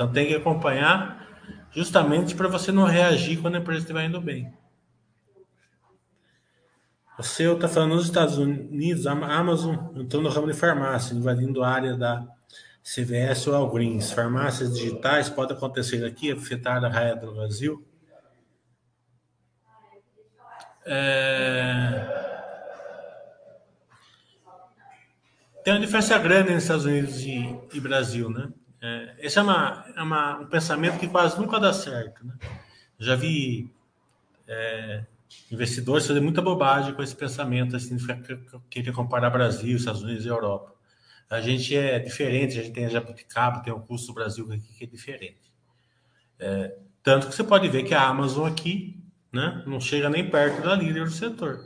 Então 0.00 0.10
tem 0.10 0.26
que 0.26 0.34
acompanhar 0.34 1.28
justamente 1.70 2.34
para 2.34 2.48
você 2.48 2.72
não 2.72 2.84
reagir 2.84 3.36
quando 3.36 3.56
a 3.56 3.58
empresa 3.58 3.80
estiver 3.80 4.06
indo 4.06 4.18
bem. 4.18 4.50
O 7.18 7.22
seu 7.22 7.56
está 7.56 7.68
falando 7.68 7.96
nos 7.96 8.06
Estados 8.06 8.38
Unidos, 8.38 9.06
Amazon 9.06 9.76
entrou 9.94 10.22
no 10.22 10.30
ramo 10.30 10.46
de 10.46 10.54
farmácia, 10.54 11.12
invadindo 11.12 11.62
a 11.62 11.68
área 11.68 11.94
da 11.98 12.26
CVS 12.82 13.48
ou 13.48 13.54
Algreens. 13.54 14.10
Farmácias 14.10 14.74
digitais 14.74 15.28
pode 15.28 15.52
acontecer 15.52 16.02
aqui, 16.02 16.32
afetar 16.32 16.82
a 16.82 16.88
raia 16.88 17.14
do 17.14 17.34
Brasil. 17.34 17.86
É... 20.86 22.20
Tem 25.62 25.74
uma 25.74 25.80
diferença 25.80 26.16
grande 26.16 26.54
nos 26.54 26.62
Estados 26.62 26.86
Unidos 26.86 27.20
e, 27.20 27.54
e 27.74 27.78
Brasil, 27.80 28.30
né? 28.30 28.50
É, 28.82 29.14
esse 29.18 29.38
é, 29.38 29.42
uma, 29.42 29.84
é 29.94 30.02
uma, 30.02 30.38
um 30.38 30.46
pensamento 30.46 30.98
que 30.98 31.08
quase 31.08 31.38
nunca 31.38 31.60
dá 31.60 31.72
certo. 31.72 32.24
Né? 32.24 32.34
Já 32.98 33.14
vi 33.14 33.72
é, 34.48 35.04
investidores 35.50 36.06
fazer 36.06 36.20
muita 36.20 36.40
bobagem 36.40 36.94
com 36.94 37.02
esse 37.02 37.14
pensamento, 37.14 37.76
assim, 37.76 37.96
querer 38.68 38.92
comparar 38.92 39.30
Brasil, 39.30 39.76
Estados 39.76 40.02
Unidos 40.02 40.24
e 40.24 40.28
Europa. 40.28 40.74
A 41.28 41.40
gente 41.40 41.76
é 41.76 41.98
diferente, 41.98 42.58
a 42.58 42.62
gente 42.62 42.72
tem 42.72 42.86
a 42.86 42.88
Jabuticaba, 42.88 43.62
tem 43.62 43.72
o 43.72 43.80
custo 43.80 44.08
do 44.08 44.14
Brasil 44.14 44.50
aqui 44.52 44.72
que 44.76 44.84
é 44.84 44.86
diferente. 44.86 45.52
É, 46.38 46.76
tanto 47.02 47.28
que 47.28 47.34
você 47.34 47.44
pode 47.44 47.68
ver 47.68 47.84
que 47.84 47.94
a 47.94 48.08
Amazon 48.08 48.50
aqui 48.50 49.00
né, 49.32 49.62
não 49.66 49.78
chega 49.78 50.10
nem 50.10 50.28
perto 50.28 50.62
da 50.62 50.74
líder 50.74 51.04
do 51.04 51.10
setor. 51.10 51.64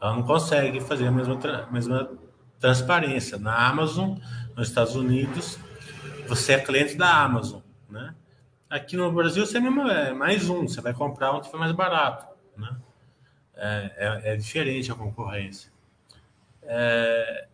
Ela 0.00 0.14
não 0.14 0.22
consegue 0.22 0.80
fazer 0.80 1.06
a 1.06 1.10
mesma, 1.10 1.38
mesma 1.72 2.10
transparência. 2.60 3.38
Na 3.38 3.68
Amazon, 3.68 4.18
nos 4.56 4.68
Estados 4.68 4.94
Unidos, 4.94 5.58
você 6.26 6.54
é 6.54 6.60
cliente 6.60 6.96
da 6.96 7.22
Amazon, 7.22 7.60
né? 7.88 8.14
Aqui 8.68 8.96
no 8.96 9.12
Brasil 9.12 9.46
você 9.46 9.58
é, 9.58 10.08
é 10.08 10.12
mais 10.12 10.48
um, 10.48 10.66
você 10.66 10.80
vai 10.80 10.92
comprar 10.92 11.32
onde 11.32 11.50
for 11.50 11.58
mais 11.58 11.72
barato, 11.72 12.26
né? 12.56 12.76
É, 13.56 13.92
é, 13.96 14.32
é 14.32 14.36
diferente 14.36 14.90
a 14.90 14.94
concorrência. 14.94 15.72
É, 16.62 17.46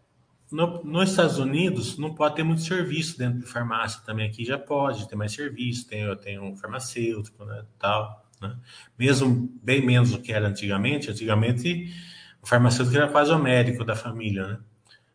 no, 0.51 0.83
nos 0.83 1.11
Estados 1.11 1.39
Unidos 1.39 1.99
não 1.99 2.15
pode 2.15 2.37
ter 2.37 2.43
muito 2.43 2.63
serviço 2.63 3.19
dentro 3.19 3.41
de 3.41 3.47
farmácia 3.47 4.01
também. 4.05 4.29
Aqui 4.29 4.45
já 4.45 4.59
pode 4.59 5.09
ter 5.09 5.17
mais 5.17 5.33
serviço, 5.33 5.87
tem, 5.87 6.01
eu 6.01 6.17
tenho 6.17 6.43
um 6.43 6.57
farmacêutico, 6.57 7.45
né, 7.45 7.65
tal, 7.79 8.27
né? 8.41 8.57
Mesmo 8.99 9.51
bem 9.63 9.85
menos 9.85 10.11
do 10.11 10.21
que 10.21 10.33
era 10.33 10.49
antigamente. 10.49 11.11
Antigamente 11.11 11.95
o 12.43 12.47
farmacêutico 12.47 12.97
era 12.97 13.09
quase 13.09 13.31
o 13.31 13.39
médico 13.39 13.85
da 13.85 13.95
família, 13.95 14.47
né? 14.47 14.59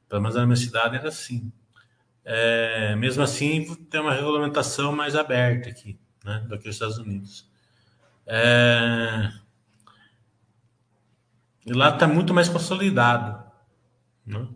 Pelo 0.08 0.22
menos 0.22 0.36
na 0.36 0.46
minha 0.46 0.56
cidade 0.56 0.96
era 0.96 1.10
assim. 1.10 1.52
É, 2.28 2.96
mesmo 2.96 3.22
assim, 3.22 3.76
tem 3.90 4.02
uma 4.02 4.14
regulamentação 4.14 4.92
mais 4.92 5.16
aberta 5.16 5.70
aqui, 5.70 6.00
né, 6.24 6.44
do 6.50 6.58
que 6.58 6.68
os 6.68 6.76
Estados 6.76 6.98
Unidos. 6.98 7.48
É, 8.26 9.32
e 11.66 11.72
lá 11.72 11.90
está 11.90 12.08
muito 12.08 12.34
mais 12.34 12.50
consolidado. 12.50 13.44
Né? 14.26 14.48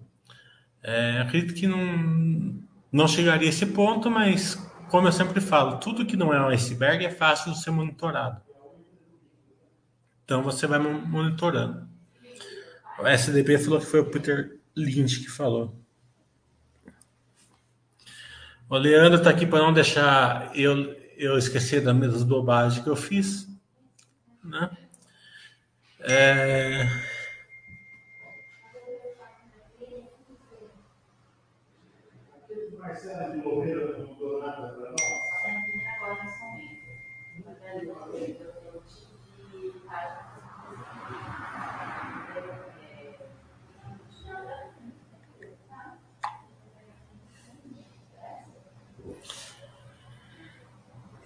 É, 0.82 1.22
acredito 1.22 1.54
que 1.54 1.68
não, 1.68 2.60
não 2.92 3.08
chegaria 3.08 3.48
a 3.48 3.50
esse 3.50 3.68
ponto, 3.68 4.10
mas, 4.10 4.56
como 4.90 5.08
eu 5.08 5.12
sempre 5.12 5.40
falo, 5.40 5.78
tudo 5.78 6.06
que 6.06 6.18
não 6.18 6.34
é 6.34 6.42
um 6.42 6.50
iceberg 6.50 7.06
é 7.06 7.12
fácil 7.12 7.52
de 7.52 7.62
ser 7.62 7.70
monitorado. 7.70 8.42
Então, 10.26 10.42
você 10.42 10.66
vai 10.66 10.80
monitorando. 10.80 11.88
O 13.00 13.08
SDP 13.08 13.58
falou 13.60 13.80
que 13.80 13.86
foi 13.86 14.00
o 14.00 14.06
Peter 14.06 14.60
Lynch 14.76 15.22
que 15.22 15.30
falou. 15.30 15.80
O 18.70 18.78
Leandro 18.78 19.18
está 19.18 19.32
aqui 19.32 19.48
para 19.48 19.64
não 19.64 19.74
deixar 19.74 20.56
eu, 20.56 20.96
eu 21.18 21.40
esquecer 21.40 21.82
das 21.82 22.22
bobagens 22.22 22.84
que 22.84 22.88
eu 22.88 22.96
fiz. 22.96 23.48
Né? 24.44 24.70
É... 26.02 26.84
De 33.34 34.19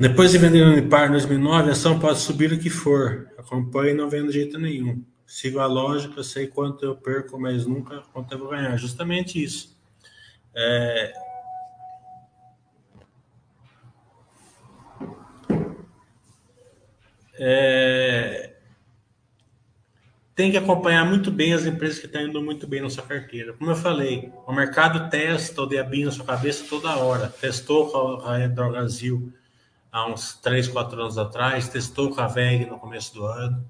Depois 0.04 0.32
de 0.32 0.38
vender 0.38 0.66
no 0.66 0.74
Unipar 0.74 1.08
em 1.08 1.12
2009, 1.12 1.70
a 1.70 1.72
ação 1.72 1.98
pode 1.98 2.20
subir 2.20 2.52
o 2.52 2.60
que 2.60 2.70
for. 2.70 3.30
Acompanhe 3.38 3.92
e 3.92 3.94
não 3.94 4.10
vendo 4.10 4.28
de 4.28 4.34
jeito 4.34 4.60
nenhum. 4.60 5.02
Sigo 5.26 5.60
a 5.60 5.66
lógica, 5.66 6.22
sei 6.22 6.46
quanto 6.46 6.84
eu 6.84 6.94
perco, 6.94 7.40
mas 7.40 7.66
nunca 7.66 8.04
quanto 8.12 8.34
eu 8.34 8.38
vou 8.38 8.50
ganhar. 8.50 8.76
Justamente 8.76 9.42
isso. 9.42 9.80
É... 10.54 11.14
É... 17.36 18.56
tem 20.36 20.52
que 20.52 20.58
acompanhar 20.58 21.06
muito 21.06 21.32
bem 21.32 21.54
as 21.54 21.66
empresas 21.66 21.98
que 22.00 22.08
estão 22.08 22.24
indo 22.24 22.42
muito 22.42 22.68
bem 22.68 22.82
na 22.82 22.90
sua 22.90 23.04
carteira. 23.06 23.54
Como 23.54 23.72
eu 23.72 23.76
falei, 23.78 24.34
o 24.46 24.52
mercado 24.52 25.10
testa 25.10 25.62
o 25.62 25.66
DAB 25.66 26.04
na 26.04 26.12
sua 26.12 26.26
cabeça 26.26 26.66
toda 26.70 26.98
hora. 26.98 27.30
Testou 27.30 27.90
com 27.90 28.28
a 28.28 28.36
Redor 28.36 28.70
Brasil 28.70 29.32
há 29.94 30.08
uns 30.08 30.34
3, 30.38 30.68
4 30.68 31.00
anos 31.00 31.18
atrás, 31.20 31.70
testou 31.70 32.10
com 32.10 32.20
a 32.20 32.28
VEG 32.28 32.66
no 32.66 32.80
começo 32.80 33.14
do 33.14 33.26
ano. 33.28 33.64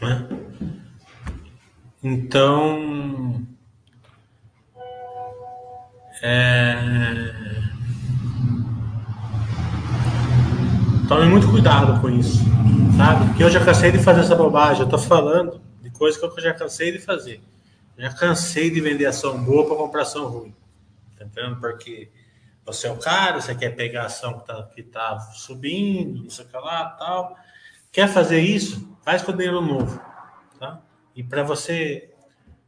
Né? 0.00 0.28
Então, 2.02 3.46
é... 6.20 7.32
Tome 11.06 11.26
muito 11.26 11.48
cuidado 11.48 12.00
com 12.00 12.08
isso, 12.10 12.38
sabe? 12.96 13.26
Porque 13.26 13.44
eu 13.44 13.50
já 13.50 13.64
cansei 13.64 13.92
de 13.92 13.98
fazer 13.98 14.22
essa 14.22 14.34
bobagem. 14.34 14.82
Eu 14.82 14.88
tô 14.88 14.98
falando 14.98 15.60
de 15.80 15.90
coisas 15.90 16.18
que 16.20 16.26
eu 16.26 16.42
já 16.42 16.54
cansei 16.54 16.90
de 16.90 16.98
fazer. 16.98 17.40
Já 17.96 18.12
cansei 18.12 18.70
de 18.70 18.80
vender 18.80 19.06
ação 19.06 19.42
boa 19.42 19.66
para 19.66 19.76
comprar 19.76 20.02
ação 20.02 20.28
ruim. 20.28 20.54
Tá 21.18 21.24
entendendo? 21.24 21.60
Porque 21.60 22.10
você 22.64 22.86
é 22.86 22.92
o 22.92 22.98
cara, 22.98 23.40
você 23.40 23.54
quer 23.54 23.70
pegar 23.70 24.02
a 24.02 24.06
ação 24.06 24.38
que 24.38 24.46
tá, 24.46 24.62
que 24.74 24.82
tá 24.82 25.18
subindo, 25.34 26.22
não 26.22 26.30
sei 26.30 26.44
o 26.44 26.48
que 26.48 26.56
lá, 26.56 26.90
tal. 26.90 27.36
Quer 27.90 28.08
fazer 28.08 28.40
isso? 28.40 28.96
Faz 29.04 29.22
com 29.22 29.32
dinheiro 29.32 29.60
novo, 29.60 30.00
tá? 30.58 30.80
E 31.14 31.22
para 31.22 31.42
você 31.42 32.08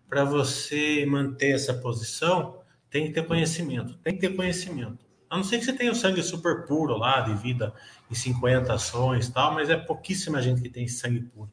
para 0.08 0.24
você 0.24 1.04
manter 1.06 1.54
essa 1.54 1.74
posição, 1.74 2.60
tem 2.88 3.06
que 3.08 3.12
ter 3.12 3.26
conhecimento. 3.26 3.94
Tem 3.98 4.14
que 4.14 4.20
ter 4.20 4.36
conhecimento. 4.36 5.04
A 5.28 5.36
não 5.36 5.42
ser 5.42 5.58
que 5.58 5.64
você 5.64 5.72
tenha 5.72 5.90
o 5.90 5.94
sangue 5.96 6.22
super 6.22 6.64
puro 6.64 6.96
lá, 6.96 7.20
de 7.22 7.34
vida 7.34 7.74
em 8.08 8.14
50 8.14 8.72
ações 8.72 9.28
tal, 9.28 9.54
mas 9.54 9.68
é 9.68 9.76
pouquíssima 9.76 10.40
gente 10.40 10.62
que 10.62 10.68
tem 10.68 10.86
sangue 10.86 11.20
puro. 11.20 11.50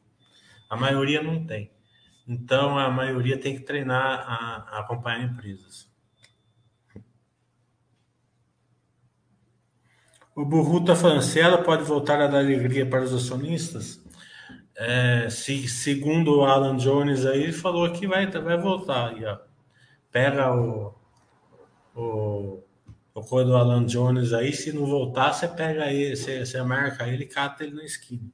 A 0.70 0.76
maioria 0.76 1.20
não 1.20 1.44
tem. 1.44 1.72
Então, 2.26 2.78
a 2.78 2.88
maioria 2.90 3.38
tem 3.38 3.56
que 3.56 3.64
treinar 3.64 4.24
a, 4.26 4.76
a 4.76 4.80
acompanhar 4.80 5.24
empresas. 5.24 5.90
O 10.34 10.44
Burru 10.46 10.78
está 10.78 10.96
falando, 10.96 11.22
se 11.22 11.40
ela 11.40 11.62
pode 11.62 11.82
voltar 11.84 12.20
a 12.20 12.26
dar 12.26 12.38
alegria 12.38 12.88
para 12.88 13.02
os 13.02 13.12
acionistas, 13.12 14.02
é, 14.74 15.28
se, 15.28 15.68
segundo 15.68 16.38
o 16.38 16.44
Alan 16.44 16.76
Jones 16.76 17.26
aí, 17.26 17.42
ele 17.42 17.52
falou 17.52 17.90
que 17.92 18.06
vai, 18.06 18.26
vai 18.26 18.56
voltar. 18.56 19.10
Aí, 19.10 19.24
ó. 19.24 19.38
Pega 20.10 20.54
o, 20.54 20.94
o, 21.94 22.62
o 23.14 23.20
coisa 23.22 23.50
do 23.50 23.56
Alan 23.56 23.84
Jones 23.84 24.32
aí, 24.32 24.52
se 24.52 24.72
não 24.72 24.86
voltar, 24.86 25.32
você 25.32 25.46
pega 25.48 25.92
ele, 25.92 26.16
você, 26.16 26.44
você 26.44 26.62
marca 26.62 27.06
ele 27.06 27.24
e 27.24 27.28
cata 27.28 27.64
ele 27.64 27.74
na 27.74 27.84
esquina. 27.84 28.30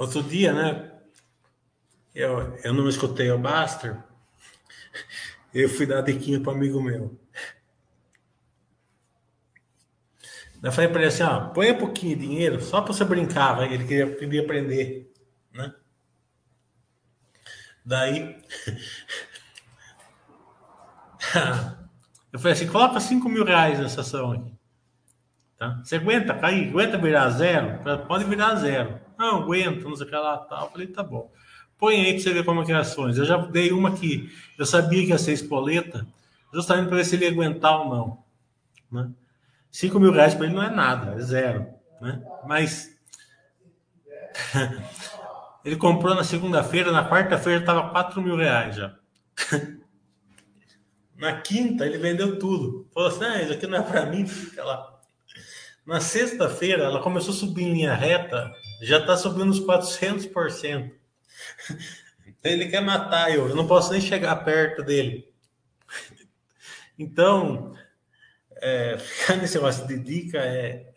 Outro 0.00 0.22
dia, 0.22 0.52
né? 0.54 0.90
Eu, 2.14 2.56
eu 2.64 2.72
não 2.72 2.88
escutei 2.88 3.30
o 3.30 3.38
Baster. 3.38 4.02
Eu 5.52 5.68
fui 5.68 5.84
dar 5.84 6.00
diquinha 6.00 6.40
para 6.40 6.54
amigo 6.54 6.82
meu. 6.82 7.20
Eu 10.62 10.72
falei 10.72 10.88
para 10.88 11.00
ele 11.00 11.08
assim, 11.08 11.22
ó, 11.22 11.50
põe 11.50 11.72
um 11.72 11.76
pouquinho 11.76 12.16
de 12.16 12.26
dinheiro 12.26 12.62
só 12.62 12.80
para 12.80 12.94
você 12.94 13.04
brincar, 13.04 13.70
ele 13.70 13.86
queria, 13.86 14.16
queria 14.16 14.40
aprender, 14.40 15.12
né? 15.52 15.74
Daí 17.84 18.42
eu 22.32 22.38
falei 22.38 22.54
assim, 22.54 22.68
coloca 22.68 22.98
5 22.98 23.28
mil 23.28 23.44
reais 23.44 23.78
nessa 23.78 24.00
ação 24.00 24.32
aqui. 24.32 24.58
Tá? 25.58 25.78
Você 25.84 25.96
aguenta 25.96 26.34
cair? 26.34 26.70
Aguenta 26.70 26.96
virar 26.96 27.28
zero? 27.30 27.80
Pode 28.06 28.24
virar 28.24 28.54
zero. 28.54 29.09
Não, 29.20 29.42
aguento, 29.42 29.86
não 29.86 29.94
sei 29.94 30.06
o 30.06 30.08
que 30.08 30.16
lá 30.16 30.38
tal. 30.38 30.70
Falei, 30.70 30.86
tá 30.86 31.02
bom. 31.02 31.30
Põe 31.76 31.96
aí 31.96 32.14
para 32.14 32.22
você 32.22 32.32
ver 32.32 32.42
como 32.42 32.62
é 32.62 32.64
que 32.64 32.72
é 32.72 32.76
ações. 32.76 33.18
Eu 33.18 33.26
já 33.26 33.36
dei 33.36 33.70
uma 33.70 33.92
que 33.92 34.32
eu 34.58 34.64
sabia 34.64 35.04
que 35.04 35.10
ia 35.10 35.18
ser 35.18 35.34
espoleta, 35.34 36.06
justamente 36.50 36.88
para 36.88 36.96
ver 36.96 37.04
se 37.04 37.16
ele 37.16 37.26
ia 37.26 37.30
aguentar 37.30 37.82
ou 37.82 37.90
não. 37.90 38.24
Né? 38.90 39.10
5 39.70 40.00
mil 40.00 40.10
reais 40.10 40.34
para 40.34 40.46
ele 40.46 40.54
não 40.54 40.62
é 40.62 40.70
nada, 40.70 41.16
é 41.16 41.20
zero. 41.20 41.66
Né? 42.00 42.22
Mas 42.46 42.98
ele 45.66 45.76
comprou 45.76 46.14
na 46.14 46.24
segunda-feira, 46.24 46.90
na 46.90 47.06
quarta-feira 47.06 47.60
estava 47.60 47.90
4 47.90 48.22
mil 48.22 48.36
reais 48.36 48.74
já. 48.74 48.96
na 51.14 51.42
quinta 51.42 51.84
ele 51.84 51.98
vendeu 51.98 52.38
tudo. 52.38 52.88
Falou 52.94 53.10
assim: 53.10 53.24
ah, 53.24 53.42
isso 53.42 53.52
aqui 53.52 53.66
não 53.66 53.76
é 53.76 53.82
para 53.82 54.06
mim, 54.06 54.24
fica 54.26 54.64
lá. 54.64 54.98
Na 55.84 56.00
sexta-feira 56.00 56.84
ela 56.84 57.02
começou 57.02 57.34
a 57.34 57.36
subir 57.36 57.64
em 57.64 57.74
linha 57.74 57.92
reta, 57.92 58.50
já 58.80 58.98
está 58.98 59.16
subindo 59.16 59.50
uns 59.50 59.60
400%. 59.60 60.92
Ele 62.42 62.68
quer 62.68 62.80
matar 62.80 63.34
eu, 63.34 63.48
eu 63.48 63.56
não 63.56 63.66
posso 63.66 63.92
nem 63.92 64.00
chegar 64.00 64.34
perto 64.44 64.82
dele. 64.82 65.28
Então, 66.98 67.74
é, 68.56 68.98
ficar 68.98 69.36
nesse 69.36 69.54
negócio 69.54 69.86
de 69.86 69.98
dica 69.98 70.38
é, 70.38 70.92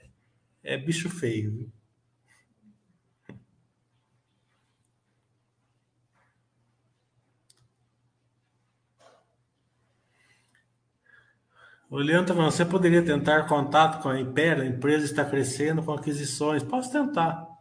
é 0.64 0.78
bicho 0.78 1.10
feio. 1.10 1.52
Viu? 1.52 1.72
O 11.94 11.98
Leandro 11.98 12.36
tá 12.36 12.42
você 12.42 12.66
poderia 12.66 13.06
tentar 13.06 13.48
contato 13.48 14.02
com 14.02 14.10
a 14.10 14.20
Impera? 14.20 14.64
A 14.64 14.66
empresa 14.66 15.06
está 15.06 15.24
crescendo 15.24 15.84
com 15.84 15.94
aquisições. 15.94 16.64
Posso 16.64 16.92
tentar. 16.92 17.53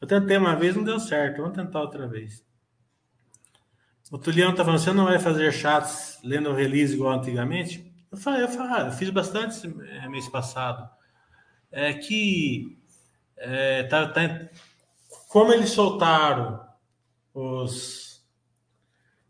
Eu 0.00 0.06
tentei 0.08 0.36
uma 0.36 0.56
vez, 0.56 0.74
não 0.74 0.82
deu 0.82 0.98
certo. 0.98 1.42
Vamos 1.42 1.56
tentar 1.56 1.80
outra 1.80 2.08
vez. 2.08 2.44
O 4.10 4.18
Tuliano 4.18 4.56
tá 4.56 4.64
falando, 4.64 4.80
você 4.80 4.92
não 4.92 5.04
vai 5.04 5.18
fazer 5.18 5.52
chats 5.52 6.18
lendo 6.24 6.52
release 6.52 6.94
igual 6.94 7.12
antigamente? 7.12 7.92
Eu, 8.10 8.18
falei, 8.18 8.42
eu, 8.42 8.48
falei, 8.48 8.88
eu 8.88 8.92
fiz 8.92 9.10
bastante 9.10 9.66
é, 9.88 10.08
mês 10.08 10.28
passado. 10.28 10.88
É 11.70 11.92
que 11.94 12.76
é, 13.36 13.84
tá, 13.84 14.08
tá, 14.08 14.48
como 15.28 15.52
eles 15.52 15.70
soltaram 15.70 16.60
os, 17.32 18.26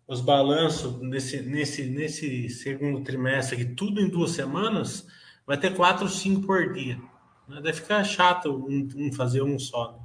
os 0.06 0.22
balanços 0.22 0.98
nesse, 1.02 1.42
nesse, 1.42 1.84
nesse 1.84 2.48
segundo 2.48 3.04
trimestre, 3.04 3.56
aqui, 3.56 3.74
tudo 3.74 4.00
em 4.00 4.08
duas 4.08 4.30
semanas, 4.30 5.06
vai 5.46 5.58
ter 5.58 5.76
quatro, 5.76 6.08
cinco 6.08 6.46
por 6.46 6.72
dia. 6.72 6.98
Né? 7.46 7.60
Deve 7.60 7.74
ficar 7.74 8.02
chato 8.02 8.66
um, 8.66 8.88
um 8.96 9.12
fazer 9.12 9.42
um 9.42 9.58
só. 9.58 9.92
Né? 9.92 9.99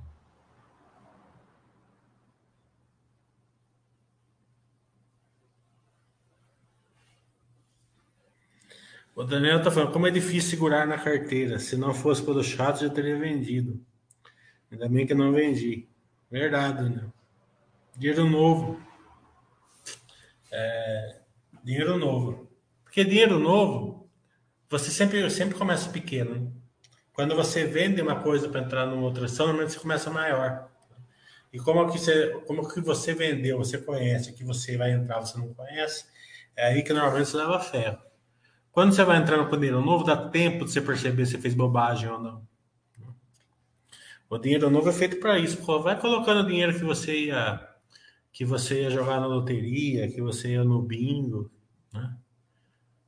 O 9.15 9.23
Daniel 9.23 9.59
está 9.59 9.71
falando, 9.71 9.93
como 9.93 10.07
é 10.07 10.11
difícil 10.11 10.49
segurar 10.49 10.85
na 10.85 10.97
carteira. 10.97 11.57
Se 11.57 11.77
não 11.77 11.93
fosse 11.93 12.21
pelo 12.21 12.43
chato, 12.43 12.81
já 12.81 12.89
teria 12.89 13.17
vendido. 13.17 13.81
Ainda 14.69 14.89
bem 14.89 15.07
que 15.07 15.13
não 15.13 15.31
vendi. 15.31 15.87
Verdade, 16.29 16.83
Daniel. 16.83 17.13
Dinheiro 17.97 18.29
novo. 18.29 18.77
É, 20.51 21.21
dinheiro 21.63 21.97
novo. 21.97 22.51
Porque 22.83 23.05
dinheiro 23.05 23.39
novo, 23.39 24.09
você 24.69 24.91
sempre, 24.91 25.29
sempre 25.29 25.57
começa 25.57 25.89
pequeno. 25.89 26.53
Quando 27.13 27.33
você 27.37 27.65
vende 27.65 28.01
uma 28.01 28.19
coisa 28.19 28.49
para 28.49 28.61
entrar 28.61 28.85
numa 28.85 29.03
outra 29.03 29.27
normalmente 29.27 29.71
você 29.71 29.79
começa 29.79 30.09
maior. 30.09 30.69
E 31.53 31.57
como 31.57 31.89
que 31.89 31.97
você, 31.97 32.31
como 32.45 32.67
que 32.67 32.81
você 32.81 33.13
vendeu, 33.13 33.59
você 33.59 33.77
conhece, 33.77 34.33
que 34.33 34.43
você 34.43 34.75
vai 34.75 34.91
entrar, 34.91 35.21
você 35.21 35.37
não 35.37 35.53
conhece, 35.53 36.03
é 36.53 36.67
aí 36.67 36.83
que 36.83 36.91
normalmente 36.91 37.29
você 37.29 37.37
leva 37.37 37.59
ferro. 37.61 38.04
Quando 38.75 38.93
você 38.93 39.05
vai 39.05 39.15
entrar 39.15 39.37
no 39.37 39.49
dinheiro 39.49 39.79
novo, 39.79 40.03
dá 40.03 40.17
tempo 40.17 40.65
de 40.65 40.71
você 40.73 40.81
perceber 40.81 41.25
se 41.25 41.37
fez 41.37 41.53
bobagem 41.53 42.09
ou 42.09 42.19
não. 42.19 42.45
O 44.29 44.37
dinheiro 44.37 44.69
novo 44.69 44.89
é 44.89 44.91
feito 44.91 45.17
para 45.17 45.39
isso. 45.39 45.61
Vai 45.81 45.97
colocando 45.97 46.45
dinheiro 46.45 46.73
que 46.73 46.83
você 46.83 47.27
ia 47.27 47.73
que 48.33 48.43
você 48.43 48.81
ia 48.81 48.89
jogar 48.89 49.21
na 49.21 49.27
loteria, 49.27 50.11
que 50.11 50.21
você 50.21 50.49
ia 50.49 50.63
no 50.65 50.81
bingo, 50.81 51.49
né? 51.93 52.17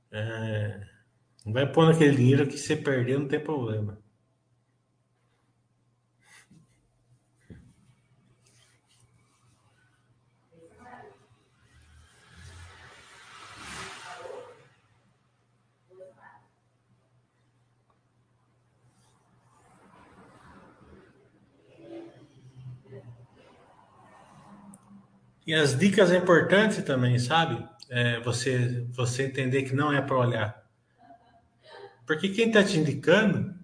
É, 0.10 0.88
vai 1.46 1.70
pôr 1.70 1.92
aquele 1.92 2.16
dinheiro 2.16 2.48
que 2.48 2.58
você 2.58 2.78
perder, 2.78 3.20
não 3.20 3.28
tem 3.28 3.42
problema. 3.42 4.00
E 25.48 25.54
as 25.56 25.80
dicas 25.80 26.12
é 26.12 26.18
importante 26.18 26.82
também, 26.82 27.18
sabe? 27.18 27.66
É 27.90 28.20
você, 28.20 28.86
você 28.92 29.24
entender 29.24 29.64
que 29.64 29.74
não 29.74 29.94
é 29.94 30.02
para 30.02 30.18
olhar. 30.18 30.62
Porque 32.06 32.28
quem 32.28 32.50
está 32.50 32.62
te 32.62 32.78
indicando 32.78 33.56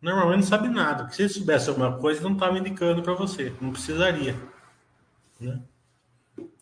normalmente 0.00 0.36
não 0.36 0.46
sabe 0.46 0.68
nada. 0.70 1.04
Porque 1.04 1.16
se 1.16 1.22
ele 1.22 1.28
soubesse 1.28 1.68
alguma 1.68 1.98
coisa, 1.98 2.22
não 2.22 2.32
estava 2.32 2.58
indicando 2.58 3.02
para 3.02 3.12
você. 3.12 3.52
Não 3.60 3.70
precisaria. 3.70 4.34
Né? 5.38 5.60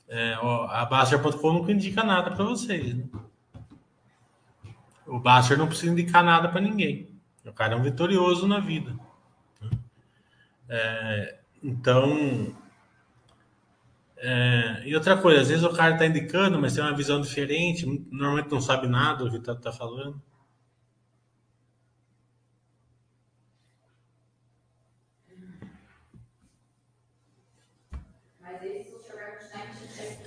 É, 0.09 0.37
ó, 0.43 0.67
a 0.67 0.85
Baster.com 0.85 1.53
nunca 1.53 1.71
indica 1.71 2.03
nada 2.03 2.33
para 2.33 2.45
vocês. 2.45 2.97
Né? 2.97 3.05
O 5.07 5.21
Baster 5.21 5.57
não 5.57 5.69
precisa 5.69 5.93
indicar 5.93 6.25
nada 6.25 6.49
para 6.49 6.61
ninguém. 6.61 7.09
O 7.47 7.53
cara 7.53 7.75
é 7.75 7.77
um 7.77 7.83
vitorioso 7.83 8.49
na 8.49 8.59
vida. 8.59 8.93
Né? 9.61 9.71
É, 10.69 11.39
então, 11.63 12.53
é, 14.21 14.83
e 14.85 14.95
outra 14.95 15.17
coisa, 15.17 15.43
às 15.43 15.49
vezes 15.49 15.65
o 15.65 15.73
cara 15.73 15.93
está 15.95 16.07
indicando, 16.07 16.59
mas 16.59 16.75
tem 16.75 16.83
uma 16.83 16.97
visão 16.97 17.21
diferente, 17.21 17.87
normalmente 18.11 18.51
não 18.51 18.61
sabe 18.61 18.89
nada 18.89 19.25
do 19.25 19.31
que 19.31 19.37
está 19.37 19.55
tá 19.55 19.73
falando. 19.73 20.21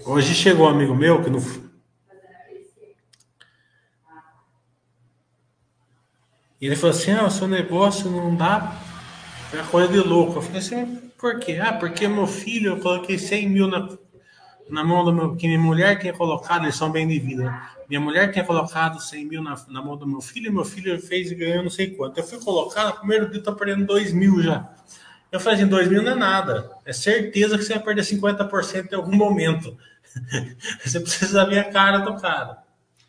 Hoje 0.05 0.33
chegou 0.33 0.65
um 0.65 0.69
amigo 0.69 0.95
meu 0.95 1.23
que 1.23 1.29
não. 1.29 1.39
E 6.59 6.65
ele 6.65 6.75
falou 6.75 6.95
assim: 6.95 7.11
ah, 7.11 7.25
o 7.25 7.31
seu 7.31 7.47
negócio 7.47 8.09
não 8.09 8.35
dá. 8.35 8.79
É 9.53 9.61
coisa 9.69 9.91
de 9.91 9.99
louco. 9.99 10.37
Eu 10.37 10.41
falei 10.41 10.59
assim: 10.59 11.11
por 11.22 11.39
quê? 11.39 11.59
Ah, 11.61 11.74
porque 11.74 12.07
meu 12.07 12.26
filho, 12.26 12.72
eu 12.72 12.80
coloquei 12.80 13.19
100 13.19 13.47
mil 13.47 13.67
na, 13.67 13.88
na 14.67 14.84
mão 14.84 15.05
do 15.05 15.13
meu. 15.13 15.36
que 15.36 15.45
minha 15.45 15.59
mulher 15.59 15.99
tinha 15.99 16.11
colocado, 16.11 16.63
eles 16.63 16.76
são 16.76 16.91
bem 16.91 17.07
de 17.07 17.19
vida. 17.19 17.61
Minha 17.88 18.01
mulher 18.01 18.32
tinha 18.32 18.43
colocado 18.43 18.99
100 18.99 19.26
mil 19.26 19.43
na, 19.43 19.55
na 19.69 19.84
mão 19.84 19.95
do 19.95 20.07
meu 20.07 20.19
filho, 20.19 20.47
e 20.47 20.51
meu 20.51 20.65
filho 20.65 20.99
fez 20.99 21.32
e 21.32 21.36
ganhou 21.36 21.61
não 21.61 21.69
sei 21.69 21.91
quanto. 21.91 22.17
Eu 22.17 22.24
fui 22.24 22.39
colocar, 22.39 22.86
no 22.86 22.93
primeiro 22.95 23.30
dia 23.30 23.43
tô 23.43 23.53
perdendo 23.53 23.86
2 23.86 24.11
mil 24.13 24.41
já. 24.41 24.67
Eu 25.32 25.39
falei 25.39 25.59
assim: 25.59 25.69
2 25.69 25.89
mil 25.89 26.01
não 26.01 26.13
é 26.13 26.15
nada. 26.15 26.72
É 26.84 26.91
certeza 26.91 27.55
que 27.55 27.63
você 27.63 27.76
vai 27.76 27.84
perder 27.84 28.01
50% 28.01 28.91
em 28.91 28.95
algum 28.95 29.15
momento. 29.15 29.78
você 30.84 30.99
precisa 30.99 31.45
ver 31.45 31.59
a 31.59 31.72
cara 31.72 31.99
do 31.99 32.19
cara. 32.19 32.57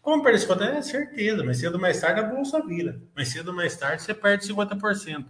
Como 0.03 0.23
perder 0.23 0.47
50%? 0.47 0.63
É 0.63 0.83
certeza, 0.83 1.45
mas 1.45 1.59
cedo 1.59 1.77
ou 1.77 1.81
mais 1.81 1.99
tarde 1.99 2.21
a 2.21 2.25
bolsa 2.25 2.61
vira. 2.61 3.01
Mas 3.17 3.29
cedo 3.29 3.49
ou 3.49 3.55
mais 3.55 3.75
tarde 3.75 4.03
você 4.03 4.13
perde 4.13 4.53
50%. 4.53 5.25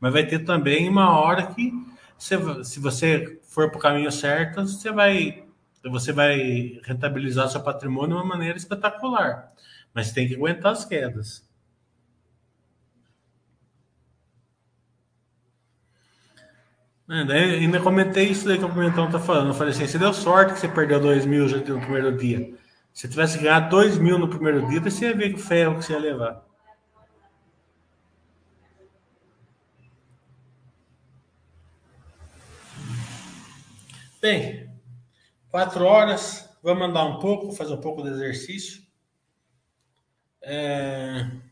Mas 0.00 0.12
vai 0.12 0.26
ter 0.26 0.40
também 0.40 0.88
uma 0.88 1.20
hora 1.20 1.46
que 1.46 1.72
se 2.18 2.80
você 2.80 3.40
for 3.42 3.70
para 3.70 3.78
o 3.78 3.80
caminho 3.80 4.10
certo, 4.10 4.66
você 4.66 4.90
vai, 4.90 5.44
você 5.84 6.12
vai 6.12 6.80
rentabilizar 6.84 7.48
seu 7.48 7.62
patrimônio 7.62 8.16
de 8.16 8.22
uma 8.22 8.24
maneira 8.24 8.56
espetacular. 8.56 9.52
Mas 9.92 10.12
tem 10.12 10.26
que 10.26 10.34
aguentar 10.34 10.72
as 10.72 10.84
quedas. 10.84 11.44
É, 17.08 17.22
daí, 17.24 17.56
ainda 17.56 17.80
comentei 17.80 18.28
isso 18.30 18.46
daí 18.46 18.56
que 18.58 18.64
o 18.64 18.72
Pimentão 18.72 19.10
tá 19.10 19.18
falando. 19.18 19.48
Eu 19.48 19.54
falei 19.54 19.72
assim: 19.72 19.86
você 19.86 19.98
deu 19.98 20.12
sorte 20.14 20.54
que 20.54 20.60
você 20.60 20.68
perdeu 20.68 20.98
2 20.98 21.26
mil 21.26 21.46
no 21.46 21.80
primeiro 21.80 22.16
dia. 22.16 22.54
Se 22.94 23.08
tivesse 23.08 23.38
ganhado 23.38 23.68
2 23.70 23.98
mil 23.98 24.18
no 24.18 24.28
primeiro 24.28 24.66
dia, 24.68 24.80
você 24.80 25.06
ia 25.08 25.16
ver 25.16 25.34
o 25.34 25.38
ferro 25.38 25.76
que 25.76 25.84
você 25.84 25.92
ia 25.92 25.98
levar. 25.98 26.42
Bem, 34.24 34.70
quatro 35.50 35.84
horas, 35.84 36.48
vamos 36.62 36.88
andar 36.88 37.04
um 37.04 37.18
pouco, 37.20 37.52
fazer 37.52 37.74
um 37.74 37.80
pouco 37.80 38.02
de 38.02 38.10
exercício. 38.10 38.82
É... 40.42 41.44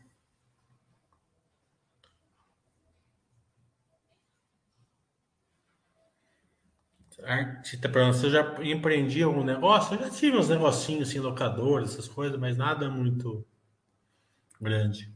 Você 7.63 7.75
tá 7.77 7.89
perguntando 7.89 8.27
eu 8.27 8.29
já 8.31 8.63
empreendi 8.63 9.23
algum 9.23 9.43
negócio? 9.43 9.95
Eu 9.95 9.99
já 10.01 10.09
tive 10.11 10.37
uns 10.37 10.49
negocinhos 10.49 11.09
assim, 11.09 11.17
locadores, 11.19 11.93
essas 11.93 12.07
coisas, 12.07 12.39
mas 12.39 12.55
nada 12.55 12.87
muito 12.89 13.43
grande. 14.59 15.12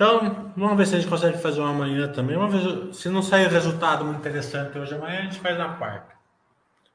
Então, 0.00 0.50
vamos 0.56 0.78
ver 0.78 0.86
se 0.86 0.94
a 0.94 0.98
gente 0.98 1.10
consegue 1.10 1.36
fazer 1.36 1.60
uma 1.60 1.72
amanhã 1.72 2.10
também. 2.10 2.34
Vamos 2.34 2.54
ver 2.54 2.94
se 2.94 3.10
não 3.10 3.22
sair 3.22 3.48
resultado 3.48 4.02
muito 4.02 4.18
interessante 4.18 4.78
hoje 4.78 4.94
amanhã, 4.94 5.18
a 5.18 5.22
gente 5.24 5.38
faz 5.38 5.58
na 5.58 5.74
quarta. 5.74 6.14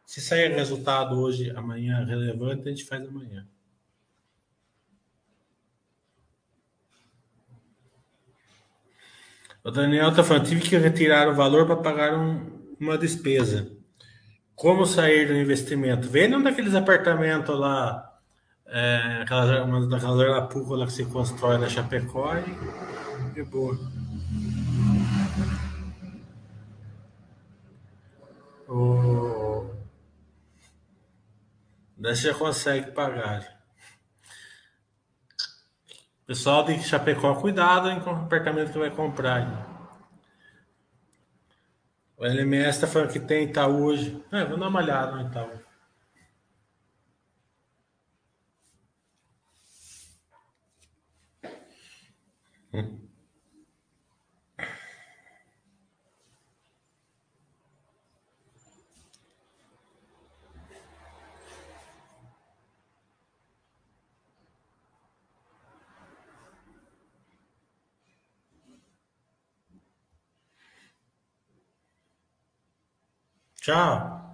Se 0.03 0.19
sair 0.19 0.51
resultado 0.51 1.15
hoje, 1.21 1.51
amanhã 1.55 2.03
relevante, 2.03 2.67
a 2.67 2.71
gente 2.71 2.83
faz 2.83 3.07
amanhã. 3.07 3.47
O 9.63 9.69
Daniel 9.69 10.09
está 10.09 10.23
falando, 10.23 10.47
tive 10.47 10.61
que 10.61 10.75
retirar 10.75 11.29
o 11.29 11.35
valor 11.35 11.67
para 11.67 11.75
pagar 11.75 12.17
um, 12.17 12.75
uma 12.79 12.97
despesa. 12.97 13.71
Como 14.55 14.83
sair 14.83 15.27
do 15.27 15.35
investimento? 15.35 16.09
Vende 16.09 16.35
um 16.35 16.41
daqueles 16.41 16.73
apartamentos 16.73 17.55
lá 17.55 18.14
é, 18.68 19.22
aquela, 19.22 19.63
uma 19.63 19.88
daquelas 19.88 20.20
arapucas 20.20 20.80
lá 20.80 20.86
que 20.86 20.93
se 20.93 21.05
constrói 21.05 21.57
na 21.57 21.70
Chapecó 21.70 22.34
e, 22.36 23.39
e 23.39 23.43
boa. 23.43 23.78
O... 28.68 29.70
Daí 31.97 32.16
você 32.16 32.30
já 32.30 32.34
consegue 32.34 32.91
pagar. 32.91 33.55
Pessoal 36.26 36.63
de 36.63 36.82
Chapecó, 36.82 37.36
cuidado 37.36 38.01
com 38.01 38.09
o 38.09 38.16
apartamento 38.16 38.72
que 38.72 38.80
vai 38.80 38.89
comprar. 38.89 39.76
O 42.18 42.26
LMS 42.26 42.78
está 42.78 42.88
falando 42.88 43.11
que 43.11 43.20
tem 43.20 43.43
Itaú 43.43 43.84
hoje. 43.84 44.24
É, 44.32 44.43
vou 44.43 44.57
dar 44.57 44.70
uma 44.70 44.80
olhada 44.80 45.11
no 45.11 45.30
Itaú. 45.30 45.64
Tchau. 73.66 74.24